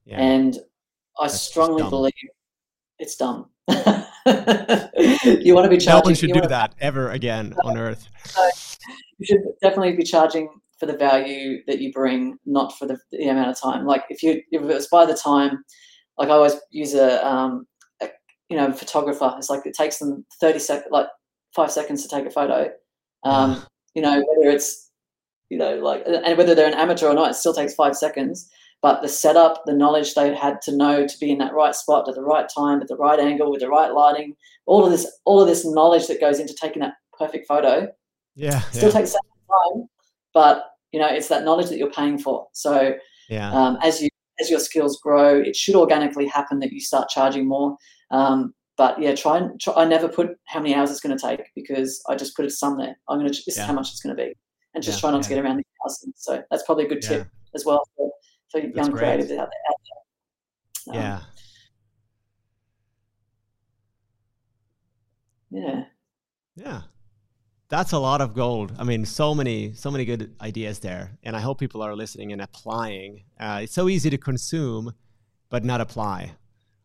yeah. 0.04 0.20
and 0.20 0.58
I 1.20 1.26
That's 1.26 1.40
strongly 1.40 1.82
believe 1.88 2.12
it's 2.98 3.16
dumb. 3.16 3.50
you 4.26 5.54
want 5.54 5.64
to 5.64 5.70
be 5.70 5.78
charging. 5.78 5.94
No 5.94 6.00
one 6.02 6.14
should 6.14 6.32
do 6.32 6.40
that 6.42 6.74
ever 6.80 7.10
again 7.10 7.54
on 7.64 7.76
Earth. 7.76 8.08
you 9.18 9.26
should 9.26 9.42
definitely 9.60 9.96
be 9.96 10.04
charging 10.04 10.48
for 10.78 10.86
the 10.86 10.96
value 10.96 11.62
that 11.66 11.78
you 11.78 11.92
bring, 11.92 12.38
not 12.44 12.76
for 12.76 12.86
the, 12.86 12.98
the 13.10 13.28
amount 13.28 13.50
of 13.50 13.60
time. 13.60 13.86
Like 13.86 14.04
if 14.10 14.22
you 14.22 14.42
if 14.50 14.62
it 14.62 14.66
was 14.66 14.88
by 14.88 15.06
the 15.06 15.14
time, 15.14 15.64
like 16.18 16.28
I 16.28 16.32
always 16.32 16.54
use 16.70 16.94
a, 16.94 17.26
um, 17.26 17.66
a 18.00 18.08
you 18.48 18.56
know 18.56 18.72
photographer. 18.72 19.34
It's 19.38 19.50
like 19.50 19.66
it 19.66 19.74
takes 19.74 19.98
them 19.98 20.24
thirty 20.40 20.58
seconds, 20.58 20.88
like 20.90 21.06
five 21.54 21.70
seconds 21.70 22.02
to 22.02 22.08
take 22.08 22.26
a 22.26 22.30
photo. 22.30 22.70
Um, 23.24 23.64
you 23.94 24.02
know 24.02 24.24
whether 24.26 24.50
it's 24.50 24.90
you 25.50 25.58
know 25.58 25.76
like 25.76 26.04
and 26.06 26.36
whether 26.38 26.54
they're 26.54 26.66
an 26.66 26.74
amateur 26.74 27.08
or 27.08 27.14
not, 27.14 27.30
it 27.30 27.34
still 27.34 27.54
takes 27.54 27.74
five 27.74 27.96
seconds. 27.96 28.50
But 28.82 29.00
the 29.00 29.08
setup, 29.08 29.62
the 29.64 29.72
knowledge 29.72 30.14
they 30.14 30.34
had 30.34 30.60
to 30.62 30.76
know 30.76 31.06
to 31.06 31.18
be 31.18 31.30
in 31.30 31.38
that 31.38 31.54
right 31.54 31.74
spot 31.74 32.08
at 32.08 32.16
the 32.16 32.22
right 32.22 32.48
time, 32.54 32.82
at 32.82 32.88
the 32.88 32.96
right 32.96 33.18
angle, 33.18 33.50
with 33.50 33.60
the 33.60 33.68
right 33.68 33.92
lighting, 33.94 34.34
all 34.66 34.84
of 34.84 34.90
this, 34.90 35.06
all 35.24 35.40
of 35.40 35.46
this 35.46 35.64
knowledge 35.64 36.08
that 36.08 36.20
goes 36.20 36.40
into 36.40 36.54
taking 36.60 36.80
that 36.82 36.94
perfect 37.16 37.46
photo. 37.46 37.88
Yeah, 38.34 38.60
still 38.70 38.88
yeah. 38.88 38.94
takes 38.94 39.12
time, 39.12 39.88
but 40.34 40.64
you 40.92 40.98
know 41.00 41.06
it's 41.06 41.28
that 41.28 41.44
knowledge 41.44 41.68
that 41.68 41.78
you're 41.78 41.90
paying 41.92 42.18
for. 42.18 42.48
So 42.52 42.94
yeah. 43.28 43.52
um, 43.52 43.78
as 43.82 44.02
you 44.02 44.08
as 44.40 44.50
your 44.50 44.60
skills 44.60 44.98
grow, 45.00 45.40
it 45.40 45.54
should 45.54 45.76
organically 45.76 46.26
happen 46.26 46.58
that 46.60 46.72
you 46.72 46.80
start 46.80 47.08
charging 47.08 47.46
more. 47.46 47.76
Um, 48.10 48.54
but 48.76 49.00
yeah, 49.00 49.14
try 49.14 49.38
and 49.38 49.60
try, 49.60 49.74
I 49.74 49.84
never 49.84 50.08
put 50.08 50.30
how 50.46 50.60
many 50.60 50.74
hours 50.74 50.90
it's 50.90 51.00
going 51.00 51.16
to 51.16 51.22
take 51.22 51.42
because 51.54 52.02
I 52.08 52.16
just 52.16 52.34
put 52.34 52.46
a 52.46 52.50
sum 52.50 52.78
there. 52.78 52.96
I'm 53.08 53.18
going 53.18 53.30
to 53.30 53.42
this 53.46 53.56
Yeah. 53.56 53.62
is 53.62 53.66
how 53.66 53.74
much 53.74 53.90
it's 53.90 54.00
going 54.00 54.16
to 54.16 54.22
be, 54.22 54.32
and 54.74 54.82
just 54.82 54.98
Yeah, 54.98 55.00
try 55.02 55.10
not 55.12 55.22
to 55.22 55.28
get 55.28 55.38
around 55.44 55.58
the 55.58 55.64
thousand. 55.84 56.14
So 56.16 56.42
that's 56.50 56.64
probably 56.64 56.86
a 56.86 56.88
good 56.88 57.02
tip 57.02 57.28
as 57.54 57.64
well 57.64 57.86
for, 57.96 58.10
for 58.52 58.60
young 58.60 58.90
great. 58.90 59.20
creatives 59.20 59.28
there. 59.28 59.40
Out 59.40 59.48
there. 60.86 60.94
Um, 60.94 60.94
yeah. 60.94 61.20
yeah. 65.50 65.84
Yeah. 66.54 66.82
That's 67.68 67.92
a 67.92 67.98
lot 67.98 68.20
of 68.20 68.34
gold. 68.34 68.74
I 68.78 68.84
mean, 68.84 69.06
so 69.06 69.34
many, 69.34 69.72
so 69.72 69.90
many 69.90 70.04
good 70.04 70.34
ideas 70.42 70.80
there, 70.80 71.18
and 71.22 71.34
I 71.34 71.40
hope 71.40 71.58
people 71.58 71.82
are 71.82 71.96
listening 71.96 72.30
and 72.30 72.42
applying. 72.42 73.24
Uh, 73.40 73.60
it's 73.62 73.72
so 73.72 73.88
easy 73.88 74.10
to 74.10 74.18
consume, 74.18 74.92
but 75.48 75.64
not 75.64 75.80
apply. 75.80 76.32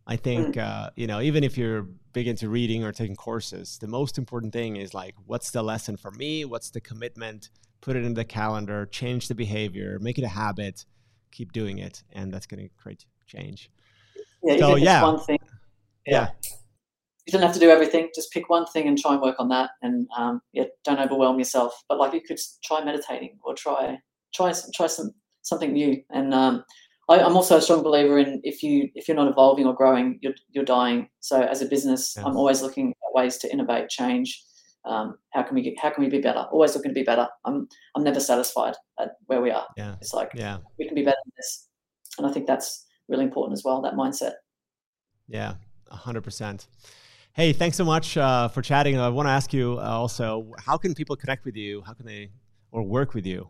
I 0.09 0.15
think 0.15 0.55
uh, 0.55 0.91
you 0.95 1.05
know, 1.05 1.19
even 1.19 1.43
if 1.43 1.57
you're 1.57 1.89
big 2.13 2.29
into 2.29 2.47
reading 2.47 2.85
or 2.85 2.93
taking 2.93 3.17
courses, 3.17 3.77
the 3.79 3.87
most 3.87 4.17
important 4.17 4.53
thing 4.53 4.77
is 4.77 4.93
like, 4.93 5.15
what's 5.25 5.51
the 5.51 5.61
lesson 5.61 5.97
for 5.97 6.11
me? 6.11 6.45
What's 6.45 6.69
the 6.69 6.79
commitment? 6.79 7.49
Put 7.81 7.97
it 7.97 8.05
in 8.05 8.13
the 8.13 8.23
calendar, 8.23 8.85
change 8.85 9.27
the 9.27 9.35
behavior, 9.35 9.99
make 9.99 10.17
it 10.17 10.23
a 10.23 10.29
habit, 10.29 10.85
keep 11.31 11.51
doing 11.53 11.79
it, 11.79 12.03
and 12.13 12.33
that's 12.33 12.45
going 12.45 12.63
to 12.63 12.69
create 12.77 13.05
change. 13.25 13.69
Yeah, 14.43 14.57
So, 14.57 14.75
yeah. 14.75 15.03
one 15.03 15.19
thing. 15.19 15.39
Yeah. 16.05 16.29
You 17.25 17.33
don't 17.33 17.41
have 17.41 17.53
to 17.53 17.59
do 17.59 17.69
everything. 17.69 18.09
Just 18.15 18.31
pick 18.31 18.49
one 18.49 18.65
thing 18.67 18.87
and 18.87 18.97
try 18.97 19.13
and 19.13 19.21
work 19.21 19.35
on 19.39 19.49
that. 19.49 19.71
And 19.81 20.07
um, 20.17 20.41
yeah, 20.53 20.63
don't 20.85 20.99
overwhelm 20.99 21.37
yourself. 21.37 21.83
But 21.89 21.97
like 21.97 22.13
you 22.13 22.21
could 22.21 22.39
try 22.63 22.83
meditating 22.83 23.37
or 23.43 23.53
try 23.53 23.97
try 24.33 24.53
some, 24.53 24.71
try 24.73 24.87
some 24.87 25.11
something 25.41 25.73
new. 25.73 26.01
And 26.11 26.33
um, 26.33 26.63
I, 27.09 27.19
I'm 27.19 27.35
also 27.35 27.57
a 27.57 27.61
strong 27.61 27.83
believer 27.83 28.17
in 28.17 28.39
if 28.43 28.63
you 28.63 28.89
if 28.95 29.07
you're 29.09 29.17
not 29.17 29.27
evolving 29.27 29.65
or 29.65 29.73
growing, 29.73 30.19
you're 30.21 30.35
you're 30.51 30.63
dying. 30.63 31.09
So 31.19 31.41
as 31.41 31.61
a 31.61 31.65
business, 31.65 32.15
Yeah. 32.15 32.25
I'm 32.25 32.37
always 32.37 32.61
looking 32.61 32.91
at 32.91 33.13
ways 33.13 33.37
to 33.39 33.51
innovate, 33.51 33.89
change. 33.89 34.41
Um, 34.87 35.17
how 35.33 35.43
can 35.43 35.55
we 35.55 35.61
get, 35.61 35.77
how 35.79 35.89
can 35.89 36.03
we 36.03 36.09
be 36.09 36.19
better? 36.21 36.39
Always 36.51 36.75
looking 36.75 36.91
to 36.91 36.95
be 36.95 37.03
better. 37.03 37.27
I'm 37.45 37.67
I'm 37.95 38.03
never 38.03 38.19
satisfied 38.19 38.75
at 38.99 39.09
where 39.25 39.41
we 39.41 39.51
are. 39.51 39.67
Yeah. 39.75 39.95
It's 40.01 40.13
like 40.13 40.31
Yeah. 40.33 40.57
we 40.79 40.85
can 40.85 40.95
be 40.95 41.03
better 41.03 41.17
than 41.25 41.33
this, 41.37 41.67
and 42.17 42.25
I 42.27 42.31
think 42.31 42.47
that's 42.47 42.85
really 43.09 43.25
important 43.25 43.57
as 43.57 43.63
well. 43.63 43.81
That 43.81 43.93
mindset. 43.93 44.33
Yeah, 45.27 45.55
hundred 45.91 46.23
percent. 46.23 46.67
Hey, 47.33 47.53
thanks 47.53 47.77
so 47.77 47.85
much 47.85 48.17
uh, 48.17 48.47
for 48.47 48.61
chatting. 48.61 48.97
I 48.97 49.09
want 49.09 49.27
to 49.27 49.31
ask 49.31 49.53
you 49.53 49.77
uh, 49.79 49.83
also, 49.83 50.53
how 50.57 50.77
can 50.77 50.95
people 50.95 51.15
connect 51.15 51.45
with 51.45 51.55
you? 51.55 51.83
How 51.85 51.93
can 51.93 52.05
they 52.05 52.31
or 52.71 52.81
work 52.83 53.13
with 53.13 53.25
you? 53.27 53.49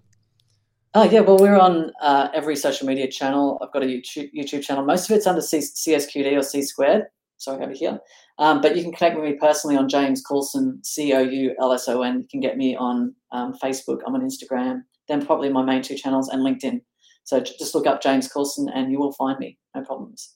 Oh 0.93 1.03
yeah, 1.03 1.19
well 1.19 1.37
we're 1.37 1.59
on 1.59 1.91
uh, 2.01 2.29
every 2.33 2.55
social 2.55 2.87
media 2.87 3.07
channel. 3.09 3.59
I've 3.61 3.71
got 3.71 3.83
a 3.83 3.85
YouTube 3.85 4.29
YouTube 4.35 4.63
channel. 4.63 4.83
Most 4.83 5.09
of 5.09 5.15
it's 5.15 5.27
under 5.27 5.41
C- 5.41 5.59
CSQD 5.59 6.35
or 6.37 6.41
C 6.41 6.63
squared. 6.63 7.03
Sorry, 7.37 7.63
over 7.63 7.73
here. 7.73 7.99
Um, 8.39 8.61
but 8.61 8.75
you 8.75 8.83
can 8.83 8.91
connect 8.91 9.15
with 9.15 9.25
me 9.25 9.37
personally 9.39 9.75
on 9.77 9.89
James 9.89 10.21
Coulson, 10.21 10.79
C 10.83 11.13
O 11.13 11.19
U 11.19 11.55
L 11.59 11.73
S 11.73 11.87
O 11.87 12.03
N. 12.03 12.19
You 12.19 12.27
can 12.29 12.39
get 12.39 12.57
me 12.57 12.75
on 12.75 13.15
um, 13.31 13.53
Facebook. 13.61 13.99
I'm 14.05 14.15
on 14.15 14.21
Instagram. 14.21 14.81
Then 15.07 15.25
probably 15.25 15.49
my 15.49 15.63
main 15.63 15.81
two 15.81 15.95
channels 15.95 16.29
and 16.29 16.41
LinkedIn. 16.45 16.81
So 17.23 17.39
just 17.39 17.73
look 17.75 17.87
up 17.87 18.01
James 18.01 18.27
Coulson 18.27 18.69
and 18.69 18.91
you 18.91 18.99
will 18.99 19.13
find 19.13 19.39
me. 19.39 19.57
No 19.75 19.83
problems. 19.83 20.35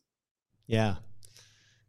Yeah. 0.68 0.96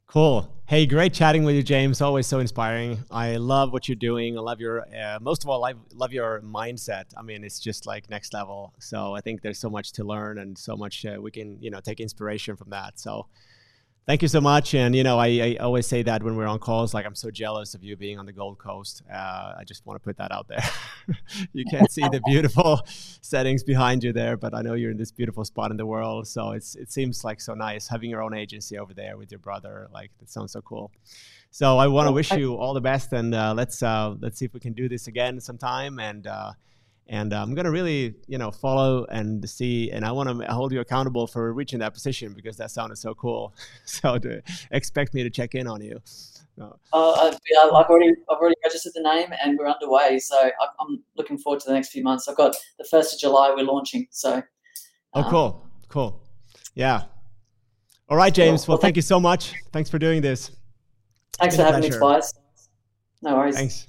Cool. 0.06 0.52
Hey, 0.66 0.84
great 0.84 1.14
chatting 1.14 1.42
with 1.44 1.54
you, 1.54 1.62
James. 1.62 2.02
Always 2.02 2.26
so 2.26 2.38
inspiring. 2.38 3.02
I 3.10 3.36
love 3.36 3.72
what 3.72 3.88
you're 3.88 3.96
doing. 3.96 4.36
I 4.36 4.42
love 4.42 4.60
your, 4.60 4.86
uh, 4.94 5.18
most 5.20 5.42
of 5.42 5.48
all, 5.48 5.64
I 5.64 5.72
love 5.94 6.12
your 6.12 6.42
mindset. 6.42 7.04
I 7.16 7.22
mean, 7.22 7.44
it's 7.44 7.58
just 7.58 7.86
like 7.86 8.10
next 8.10 8.34
level. 8.34 8.74
So 8.78 9.14
I 9.14 9.22
think 9.22 9.40
there's 9.40 9.58
so 9.58 9.70
much 9.70 9.92
to 9.92 10.04
learn 10.04 10.38
and 10.38 10.56
so 10.58 10.76
much 10.76 11.06
uh, 11.06 11.16
we 11.20 11.30
can, 11.30 11.56
you 11.62 11.70
know, 11.70 11.80
take 11.80 11.98
inspiration 11.98 12.56
from 12.56 12.70
that. 12.70 13.00
So 13.00 13.26
thank 14.06 14.22
you 14.22 14.28
so 14.28 14.40
much. 14.40 14.74
And, 14.74 14.94
you 14.94 15.04
know, 15.04 15.18
I, 15.18 15.26
I 15.26 15.56
always 15.60 15.86
say 15.86 16.02
that 16.02 16.22
when 16.22 16.36
we're 16.36 16.46
on 16.46 16.58
calls, 16.58 16.94
like 16.94 17.06
I'm 17.06 17.14
so 17.14 17.30
jealous 17.30 17.74
of 17.74 17.82
you 17.82 17.96
being 17.96 18.18
on 18.18 18.26
the 18.26 18.32
Gold 18.32 18.58
Coast. 18.58 19.02
Uh, 19.12 19.54
I 19.58 19.64
just 19.64 19.86
want 19.86 20.00
to 20.00 20.04
put 20.04 20.16
that 20.18 20.32
out 20.32 20.48
there. 20.48 20.64
you 21.52 21.64
can't 21.70 21.90
see 21.90 22.02
the 22.02 22.20
beautiful 22.26 22.82
settings 22.86 23.62
behind 23.62 24.02
you 24.04 24.12
there, 24.12 24.36
but 24.36 24.54
I 24.54 24.62
know 24.62 24.74
you're 24.74 24.90
in 24.90 24.96
this 24.96 25.12
beautiful 25.12 25.44
spot 25.44 25.70
in 25.70 25.76
the 25.76 25.86
world. 25.86 26.26
So 26.26 26.52
it's 26.52 26.74
it 26.74 26.90
seems 26.90 27.24
like 27.24 27.40
so 27.40 27.54
nice 27.54 27.88
having 27.88 28.10
your 28.10 28.22
own 28.22 28.34
agency 28.34 28.78
over 28.78 28.94
there 28.94 29.16
with 29.16 29.30
your 29.30 29.40
brother. 29.40 29.88
Like 29.92 30.10
that 30.20 30.30
sounds 30.30 30.52
so 30.52 30.60
cool. 30.62 30.90
So 31.50 31.76
I 31.76 31.86
want 31.86 32.08
to 32.08 32.12
wish 32.12 32.32
you 32.32 32.54
all 32.54 32.72
the 32.72 32.80
best, 32.80 33.12
and 33.12 33.34
uh, 33.34 33.52
let's 33.54 33.82
uh, 33.82 34.14
let's 34.20 34.38
see 34.38 34.46
if 34.46 34.54
we 34.54 34.60
can 34.60 34.72
do 34.72 34.88
this 34.88 35.06
again 35.06 35.38
sometime. 35.40 35.98
And 35.98 36.26
uh, 36.26 36.52
and 37.08 37.32
I'm 37.32 37.54
gonna 37.54 37.70
really 37.70 38.14
you 38.26 38.38
know 38.38 38.50
follow 38.50 39.04
and 39.06 39.48
see, 39.48 39.90
and 39.90 40.04
I 40.04 40.12
want 40.12 40.28
to 40.40 40.46
hold 40.52 40.72
you 40.72 40.80
accountable 40.80 41.26
for 41.26 41.52
reaching 41.52 41.78
that 41.80 41.94
position 41.94 42.32
because 42.32 42.56
that 42.58 42.70
sounded 42.70 42.96
so 42.96 43.14
cool. 43.14 43.54
so 43.84 44.18
expect 44.70 45.14
me 45.14 45.22
to 45.22 45.30
check 45.30 45.54
in 45.54 45.66
on 45.66 45.82
you. 45.82 46.00
So, 46.04 46.78
Uh, 46.92 47.12
I've, 47.12 47.38
I've 47.62 47.86
already 47.86 48.12
I've 48.30 48.38
already 48.38 48.56
registered 48.64 48.92
the 48.94 49.02
name 49.02 49.28
and 49.42 49.58
we're 49.58 49.66
underway. 49.68 50.18
So 50.18 50.36
I- 50.36 50.50
I'm 50.80 51.02
looking 51.16 51.38
forward 51.38 51.60
to 51.60 51.66
the 51.68 51.74
next 51.74 51.88
few 51.90 52.02
months. 52.02 52.28
I've 52.28 52.36
got 52.36 52.54
the 52.78 52.84
first 52.84 53.14
of 53.14 53.20
July 53.20 53.52
we're 53.56 53.64
launching. 53.64 54.06
So 54.10 54.42
Oh, 55.14 55.22
um, 55.22 55.30
cool, 55.30 55.66
cool. 55.88 56.22
Yeah. 56.74 57.02
All 58.08 58.16
right, 58.16 58.32
James. 58.32 58.66
Well, 58.68 58.76
Well, 58.76 58.82
thank 58.82 58.96
you 58.96 59.02
so 59.02 59.18
much. 59.20 59.54
Thanks 59.72 59.88
for 59.90 59.98
doing 59.98 60.20
this. 60.22 60.50
thanks 61.38 61.56
for 61.56 61.62
having 61.62 61.80
me, 61.80 61.88
pleasure. 61.88 62.00
Tobias. 62.00 62.34
No 63.22 63.36
worries. 63.36 63.56
Thanks. 63.56 63.86